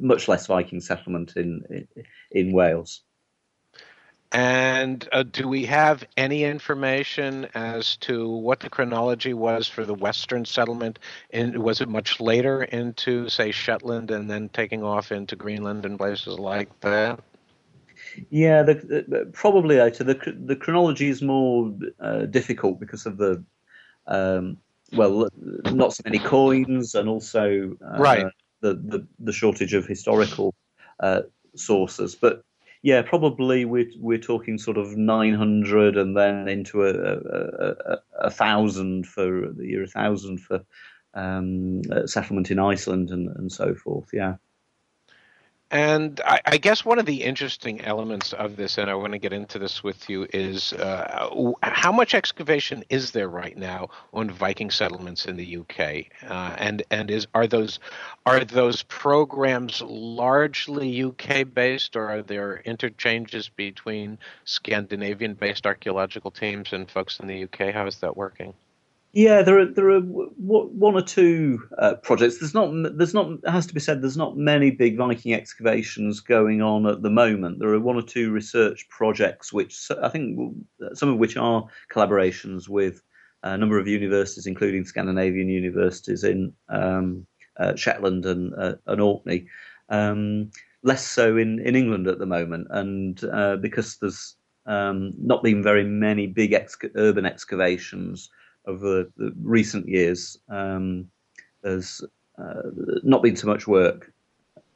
much 0.00 0.26
less 0.26 0.48
Viking 0.48 0.80
settlement 0.80 1.36
in 1.36 1.62
in, 1.70 1.88
in 2.32 2.52
Wales. 2.52 3.02
And 4.32 5.06
uh, 5.12 5.22
do 5.22 5.46
we 5.46 5.66
have 5.66 6.04
any 6.16 6.42
information 6.42 7.46
as 7.54 7.96
to 7.98 8.28
what 8.28 8.60
the 8.60 8.70
chronology 8.70 9.34
was 9.34 9.68
for 9.68 9.84
the 9.84 9.94
Western 9.94 10.46
settlement? 10.46 10.98
And 11.30 11.58
was 11.58 11.82
it 11.82 11.88
much 11.88 12.18
later 12.18 12.62
into, 12.64 13.28
say, 13.28 13.52
Shetland 13.52 14.10
and 14.10 14.30
then 14.30 14.48
taking 14.48 14.82
off 14.82 15.12
into 15.12 15.36
Greenland 15.36 15.84
and 15.84 15.98
places 15.98 16.38
like 16.38 16.80
that? 16.80 17.20
Yeah, 18.30 18.62
the, 18.62 18.74
the, 18.74 19.30
probably 19.32 19.78
later. 19.78 20.04
The 20.04 20.36
the 20.44 20.56
chronology 20.56 21.08
is 21.08 21.22
more 21.22 21.74
uh, 22.00 22.26
difficult 22.26 22.80
because 22.80 23.06
of 23.06 23.16
the 23.16 23.42
um, 24.06 24.58
well, 24.92 25.28
not 25.66 25.94
so 25.94 26.02
many 26.04 26.18
coins, 26.18 26.94
and 26.94 27.08
also 27.08 27.76
uh, 27.82 27.98
right. 27.98 28.26
the, 28.60 28.74
the 28.74 29.06
the 29.18 29.32
shortage 29.32 29.74
of 29.74 29.86
historical 29.86 30.54
uh, 31.00 31.22
sources. 31.54 32.14
But 32.14 32.44
yeah, 32.82 33.02
probably 33.02 33.64
we're 33.64 33.90
we're 33.98 34.18
talking 34.18 34.58
sort 34.58 34.76
of 34.76 34.96
900 34.96 35.96
and 35.96 36.16
then 36.16 36.48
into 36.48 36.84
a 36.84 36.92
a, 36.92 37.74
a, 37.92 37.98
a 38.20 38.30
thousand 38.30 39.06
for 39.06 39.52
the 39.52 39.66
year 39.66 39.80
1000 39.80 40.38
for 40.38 40.64
um, 41.14 41.82
settlement 42.06 42.50
in 42.50 42.58
Iceland 42.58 43.10
and, 43.10 43.28
and 43.36 43.50
so 43.50 43.74
forth. 43.74 44.08
Yeah. 44.12 44.36
And 45.72 46.20
I, 46.26 46.38
I, 46.44 46.58
guess 46.58 46.84
one 46.84 46.98
of 46.98 47.06
the 47.06 47.22
interesting 47.22 47.80
elements 47.80 48.34
of 48.34 48.56
this, 48.56 48.76
and 48.76 48.90
I 48.90 48.94
want 48.94 49.14
to 49.14 49.18
get 49.18 49.32
into 49.32 49.58
this 49.58 49.82
with 49.82 50.10
you, 50.10 50.26
is 50.30 50.74
uh, 50.74 51.54
how 51.62 51.90
much 51.90 52.12
excavation 52.12 52.84
is 52.90 53.12
there 53.12 53.30
right 53.30 53.56
now 53.56 53.88
on 54.12 54.30
Viking 54.30 54.70
settlements 54.70 55.24
in 55.24 55.36
the 55.36 55.56
UK, 55.56 56.04
uh, 56.30 56.56
and 56.58 56.82
and 56.90 57.10
is 57.10 57.26
are 57.32 57.46
those 57.46 57.80
are 58.26 58.44
those 58.44 58.82
programs 58.82 59.80
largely 59.80 61.02
UK 61.04 61.50
based, 61.54 61.96
or 61.96 62.06
are 62.10 62.22
there 62.22 62.58
interchanges 62.66 63.48
between 63.48 64.18
Scandinavian 64.44 65.32
based 65.32 65.66
archaeological 65.66 66.30
teams 66.30 66.74
and 66.74 66.90
folks 66.90 67.18
in 67.18 67.26
the 67.28 67.44
UK? 67.44 67.72
How 67.72 67.86
is 67.86 67.96
that 68.00 68.14
working? 68.14 68.52
Yeah, 69.14 69.42
there 69.42 69.58
are 69.58 69.66
there 69.66 69.90
are 69.90 70.00
one 70.00 70.94
or 70.94 71.02
two 71.02 71.62
uh, 71.76 71.96
projects. 71.96 72.38
There's 72.38 72.54
not 72.54 72.70
there's 72.96 73.12
not 73.12 73.30
it 73.44 73.50
has 73.50 73.66
to 73.66 73.74
be 73.74 73.80
said 73.80 74.00
there's 74.00 74.16
not 74.16 74.38
many 74.38 74.70
big 74.70 74.96
Viking 74.96 75.34
excavations 75.34 76.20
going 76.20 76.62
on 76.62 76.86
at 76.86 77.02
the 77.02 77.10
moment. 77.10 77.58
There 77.58 77.68
are 77.74 77.80
one 77.80 77.96
or 77.96 78.02
two 78.02 78.30
research 78.30 78.88
projects 78.88 79.52
which 79.52 79.90
I 80.02 80.08
think 80.08 80.56
some 80.94 81.10
of 81.10 81.18
which 81.18 81.36
are 81.36 81.66
collaborations 81.92 82.70
with 82.70 83.02
a 83.42 83.58
number 83.58 83.78
of 83.78 83.86
universities, 83.86 84.46
including 84.46 84.86
Scandinavian 84.86 85.48
universities 85.50 86.24
in 86.24 86.54
um, 86.70 87.26
uh, 87.58 87.74
Shetland 87.76 88.24
and, 88.24 88.54
uh, 88.54 88.76
and 88.86 89.00
Orkney. 89.00 89.46
Um, 89.90 90.50
less 90.84 91.06
so 91.06 91.36
in, 91.36 91.58
in 91.60 91.76
England 91.76 92.06
at 92.06 92.18
the 92.18 92.26
moment, 92.26 92.68
and 92.70 93.22
uh, 93.24 93.56
because 93.56 93.98
there's 93.98 94.36
um, 94.64 95.12
not 95.18 95.42
been 95.42 95.62
very 95.62 95.84
many 95.84 96.28
big 96.28 96.54
ex- 96.54 96.78
urban 96.94 97.26
excavations 97.26 98.30
over 98.66 99.04
the 99.16 99.32
recent 99.42 99.88
years, 99.88 100.38
um, 100.48 101.08
there's 101.62 102.02
uh, 102.38 102.62
not 103.02 103.22
been 103.22 103.36
so 103.36 103.46
much 103.46 103.66
work 103.66 104.12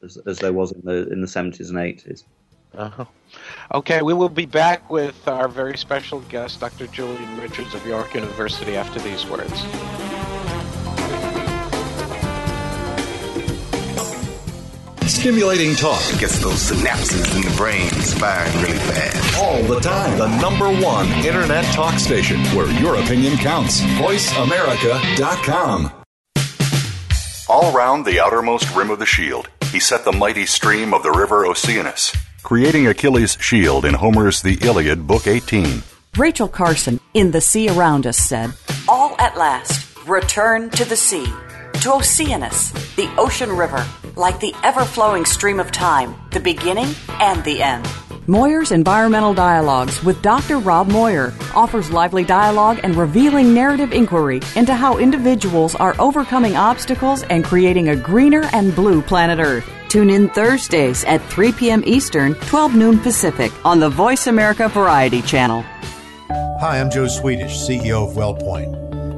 as, 0.02 0.18
as, 0.26 0.38
there 0.38 0.52
was 0.52 0.72
in 0.72 0.82
the 0.84 1.10
in 1.10 1.20
the 1.20 1.26
70s 1.26 1.68
and 1.68 1.78
80s. 1.78 2.24
Uh-huh. 2.76 3.04
Okay, 3.72 4.02
we 4.02 4.12
will 4.12 4.28
be 4.28 4.46
back 4.46 4.90
with 4.90 5.26
our 5.26 5.48
very 5.48 5.78
special 5.78 6.20
guest, 6.22 6.60
Dr. 6.60 6.86
Julian 6.88 7.40
Richards 7.40 7.74
of 7.74 7.86
York 7.86 8.14
University, 8.14 8.76
after 8.76 9.00
these 9.00 9.26
words. 9.26 9.64
Stimulating 15.26 15.74
talk 15.74 15.98
gets 16.20 16.38
those 16.38 16.70
synapses 16.70 17.34
in 17.34 17.42
the 17.42 17.50
brain 17.56 17.90
firing 17.90 18.62
really 18.62 18.78
fast. 18.78 19.42
All 19.42 19.60
the 19.64 19.80
time. 19.80 20.16
The 20.16 20.28
number 20.40 20.70
one 20.80 21.08
internet 21.26 21.64
talk 21.74 21.98
station 21.98 22.38
where 22.54 22.70
your 22.80 22.94
opinion 22.94 23.36
counts. 23.38 23.80
VoiceAmerica.com. 23.80 25.90
All 27.48 27.72
round 27.72 28.06
the 28.06 28.20
outermost 28.20 28.72
rim 28.76 28.90
of 28.90 29.00
the 29.00 29.06
shield, 29.06 29.48
he 29.72 29.80
set 29.80 30.04
the 30.04 30.12
mighty 30.12 30.46
stream 30.46 30.94
of 30.94 31.02
the 31.02 31.10
river 31.10 31.44
Oceanus 31.44 32.12
creating 32.46 32.86
Achilles' 32.86 33.36
shield 33.40 33.84
in 33.84 33.92
Homer's 33.92 34.40
The 34.40 34.56
Iliad, 34.62 35.04
Book 35.04 35.26
18. 35.26 35.82
Rachel 36.16 36.46
Carson 36.46 37.00
in 37.12 37.32
The 37.32 37.40
Sea 37.40 37.68
Around 37.68 38.06
Us 38.06 38.18
said, 38.18 38.52
All 38.88 39.16
at 39.18 39.36
last, 39.36 40.06
return 40.06 40.70
to 40.70 40.84
the 40.84 40.94
sea, 40.94 41.26
to 41.86 41.92
Oceanus, 41.92 42.72
the 42.96 43.08
ocean 43.16 43.52
river, 43.52 43.86
like 44.16 44.40
the 44.40 44.52
ever 44.64 44.84
flowing 44.84 45.24
stream 45.24 45.60
of 45.60 45.70
time, 45.70 46.16
the 46.32 46.40
beginning 46.40 46.92
and 47.20 47.44
the 47.44 47.62
end. 47.62 47.88
Moyer's 48.26 48.72
Environmental 48.72 49.32
Dialogues 49.32 50.02
with 50.02 50.20
Dr. 50.20 50.58
Rob 50.58 50.88
Moyer 50.88 51.32
offers 51.54 51.92
lively 51.92 52.24
dialogue 52.24 52.80
and 52.82 52.96
revealing 52.96 53.54
narrative 53.54 53.92
inquiry 53.92 54.40
into 54.56 54.74
how 54.74 54.98
individuals 54.98 55.76
are 55.76 55.94
overcoming 56.00 56.56
obstacles 56.56 57.22
and 57.22 57.44
creating 57.44 57.90
a 57.90 57.94
greener 57.94 58.50
and 58.52 58.74
blue 58.74 59.00
planet 59.00 59.38
Earth. 59.38 59.70
Tune 59.88 60.10
in 60.10 60.28
Thursdays 60.30 61.04
at 61.04 61.22
3 61.30 61.52
p.m. 61.52 61.84
Eastern, 61.86 62.34
12 62.34 62.74
noon 62.74 62.98
Pacific 62.98 63.52
on 63.64 63.78
the 63.78 63.88
Voice 63.88 64.26
America 64.26 64.68
Variety 64.68 65.22
Channel. 65.22 65.62
Hi, 66.58 66.80
I'm 66.80 66.90
Joe 66.90 67.06
Swedish, 67.06 67.52
CEO 67.52 68.10
of 68.10 68.16
WellPoint. 68.16 68.85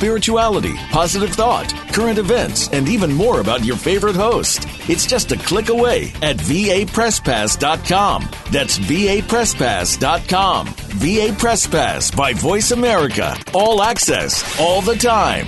spirituality, 0.00 0.74
positive 0.90 1.28
thought, 1.28 1.68
current 1.92 2.16
events, 2.16 2.68
and 2.68 2.88
even 2.88 3.12
more 3.12 3.42
about 3.42 3.62
your 3.66 3.76
favorite 3.76 4.16
host. 4.16 4.64
It's 4.88 5.06
just 5.06 5.30
a 5.30 5.36
click 5.36 5.68
away 5.68 6.04
at 6.22 6.38
vapresspass.com. 6.38 8.30
That's 8.50 8.78
vapresspass.com. 8.78 10.66
VA 10.66 11.36
Press 11.38 11.66
Pass 11.66 12.10
by 12.10 12.32
Voice 12.32 12.70
America. 12.70 13.36
All 13.52 13.82
access, 13.82 14.58
all 14.58 14.80
the 14.80 14.96
time. 14.96 15.46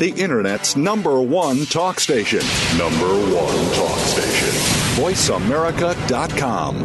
The 0.00 0.12
Internet's 0.16 0.74
number 0.74 1.20
one 1.22 1.66
talk 1.66 2.00
station. 2.00 2.40
Number 2.76 3.06
one 3.06 3.74
talk 3.76 3.98
station. 4.00 4.48
VoiceAmerica.com. 5.00 6.84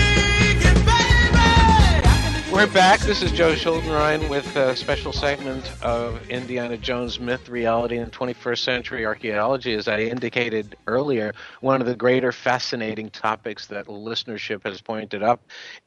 We're 2.51 2.67
back. 2.67 2.99
This 2.99 3.21
is 3.21 3.31
Joe 3.31 3.53
Schuldenrein 3.53 4.29
with 4.29 4.57
a 4.57 4.75
special 4.75 5.13
segment 5.13 5.71
of 5.81 6.29
Indiana 6.29 6.75
Jones 6.75 7.17
Myth, 7.17 7.47
Reality, 7.47 7.97
and 7.97 8.11
21st 8.11 8.57
Century 8.59 9.05
Archaeology. 9.05 9.73
As 9.73 9.87
I 9.87 10.01
indicated 10.01 10.75
earlier, 10.85 11.33
one 11.61 11.79
of 11.79 11.87
the 11.87 11.95
greater 11.95 12.33
fascinating 12.33 13.09
topics 13.09 13.67
that 13.67 13.85
listenership 13.85 14.65
has 14.65 14.81
pointed 14.81 15.23
up 15.23 15.41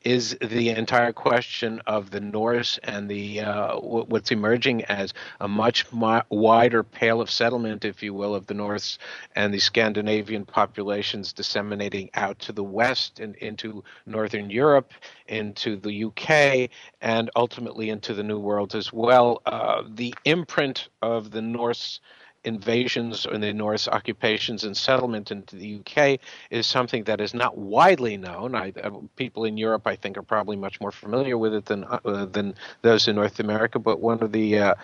is 0.04 0.38
the 0.40 0.70
entire 0.70 1.12
question 1.12 1.82
of 1.86 2.10
the 2.10 2.20
Norse 2.20 2.78
and 2.82 3.10
the 3.10 3.42
uh, 3.42 3.76
what's 3.76 4.30
emerging 4.30 4.84
as 4.86 5.12
a 5.40 5.46
much 5.46 5.84
wider 5.92 6.82
pale 6.82 7.20
of 7.20 7.30
settlement, 7.30 7.84
if 7.84 8.02
you 8.02 8.14
will, 8.14 8.34
of 8.34 8.46
the 8.46 8.54
Norse 8.54 8.98
and 9.36 9.52
the 9.52 9.60
Scandinavian 9.60 10.46
populations 10.46 11.34
disseminating 11.34 12.08
out 12.14 12.38
to 12.38 12.52
the 12.52 12.64
west 12.64 13.20
and 13.20 13.34
into 13.36 13.84
northern 14.06 14.48
Europe, 14.48 14.90
into 15.26 15.76
the 15.76 16.04
UK 16.04 16.70
and 17.00 17.30
ultimately 17.36 17.90
into 17.90 18.14
the 18.14 18.22
New 18.22 18.38
World 18.38 18.74
as 18.74 18.92
well. 18.92 19.42
Uh, 19.46 19.82
the 19.88 20.14
imprint 20.24 20.88
of 21.02 21.30
the 21.30 21.42
Norse 21.42 22.00
invasions 22.44 23.26
and 23.26 23.42
the 23.42 23.52
Norse 23.52 23.88
occupations 23.88 24.64
and 24.64 24.76
settlement 24.76 25.30
into 25.30 25.56
the 25.56 25.80
UK 25.80 26.20
is 26.50 26.66
something 26.66 27.04
that 27.04 27.20
is 27.20 27.34
not 27.34 27.56
widely 27.56 28.16
known. 28.16 28.54
I, 28.54 28.72
uh, 28.82 28.90
people 29.16 29.44
in 29.44 29.56
Europe, 29.56 29.86
I 29.86 29.96
think, 29.96 30.16
are 30.16 30.22
probably 30.22 30.56
much 30.56 30.80
more 30.80 30.92
familiar 30.92 31.38
with 31.38 31.54
it 31.54 31.66
than 31.66 31.84
uh, 31.84 32.26
than 32.26 32.54
those 32.82 33.08
in 33.08 33.16
North 33.16 33.40
America. 33.40 33.78
But 33.78 34.00
one 34.00 34.22
of 34.22 34.32
the 34.32 34.58
uh, 34.58 34.74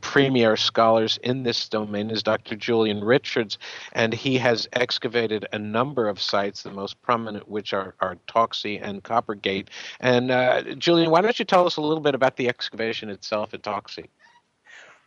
premier 0.00 0.56
scholars 0.56 1.18
in 1.22 1.42
this 1.42 1.68
domain 1.68 2.10
is 2.10 2.22
Dr. 2.22 2.56
Julian 2.56 3.04
Richards, 3.04 3.58
and 3.92 4.12
he 4.12 4.38
has 4.38 4.68
excavated 4.72 5.46
a 5.52 5.58
number 5.58 6.08
of 6.08 6.20
sites, 6.20 6.62
the 6.62 6.70
most 6.70 7.00
prominent 7.02 7.48
which 7.48 7.72
are, 7.72 7.94
are 8.00 8.16
Torksey 8.28 8.80
and 8.82 9.02
Coppergate. 9.02 9.70
And 10.00 10.30
uh, 10.30 10.62
Julian, 10.74 11.10
why 11.10 11.20
don't 11.20 11.38
you 11.38 11.44
tell 11.44 11.66
us 11.66 11.76
a 11.76 11.80
little 11.80 12.02
bit 12.02 12.14
about 12.14 12.36
the 12.36 12.48
excavation 12.48 13.10
itself 13.10 13.54
at 13.54 13.62
Torksey? 13.62 14.06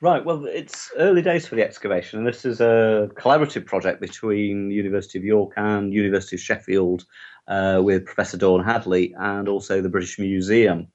Right. 0.01 0.23
Well, 0.25 0.45
it's 0.45 0.91
early 0.97 1.21
days 1.21 1.47
for 1.47 1.55
the 1.55 1.63
excavation, 1.63 2.19
and 2.19 2.27
this 2.27 2.43
is 2.43 2.59
a 2.59 3.09
collaborative 3.15 3.65
project 3.65 4.01
between 4.01 4.69
University 4.69 5.17
of 5.17 5.23
York 5.23 5.53
and 5.55 5.93
University 5.93 6.35
of 6.35 6.41
Sheffield, 6.41 7.05
uh, 7.47 7.79
with 7.81 8.05
Professor 8.05 8.37
Dawn 8.37 8.63
Hadley 8.63 9.15
and 9.17 9.47
also 9.47 9.81
the 9.81 9.89
British 9.89 10.19
Museum, 10.19 10.87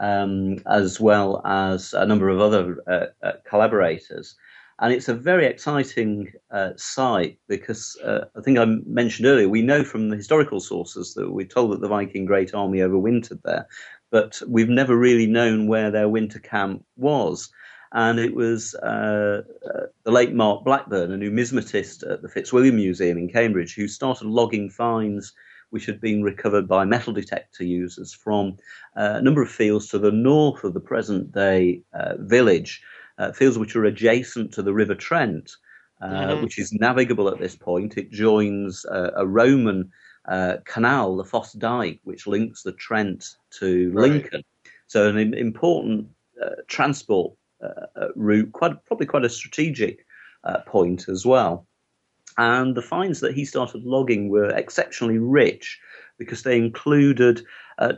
um, 0.00 0.58
as 0.66 1.00
well 1.00 1.40
as 1.46 1.94
a 1.94 2.04
number 2.04 2.28
of 2.28 2.40
other 2.40 2.76
uh, 2.86 3.26
uh, 3.26 3.32
collaborators. 3.48 4.34
And 4.80 4.92
it's 4.92 5.08
a 5.08 5.14
very 5.14 5.46
exciting 5.46 6.32
uh, 6.50 6.70
site 6.76 7.38
because 7.48 7.96
uh, 8.04 8.24
I 8.36 8.40
think 8.42 8.58
I 8.58 8.64
mentioned 8.64 9.28
earlier, 9.28 9.48
we 9.48 9.62
know 9.62 9.84
from 9.84 10.08
the 10.08 10.16
historical 10.16 10.60
sources 10.60 11.14
that 11.14 11.30
we're 11.30 11.46
told 11.46 11.72
that 11.72 11.80
the 11.80 11.88
Viking 11.88 12.26
Great 12.26 12.52
Army 12.52 12.78
overwintered 12.78 13.40
there, 13.44 13.66
but 14.10 14.42
we've 14.46 14.68
never 14.68 14.96
really 14.96 15.26
known 15.26 15.68
where 15.68 15.90
their 15.90 16.08
winter 16.08 16.40
camp 16.40 16.84
was 16.96 17.50
and 17.92 18.18
it 18.18 18.34
was 18.34 18.74
uh, 18.76 19.42
uh, 19.66 19.86
the 20.04 20.10
late 20.10 20.32
Mark 20.32 20.64
Blackburn, 20.64 21.12
a 21.12 21.16
numismatist 21.16 22.10
at 22.10 22.22
the 22.22 22.28
Fitzwilliam 22.28 22.76
Museum 22.76 23.18
in 23.18 23.28
Cambridge, 23.28 23.74
who 23.74 23.86
started 23.86 24.26
logging 24.26 24.70
finds 24.70 25.32
which 25.70 25.86
had 25.86 26.02
been 26.02 26.22
recovered 26.22 26.68
by 26.68 26.84
metal 26.84 27.14
detector 27.14 27.64
users 27.64 28.12
from 28.12 28.58
uh, 28.94 29.14
a 29.14 29.22
number 29.22 29.40
of 29.40 29.50
fields 29.50 29.88
to 29.88 29.98
the 29.98 30.12
north 30.12 30.64
of 30.64 30.74
the 30.74 30.80
present 30.80 31.32
day 31.32 31.82
uh, 31.94 32.12
village, 32.18 32.82
uh, 33.16 33.32
fields 33.32 33.56
which 33.56 33.74
are 33.74 33.86
adjacent 33.86 34.52
to 34.52 34.62
the 34.62 34.72
River 34.72 34.94
Trent. 34.94 35.50
Uh, 36.02 36.06
mm-hmm. 36.06 36.42
Which 36.42 36.58
is 36.58 36.72
navigable 36.72 37.28
at 37.28 37.38
this 37.38 37.54
point. 37.54 37.96
It 37.96 38.10
joins 38.10 38.84
a 38.90 39.24
Roman 39.24 39.88
canal, 40.64 41.16
the 41.16 41.24
Fosse 41.24 41.52
Dyke, 41.52 42.00
which 42.02 42.26
links 42.26 42.64
the 42.64 42.72
Trent 42.72 43.36
to 43.60 43.92
right. 43.92 44.10
Lincoln. 44.10 44.42
So, 44.88 45.08
an 45.08 45.32
important 45.32 46.08
transport 46.66 47.34
route, 48.16 48.52
quite 48.52 48.84
probably 48.86 49.06
quite 49.06 49.24
a 49.24 49.30
strategic 49.30 50.04
uh, 50.44 50.58
point 50.66 51.08
as 51.08 51.24
well. 51.24 51.66
And 52.38 52.74
the 52.74 52.82
finds 52.82 53.20
that 53.20 53.34
he 53.34 53.44
started 53.44 53.84
logging 53.84 54.28
were 54.30 54.48
exceptionally 54.50 55.18
rich 55.18 55.78
because 56.18 56.42
they 56.42 56.56
included, 56.56 57.44
uh, 57.78 57.94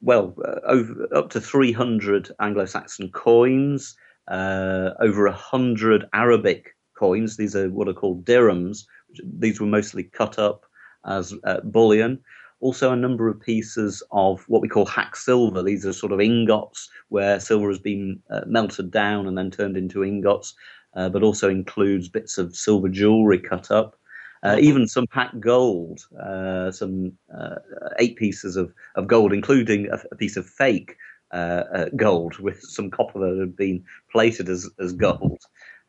well, 0.00 0.34
uh, 0.44 0.60
over 0.64 1.08
up 1.14 1.30
to 1.30 1.40
300 1.40 2.30
Anglo-Saxon 2.40 3.10
coins, 3.12 3.96
uh, 4.28 4.90
over 5.00 5.24
100 5.24 6.06
Arabic 6.12 6.76
coins. 6.96 7.36
These 7.36 7.54
are 7.54 7.70
what 7.70 7.88
are 7.88 7.94
called 7.94 8.24
dirhams. 8.24 8.84
These 9.22 9.60
were 9.60 9.66
mostly 9.66 10.04
cut 10.04 10.38
up 10.38 10.64
as 11.06 11.32
uh, 11.44 11.60
bullion 11.60 12.20
also 12.60 12.92
a 12.92 12.96
number 12.96 13.28
of 13.28 13.40
pieces 13.40 14.02
of 14.10 14.44
what 14.48 14.62
we 14.62 14.68
call 14.68 14.86
hack 14.86 15.16
silver. 15.16 15.62
These 15.62 15.86
are 15.86 15.92
sort 15.92 16.12
of 16.12 16.20
ingots 16.20 16.88
where 17.08 17.40
silver 17.40 17.68
has 17.68 17.78
been 17.78 18.20
uh, 18.30 18.40
melted 18.46 18.90
down 18.90 19.26
and 19.26 19.38
then 19.38 19.50
turned 19.50 19.76
into 19.76 20.04
ingots, 20.04 20.54
uh, 20.94 21.08
but 21.08 21.22
also 21.22 21.48
includes 21.48 22.08
bits 22.08 22.38
of 22.38 22.56
silver 22.56 22.88
jewelry 22.88 23.38
cut 23.38 23.70
up. 23.70 23.96
Uh, 24.42 24.50
mm-hmm. 24.50 24.64
Even 24.64 24.88
some 24.88 25.06
hacked 25.10 25.40
gold, 25.40 26.00
uh, 26.20 26.70
some 26.70 27.12
uh, 27.36 27.56
eight 27.98 28.16
pieces 28.16 28.56
of, 28.56 28.72
of 28.94 29.06
gold, 29.06 29.32
including 29.32 29.88
a, 29.90 29.98
a 30.12 30.16
piece 30.16 30.36
of 30.36 30.46
fake 30.46 30.96
uh, 31.32 31.64
uh, 31.74 31.88
gold 31.96 32.38
with 32.38 32.60
some 32.62 32.90
copper 32.90 33.18
that 33.18 33.38
had 33.38 33.56
been 33.56 33.84
plated 34.10 34.48
as, 34.48 34.68
as 34.78 34.92
gold. 34.92 35.42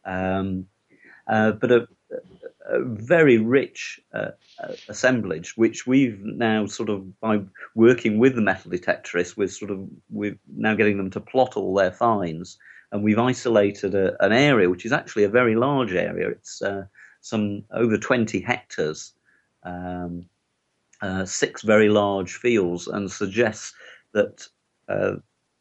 Um, 0.06 0.66
but 1.28 1.72
a, 1.72 1.88
a, 2.12 2.80
very 2.84 3.38
rich 3.38 4.00
assemblage, 4.88 5.58
which 5.58 5.88
we've 5.88 6.20
now 6.24 6.66
sort 6.66 6.90
of 6.90 7.20
by 7.20 7.42
working 7.76 8.20
with 8.20 8.36
the 8.36 8.42
metal 8.42 8.72
detectorists, 8.72 9.36
we're 9.36 9.48
sort 9.48 9.72
of 9.72 9.88
we're 10.10 10.38
now 10.56 10.76
getting 10.76 10.98
them 10.98 11.10
to 11.12 11.20
plot 11.20 11.58
all 11.58 11.74
their 11.74 11.92
finds 11.92 12.58
and 12.92 13.04
we've 13.04 13.20
isolated 13.20 13.96
a, 13.96 14.24
an 14.24 14.32
area 14.32 14.70
which 14.70 14.86
is 14.86 14.92
actually 14.92 15.24
a 15.24 15.30
very 15.30 15.56
large 15.56 15.94
area. 15.94 16.30
It's 16.30 16.62
uh, 16.62 16.86
some 17.22 17.64
over 17.72 17.98
20 17.98 18.40
hectares, 18.42 19.14
um, 19.64 20.26
uh, 21.02 21.26
six 21.26 21.62
very 21.62 21.90
large 21.90 22.36
fields, 22.36 22.88
and 22.88 23.12
suggests 23.12 23.74
that 24.14 24.48
uh, 24.88 25.16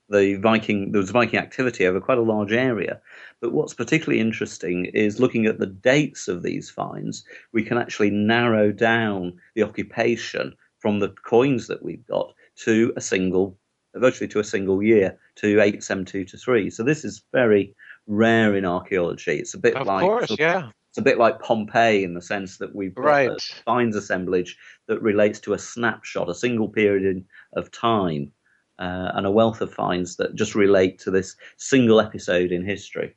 the 0.09 0.37
Viking 0.37 0.93
there 0.93 1.01
was 1.01 1.11
Viking 1.11 1.39
activity 1.39 1.87
over 1.87 2.01
quite 2.01 2.19
a 2.19 2.23
large 2.23 2.53
area. 2.53 3.01
But 3.41 3.53
what's 3.53 3.75
particularly 3.75 4.21
interesting 4.21 4.87
is 4.87 5.21
looking 5.21 5.47
at 5.47 5.59
the 5.59 5.67
dates 5.67 6.29
of 6.29 6.43
these 6.43 6.71
finds. 6.71 7.25
We 7.53 7.63
can 7.63 7.79
actually 7.79 8.11
narrow 8.11 8.73
down 8.73 9.39
the 9.55 9.63
occupation 9.63 10.55
from 10.79 11.01
the 11.01 11.11
coins 11.25 11.67
that 11.67 11.83
we've 11.83 12.07
got 12.07 12.33
to 12.65 12.93
a 12.97 13.01
single 13.01 13.59
virtually 13.95 14.29
to 14.29 14.39
a 14.39 14.45
single 14.45 14.83
year 14.83 15.19
to 15.37 15.61
872 15.61 16.25
to 16.27 16.37
3. 16.37 16.71
So 16.71 16.83
this 16.83 17.05
is 17.05 17.23
very 17.33 17.75
rare 18.07 18.57
in 18.57 18.65
archaeology. 18.65 19.39
It's 19.39 19.55
a 19.55 19.59
bit 19.59 19.75
of 19.77 19.87
like 19.87 20.03
course, 20.03 20.37
yeah. 20.39 20.71
It's 20.91 20.99
a 20.99 21.03
bit 21.03 21.19
like 21.19 21.41
Pompeii 21.41 22.03
in 22.03 22.15
the 22.15 22.23
sense 22.23 22.59
that 22.59 22.75
we've 22.75 22.95
got 22.95 23.05
right. 23.05 23.31
a 23.31 23.63
finds 23.65 23.95
assemblage 23.95 24.57
that 24.87 25.03
relates 25.03 25.39
to 25.41 25.53
a 25.53 25.59
snapshot, 25.59 26.31
a 26.31 26.35
single 26.35 26.69
period 26.69 27.25
of 27.53 27.71
time, 27.71 28.33
uh, 28.79 29.13
and 29.15 29.27
a 29.27 29.31
wealth 29.31 29.61
of 29.61 29.73
finds 29.73 30.17
that 30.17 30.35
just 30.35 30.55
relate 30.55 30.99
to 31.01 31.11
this 31.11 31.37
single 31.57 32.01
episode 32.01 32.53
in 32.53 32.65
history. 32.65 33.15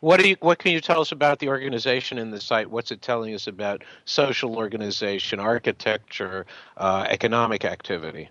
What 0.00 0.20
do 0.20 0.28
you? 0.28 0.36
What 0.40 0.58
can 0.58 0.72
you 0.72 0.80
tell 0.80 1.00
us 1.00 1.12
about 1.12 1.38
the 1.40 1.48
organization 1.48 2.18
in 2.18 2.30
the 2.30 2.40
site? 2.40 2.70
What's 2.70 2.92
it 2.92 3.02
telling 3.02 3.34
us 3.34 3.46
about 3.46 3.82
social 4.04 4.56
organization, 4.56 5.40
architecture, 5.40 6.46
uh, 6.76 7.06
economic 7.08 7.64
activity? 7.64 8.30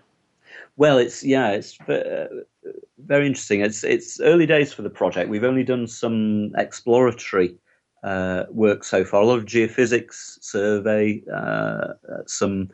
Well, 0.76 0.98
it's 0.98 1.22
yeah, 1.22 1.50
it's 1.50 1.78
uh, 1.82 2.26
very 2.98 3.26
interesting. 3.26 3.60
It's 3.60 3.84
it's 3.84 4.20
early 4.20 4.46
days 4.46 4.72
for 4.72 4.82
the 4.82 4.90
project. 4.90 5.28
We've 5.28 5.44
only 5.44 5.64
done 5.64 5.86
some 5.86 6.52
exploratory 6.56 7.56
uh, 8.02 8.44
work 8.50 8.84
so 8.84 9.04
far. 9.04 9.22
A 9.22 9.26
lot 9.26 9.38
of 9.38 9.44
geophysics 9.44 10.42
survey, 10.42 11.22
uh, 11.32 11.94
some 12.26 12.70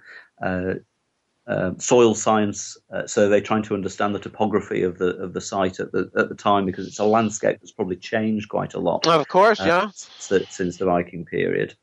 uh, 1.50 1.60
uh, 1.60 1.72
soil 1.78 2.14
science 2.14 2.76
uh, 2.92 3.06
survey, 3.06 3.40
trying 3.40 3.62
to 3.64 3.74
understand 3.74 4.14
the 4.14 4.18
topography 4.18 4.82
of 4.82 4.98
the 4.98 5.16
of 5.16 5.32
the 5.32 5.40
site 5.40 5.80
at 5.80 5.92
the 5.92 6.10
at 6.16 6.28
the 6.28 6.34
time 6.34 6.66
because 6.66 6.86
it's 6.86 6.98
a 6.98 7.04
landscape 7.04 7.58
that's 7.60 7.72
probably 7.72 7.96
changed 7.96 8.48
quite 8.48 8.74
a 8.74 8.80
lot. 8.80 9.06
Of 9.06 9.28
course, 9.28 9.60
yeah, 9.60 9.90
since, 9.94 10.56
since 10.56 10.76
the 10.78 10.86
Viking 10.86 11.24
period. 11.24 11.74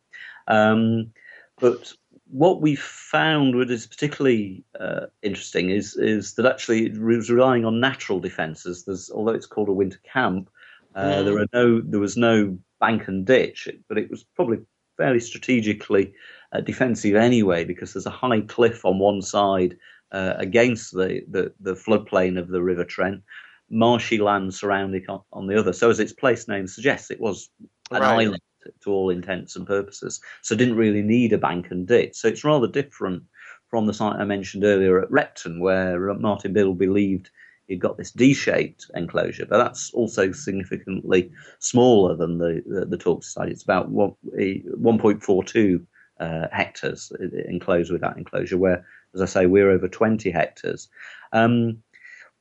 Um, 0.48 1.12
but 1.60 1.94
what 2.30 2.62
we 2.62 2.76
found, 2.76 3.56
what 3.56 3.72
is 3.72 3.88
particularly 3.88 4.64
uh, 4.80 5.08
interesting, 5.22 5.70
is 5.70 5.96
is 5.96 6.34
that 6.36 6.46
actually 6.46 6.86
it 6.88 6.98
was 6.98 7.30
relying 7.30 7.66
on 7.66 7.80
natural 7.80 8.20
defences. 8.20 8.86
There's, 8.86 9.10
although 9.10 9.34
it's 9.34 9.48
called 9.48 9.70
a 9.70 9.74
winter 9.74 10.00
camp, 10.04 10.50
uh, 10.96 11.04
mm. 11.04 11.26
there 11.26 11.38
are 11.38 11.48
no, 11.54 11.82
there 11.82 12.00
was 12.00 12.18
no 12.18 12.58
bank 12.80 13.08
and 13.08 13.26
ditch, 13.26 13.68
but 13.88 13.98
it 13.98 14.10
was 14.10 14.24
probably 14.36 14.60
fairly 14.98 15.20
strategically 15.20 16.14
uh, 16.54 16.62
defensive 16.62 17.16
anyway, 17.16 17.66
because 17.66 17.94
there's 17.94 18.06
a 18.06 18.12
high 18.12 18.42
cliff 18.42 18.86
on 18.86 19.00
one 19.00 19.22
side 19.22 19.78
uh, 20.12 20.34
against 20.38 20.94
the, 20.94 21.22
the, 21.30 21.54
the 21.60 21.74
floodplain 21.74 22.40
of 22.40 22.48
the 22.48 22.62
River 22.62 22.86
Trent, 22.86 23.22
marshy 23.70 24.18
land 24.18 24.54
surrounding 24.54 25.06
on, 25.10 25.22
on, 25.34 25.48
the 25.48 25.60
other. 25.60 25.74
So, 25.74 25.90
as 25.90 26.00
its 26.00 26.14
place 26.14 26.48
name 26.48 26.68
suggests, 26.68 27.12
it 27.12 27.20
was 27.20 27.50
an 27.92 28.02
right. 28.02 28.20
island 28.20 28.42
to 28.82 28.92
all 28.92 29.10
intents 29.10 29.56
and 29.56 29.66
purposes. 29.66 30.22
So 30.42 30.56
didn't 30.56 30.76
really 30.76 31.02
need 31.02 31.34
a 31.34 31.38
bank 31.38 31.68
and 31.72 31.88
ditch. 31.88 32.16
So 32.16 32.28
it's 32.28 32.44
rather 32.44 32.68
different 32.68 33.24
from 33.70 33.86
the 33.86 33.94
site 33.94 34.20
I 34.20 34.26
mentioned 34.26 34.64
earlier 34.64 35.02
at 35.02 35.12
Repton, 35.12 35.60
where 35.60 36.14
Martin 36.16 36.54
Biddle 36.54 36.74
believed 36.76 37.30
he'd 37.68 37.82
got 37.82 37.98
this 37.98 38.12
D-shaped 38.12 38.90
enclosure, 38.96 39.46
but 39.46 39.58
that's 39.58 39.92
also 39.94 40.32
significantly 40.32 41.30
smaller 41.60 42.16
than 42.16 42.38
the 42.38 42.64
the, 42.66 42.86
the 42.86 43.22
site. 43.22 43.50
It's 43.50 43.64
about 43.64 43.92
1.42 43.92 45.86
uh, 46.20 46.48
hectares 46.52 47.12
enclosed 47.48 47.92
with 47.92 48.02
that 48.02 48.18
enclosure, 48.18 48.58
where, 48.58 48.86
as 49.14 49.22
I 49.22 49.26
say, 49.26 49.46
we're 49.46 49.72
over 49.72 49.88
20 49.88 50.32
hectares. 50.32 50.90
Um, 51.34 51.84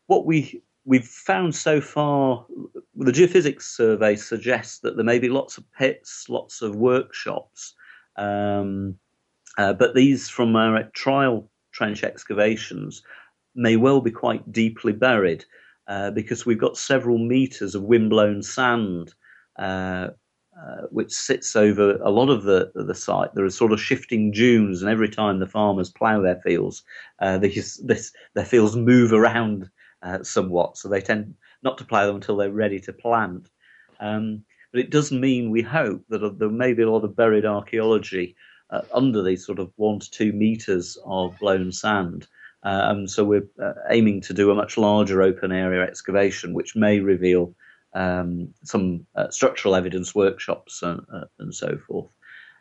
what 0.06 0.26
we 0.26 0.62
we've 0.84 1.04
found 1.06 1.54
so 1.54 1.80
far, 1.80 2.46
the 2.94 3.12
geophysics 3.12 3.62
survey 3.62 4.14
suggests 4.14 4.78
that 4.78 4.94
there 4.96 5.04
may 5.04 5.18
be 5.18 5.28
lots 5.28 5.58
of 5.58 5.70
pits, 5.72 6.28
lots 6.28 6.62
of 6.62 6.76
workshops, 6.76 7.74
um, 8.16 8.96
uh, 9.58 9.72
but 9.72 9.94
these 9.94 10.28
from 10.28 10.54
our 10.54 10.84
trial 10.94 11.50
trench 11.72 12.04
excavations 12.04 13.02
may 13.54 13.76
well 13.76 14.00
be 14.00 14.10
quite 14.10 14.52
deeply 14.52 14.92
buried 14.92 15.44
uh, 15.88 16.10
because 16.10 16.46
we've 16.46 16.58
got 16.58 16.76
several 16.76 17.18
meters 17.18 17.74
of 17.74 17.82
windblown 17.82 18.42
sand. 18.42 19.14
Uh, 19.58 20.08
uh, 20.56 20.86
which 20.90 21.12
sits 21.12 21.54
over 21.54 21.98
a 22.02 22.10
lot 22.10 22.30
of 22.30 22.44
the 22.44 22.72
the 22.74 22.94
site. 22.94 23.34
There 23.34 23.44
are 23.44 23.50
sort 23.50 23.72
of 23.72 23.80
shifting 23.80 24.30
dunes, 24.30 24.80
and 24.80 24.90
every 24.90 25.08
time 25.08 25.38
the 25.38 25.46
farmers 25.46 25.90
plough 25.90 26.22
their 26.22 26.40
fields, 26.40 26.82
uh, 27.20 27.36
these, 27.38 27.76
this, 27.84 28.12
their 28.34 28.44
fields 28.44 28.74
move 28.74 29.12
around 29.12 29.68
uh, 30.02 30.22
somewhat, 30.22 30.78
so 30.78 30.88
they 30.88 31.00
tend 31.00 31.34
not 31.62 31.76
to 31.78 31.84
plough 31.84 32.06
them 32.06 32.16
until 32.16 32.36
they're 32.36 32.50
ready 32.50 32.80
to 32.80 32.92
plant. 32.92 33.50
Um, 34.00 34.44
but 34.72 34.80
it 34.80 34.90
does 34.90 35.12
mean 35.12 35.50
we 35.50 35.62
hope 35.62 36.02
that 36.08 36.38
there 36.38 36.48
may 36.48 36.72
be 36.72 36.82
a 36.82 36.90
lot 36.90 37.04
of 37.04 37.16
buried 37.16 37.44
archaeology 37.44 38.34
uh, 38.70 38.82
under 38.94 39.22
these 39.22 39.44
sort 39.44 39.58
of 39.58 39.70
one 39.76 39.98
to 40.00 40.10
two 40.10 40.32
meters 40.32 40.98
of 41.04 41.38
blown 41.38 41.72
sand. 41.72 42.26
Um, 42.62 43.06
so 43.06 43.24
we're 43.24 43.48
aiming 43.90 44.22
to 44.22 44.34
do 44.34 44.50
a 44.50 44.54
much 44.54 44.76
larger 44.76 45.22
open 45.22 45.52
area 45.52 45.82
excavation, 45.82 46.52
which 46.52 46.74
may 46.74 47.00
reveal 47.00 47.54
um, 47.94 48.52
some 48.64 49.06
uh, 49.14 49.30
structural 49.30 49.74
evidence 49.74 50.14
workshops 50.14 50.82
and, 50.82 51.00
uh, 51.12 51.24
and 51.38 51.54
so 51.54 51.78
forth. 51.86 52.10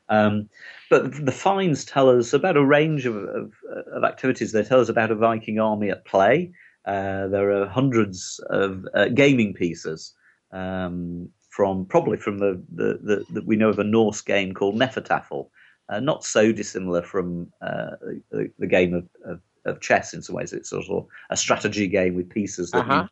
Um, 0.07 0.49
but 0.89 1.25
the 1.25 1.31
finds 1.31 1.83
tell 1.83 2.09
us 2.09 2.33
about 2.33 2.57
a 2.57 2.65
range 2.65 3.05
of, 3.05 3.15
of, 3.15 3.53
of, 3.91 4.03
activities. 4.03 4.51
They 4.51 4.63
tell 4.63 4.79
us 4.79 4.89
about 4.89 5.11
a 5.11 5.15
Viking 5.15 5.59
army 5.59 5.89
at 5.89 6.05
play. 6.05 6.51
Uh, 6.85 7.27
there 7.27 7.51
are 7.51 7.67
hundreds 7.67 8.39
of 8.51 8.85
uh, 8.93 9.07
gaming 9.07 9.55
pieces 9.55 10.13
um, 10.51 11.29
from 11.49 11.85
probably 11.85 12.17
from 12.17 12.37
the, 12.37 12.61
the, 12.73 13.25
the, 13.31 13.41
we 13.41 13.55
know 13.55 13.69
of 13.69 13.79
a 13.79 13.83
Norse 13.83 14.21
game 14.21 14.53
called 14.53 14.75
Hnefatafl, 14.75 15.49
uh, 15.89 15.99
not 15.99 16.23
so 16.23 16.51
dissimilar 16.51 17.01
from 17.01 17.51
uh, 17.61 17.91
the, 18.31 18.51
the, 18.59 18.67
game 18.67 18.93
of, 18.93 19.07
of, 19.25 19.39
of, 19.65 19.81
chess 19.81 20.13
in 20.13 20.21
some 20.21 20.35
ways. 20.35 20.53
It's 20.53 20.69
sort 20.69 20.85
of 20.87 21.07
a 21.29 21.37
strategy 21.37 21.87
game 21.87 22.15
with 22.15 22.29
pieces 22.29 22.71
that 22.71 22.85
uh-huh. 22.85 23.07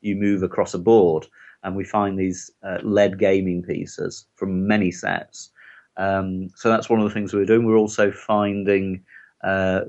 you, 0.00 0.14
you, 0.14 0.20
move 0.20 0.42
across 0.42 0.74
a 0.74 0.78
board, 0.78 1.26
and 1.66 1.76
we 1.76 1.84
find 1.84 2.18
these 2.18 2.50
uh, 2.62 2.78
lead 2.82 3.18
gaming 3.18 3.62
pieces 3.62 4.26
from 4.36 4.66
many 4.66 4.90
sets. 4.90 5.50
Um, 5.98 6.48
so 6.54 6.70
that's 6.70 6.88
one 6.88 7.00
of 7.00 7.04
the 7.08 7.12
things 7.12 7.34
we're 7.34 7.44
doing. 7.44 7.66
We're 7.66 7.76
also 7.76 8.10
finding 8.10 9.02
uh, 9.44 9.82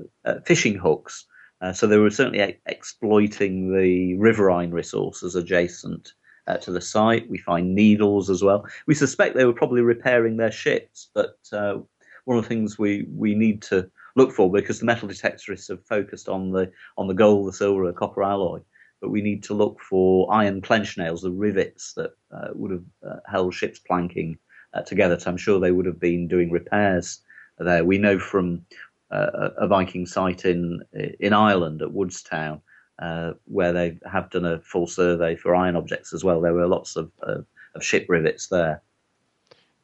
fishing 0.44 0.74
hooks 0.74 1.24
uh, 1.60 1.72
so 1.72 1.86
they 1.86 1.98
were 1.98 2.10
certainly 2.10 2.58
exploiting 2.66 3.76
the 3.76 4.14
riverine 4.16 4.70
resources 4.70 5.34
adjacent 5.34 6.12
uh, 6.46 6.56
to 6.58 6.70
the 6.70 6.80
site. 6.80 7.28
We 7.28 7.38
find 7.38 7.74
needles 7.74 8.30
as 8.30 8.42
well. 8.42 8.64
We 8.86 8.94
suspect 8.94 9.34
they 9.34 9.44
were 9.44 9.52
probably 9.52 9.82
repairing 9.82 10.36
their 10.36 10.52
ships, 10.52 11.10
but 11.14 11.36
uh, 11.52 11.78
one 12.26 12.38
of 12.38 12.44
the 12.44 12.48
things 12.48 12.78
we, 12.78 13.06
we 13.14 13.34
need 13.34 13.62
to 13.62 13.90
look 14.14 14.32
for 14.32 14.50
because 14.50 14.78
the 14.80 14.86
metal 14.86 15.08
detectorists 15.08 15.68
have 15.68 15.84
focused 15.84 16.28
on 16.28 16.50
the 16.50 16.70
on 16.96 17.08
the 17.08 17.14
gold, 17.14 17.48
the 17.48 17.52
silver, 17.52 17.86
the 17.86 17.92
copper 17.92 18.22
alloy, 18.22 18.60
but 19.00 19.10
we 19.10 19.22
need 19.22 19.42
to 19.44 19.54
look 19.54 19.80
for 19.80 20.32
iron 20.32 20.60
clench 20.60 20.98
nails, 20.98 21.22
the 21.22 21.30
rivets 21.30 21.94
that 21.94 22.10
uh, 22.32 22.48
would 22.54 22.70
have 22.70 22.84
uh, 23.08 23.16
held 23.26 23.54
ships 23.54 23.78
planking 23.78 24.38
uh, 24.74 24.82
together. 24.82 25.18
So 25.18 25.30
I'm 25.30 25.36
sure 25.36 25.60
they 25.60 25.72
would 25.72 25.86
have 25.86 26.00
been 26.00 26.28
doing 26.28 26.50
repairs 26.50 27.20
there. 27.58 27.84
We 27.84 27.98
know 27.98 28.18
from 28.18 28.64
uh, 29.10 29.50
a 29.56 29.66
Viking 29.66 30.06
site 30.06 30.44
in 30.44 30.82
in 31.20 31.32
Ireland 31.32 31.82
at 31.82 31.92
Woodstown, 31.92 32.60
uh, 32.98 33.32
where 33.46 33.72
they 33.72 33.98
have 34.10 34.30
done 34.30 34.44
a 34.44 34.60
full 34.60 34.86
survey 34.86 35.36
for 35.36 35.54
iron 35.54 35.76
objects 35.76 36.12
as 36.12 36.24
well. 36.24 36.40
There 36.40 36.54
were 36.54 36.66
lots 36.66 36.96
of, 36.96 37.10
of, 37.22 37.46
of 37.74 37.84
ship 37.84 38.06
rivets 38.08 38.48
there. 38.48 38.82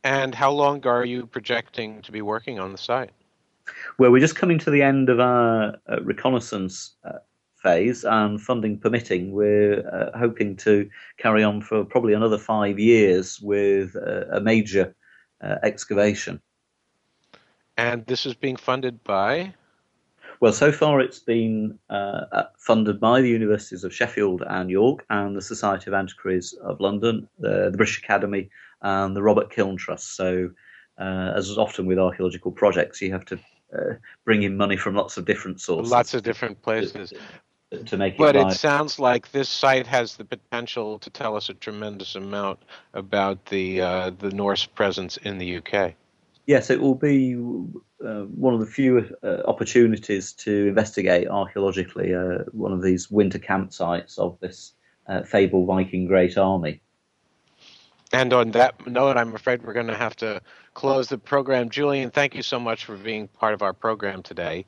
And 0.03 0.35
how 0.35 0.51
long 0.51 0.87
are 0.87 1.05
you 1.05 1.27
projecting 1.27 2.03
to 2.03 2.13
be 2.13 2.21
working 2.21 2.59
on 2.59 2.73
the 2.73 2.79
site? 2.79 3.11
Well, 3.99 4.11
we're 4.11 4.21
just 4.21 4.37
coming 4.37 4.59
to 4.59 4.71
the 4.71 4.83
end 4.83 5.09
of 5.09 5.21
our 5.21 5.77
uh, 5.89 6.03
reconnaissance 6.03 6.97
uh, 7.05 7.21
phase, 7.65 8.05
and 8.05 8.41
funding 8.41 8.79
permitting, 8.79 9.33
we're 9.33 9.81
uh, 9.89 10.17
hoping 10.17 10.55
to 10.57 10.89
carry 11.17 11.43
on 11.43 11.63
for 11.63 11.85
probably 11.85 12.15
another 12.15 12.39
five 12.39 12.79
years 12.79 13.41
with 13.41 13.97
a 13.97 14.41
major 14.41 14.95
uh, 15.43 15.57
excavation. 15.63 16.41
And 17.77 18.07
this 18.07 18.25
is 18.25 18.35
being 18.35 18.57
funded 18.57 19.03
by? 19.05 19.53
Well, 20.41 20.53
so 20.53 20.71
far 20.73 21.01
it's 21.01 21.19
been 21.19 21.79
uh, 21.91 22.27
uh, 22.33 22.45
funded 22.59 23.01
by 23.01 23.21
the 23.21 23.29
universities 23.29 23.85
of 23.85 23.95
Sheffield 23.95 24.43
and 24.49 24.71
York 24.71 25.05
and 25.11 25.37
the 25.37 25.43
Society 25.43 25.91
of 25.91 25.95
Antiquaries 25.95 26.53
of 26.63 26.81
London, 26.81 27.29
the 27.39 27.73
British 27.77 27.99
Academy, 27.99 28.51
and 28.83 29.17
the 29.17 29.23
Robert 29.23 29.51
Kiln 29.51 29.77
Trust. 29.77 30.17
So, 30.17 30.51
uh, 30.99 31.33
as 31.35 31.49
is 31.49 31.59
often 31.59 31.87
with 31.87 31.99
archaeological 31.99 32.53
projects, 32.53 33.01
you 33.01 33.13
have 33.13 33.25
to 33.27 33.39
uh, 33.77 33.95
bring 34.25 34.43
in 34.43 34.57
money 34.57 34.77
from 34.77 34.95
lots 34.95 35.17
of 35.17 35.25
different 35.25 35.61
sources. 35.61 35.91
Lots 35.91 36.15
of 36.15 36.23
different 36.23 36.61
places. 36.63 37.13
To, 37.75 37.85
to 37.85 37.97
make 37.97 38.15
it 38.15 38.19
but 38.19 38.35
viable. 38.35 38.51
it 38.51 38.55
sounds 38.55 38.99
like 38.99 39.33
this 39.33 39.49
site 39.49 39.87
has 39.87 40.17
the 40.17 40.25
potential 40.25 40.99
to 40.99 41.11
tell 41.11 41.37
us 41.37 41.49
a 41.49 41.55
tremendous 41.55 42.15
amount 42.15 42.61
about 42.93 43.47
the 43.47 43.81
uh, 43.81 44.11
the 44.11 44.31
Norse 44.31 44.67
presence 44.67 45.17
in 45.19 45.39
the 45.39 45.57
UK. 45.57 45.95
Yes, 46.47 46.71
it 46.71 46.81
will 46.81 46.95
be 46.95 47.35
uh, 47.35 48.25
one 48.25 48.55
of 48.55 48.61
the 48.61 48.67
few 48.67 49.17
uh, 49.23 49.43
opportunities 49.47 50.33
to 50.35 50.69
investigate 50.69 51.29
archaeologically 51.29 52.15
uh, 52.15 52.45
one 52.53 52.73
of 52.73 52.83
these 52.83 53.11
winter 53.11 53.39
campsites 53.39 54.19
of 54.19 54.39
this 54.41 54.75
uh, 55.09 55.23
fabled 55.23 55.67
Viking 55.67 56.07
Great 56.07 56.37
Army. 56.37 56.81
And 58.13 58.33
on 58.33 58.53
that 58.53 58.87
note, 58.87 59.17
I'm 59.17 59.35
afraid 59.35 59.65
we're 59.65 59.73
going 59.73 59.89
to 59.89 59.97
have 59.97 60.15
to 60.17 60.41
close 60.75 61.09
the 61.09 61.19
program. 61.19 61.71
Julian, 61.71 62.11
thank 62.11 62.35
you 62.35 62.43
so 62.43 62.61
much 62.61 62.85
for 62.85 62.97
being 62.97 63.27
part 63.27 63.55
of 63.55 63.63
our 63.63 63.73
program 63.73 64.23
today. 64.23 64.67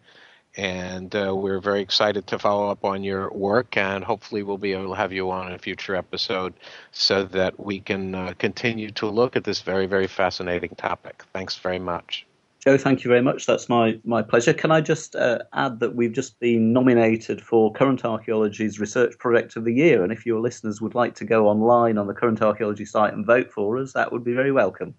And 0.56 1.14
uh, 1.14 1.34
we're 1.36 1.60
very 1.60 1.82
excited 1.82 2.26
to 2.28 2.38
follow 2.38 2.70
up 2.70 2.84
on 2.84 3.04
your 3.04 3.30
work, 3.30 3.76
and 3.76 4.02
hopefully, 4.02 4.42
we'll 4.42 4.56
be 4.56 4.72
able 4.72 4.88
to 4.88 4.94
have 4.94 5.12
you 5.12 5.30
on 5.30 5.48
in 5.48 5.52
a 5.52 5.58
future 5.58 5.94
episode 5.94 6.54
so 6.92 7.24
that 7.24 7.60
we 7.60 7.80
can 7.80 8.14
uh, 8.14 8.32
continue 8.38 8.90
to 8.92 9.06
look 9.06 9.36
at 9.36 9.44
this 9.44 9.60
very, 9.60 9.86
very 9.86 10.06
fascinating 10.06 10.74
topic. 10.76 11.24
Thanks 11.34 11.56
very 11.56 11.78
much. 11.78 12.26
Joe, 12.66 12.76
thank 12.76 13.04
you 13.04 13.08
very 13.08 13.22
much. 13.22 13.46
That's 13.46 13.68
my, 13.68 14.00
my 14.02 14.22
pleasure. 14.22 14.52
Can 14.52 14.72
I 14.72 14.80
just 14.80 15.14
uh, 15.14 15.38
add 15.52 15.78
that 15.78 15.94
we've 15.94 16.12
just 16.12 16.40
been 16.40 16.72
nominated 16.72 17.40
for 17.40 17.72
Current 17.72 18.04
Archaeology's 18.04 18.80
Research 18.80 19.16
Project 19.18 19.54
of 19.54 19.64
the 19.64 19.72
Year, 19.72 20.02
and 20.02 20.10
if 20.10 20.26
your 20.26 20.40
listeners 20.40 20.80
would 20.80 20.96
like 20.96 21.14
to 21.16 21.24
go 21.24 21.46
online 21.46 21.96
on 21.96 22.08
the 22.08 22.14
Current 22.14 22.42
Archaeology 22.42 22.84
site 22.84 23.14
and 23.14 23.24
vote 23.24 23.52
for 23.52 23.78
us, 23.78 23.92
that 23.92 24.10
would 24.10 24.24
be 24.24 24.32
very 24.32 24.50
welcome. 24.50 24.94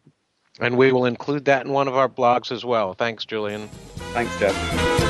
And 0.60 0.78
we 0.78 0.92
will 0.92 1.06
include 1.06 1.46
that 1.46 1.66
in 1.66 1.72
one 1.72 1.88
of 1.88 1.96
our 1.96 2.10
blogs 2.10 2.52
as 2.52 2.66
well. 2.66 2.94
Thanks, 2.94 3.26
Julian. 3.26 3.68
Thanks, 4.14 4.38
Jeff. 4.40 4.56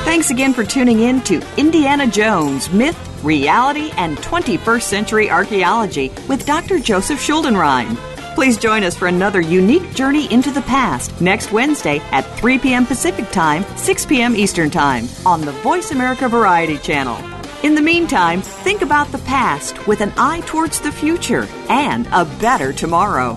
Thanks 0.04 0.30
again 0.30 0.52
for 0.52 0.64
tuning 0.64 1.00
in 1.00 1.22
to 1.22 1.42
Indiana 1.56 2.06
Jones 2.06 2.70
Myth, 2.70 2.98
Reality, 3.22 3.90
and 3.96 4.18
21st 4.18 4.82
Century 4.82 5.30
Archaeology 5.30 6.10
with 6.28 6.46
Dr. 6.46 6.78
Joseph 6.78 7.18
Schuldenrein. 7.18 7.96
Please 8.34 8.56
join 8.56 8.84
us 8.84 8.96
for 8.96 9.08
another 9.08 9.40
unique 9.40 9.94
journey 9.94 10.32
into 10.32 10.50
the 10.50 10.62
past 10.62 11.20
next 11.20 11.50
Wednesday 11.50 11.98
at 12.12 12.22
3 12.38 12.58
p.m. 12.58 12.86
Pacific 12.86 13.28
Time, 13.30 13.64
6 13.76 14.06
p.m. 14.06 14.36
Eastern 14.36 14.70
Time 14.70 15.08
on 15.26 15.40
the 15.40 15.52
Voice 15.52 15.90
America 15.90 16.28
Variety 16.28 16.78
Channel. 16.78 17.16
In 17.64 17.74
the 17.74 17.82
meantime, 17.82 18.40
think 18.40 18.82
about 18.82 19.10
the 19.10 19.18
past 19.18 19.84
with 19.88 20.00
an 20.00 20.12
eye 20.16 20.40
towards 20.46 20.80
the 20.80 20.92
future 20.92 21.48
and 21.68 22.06
a 22.12 22.24
better 22.38 22.72
tomorrow. 22.72 23.36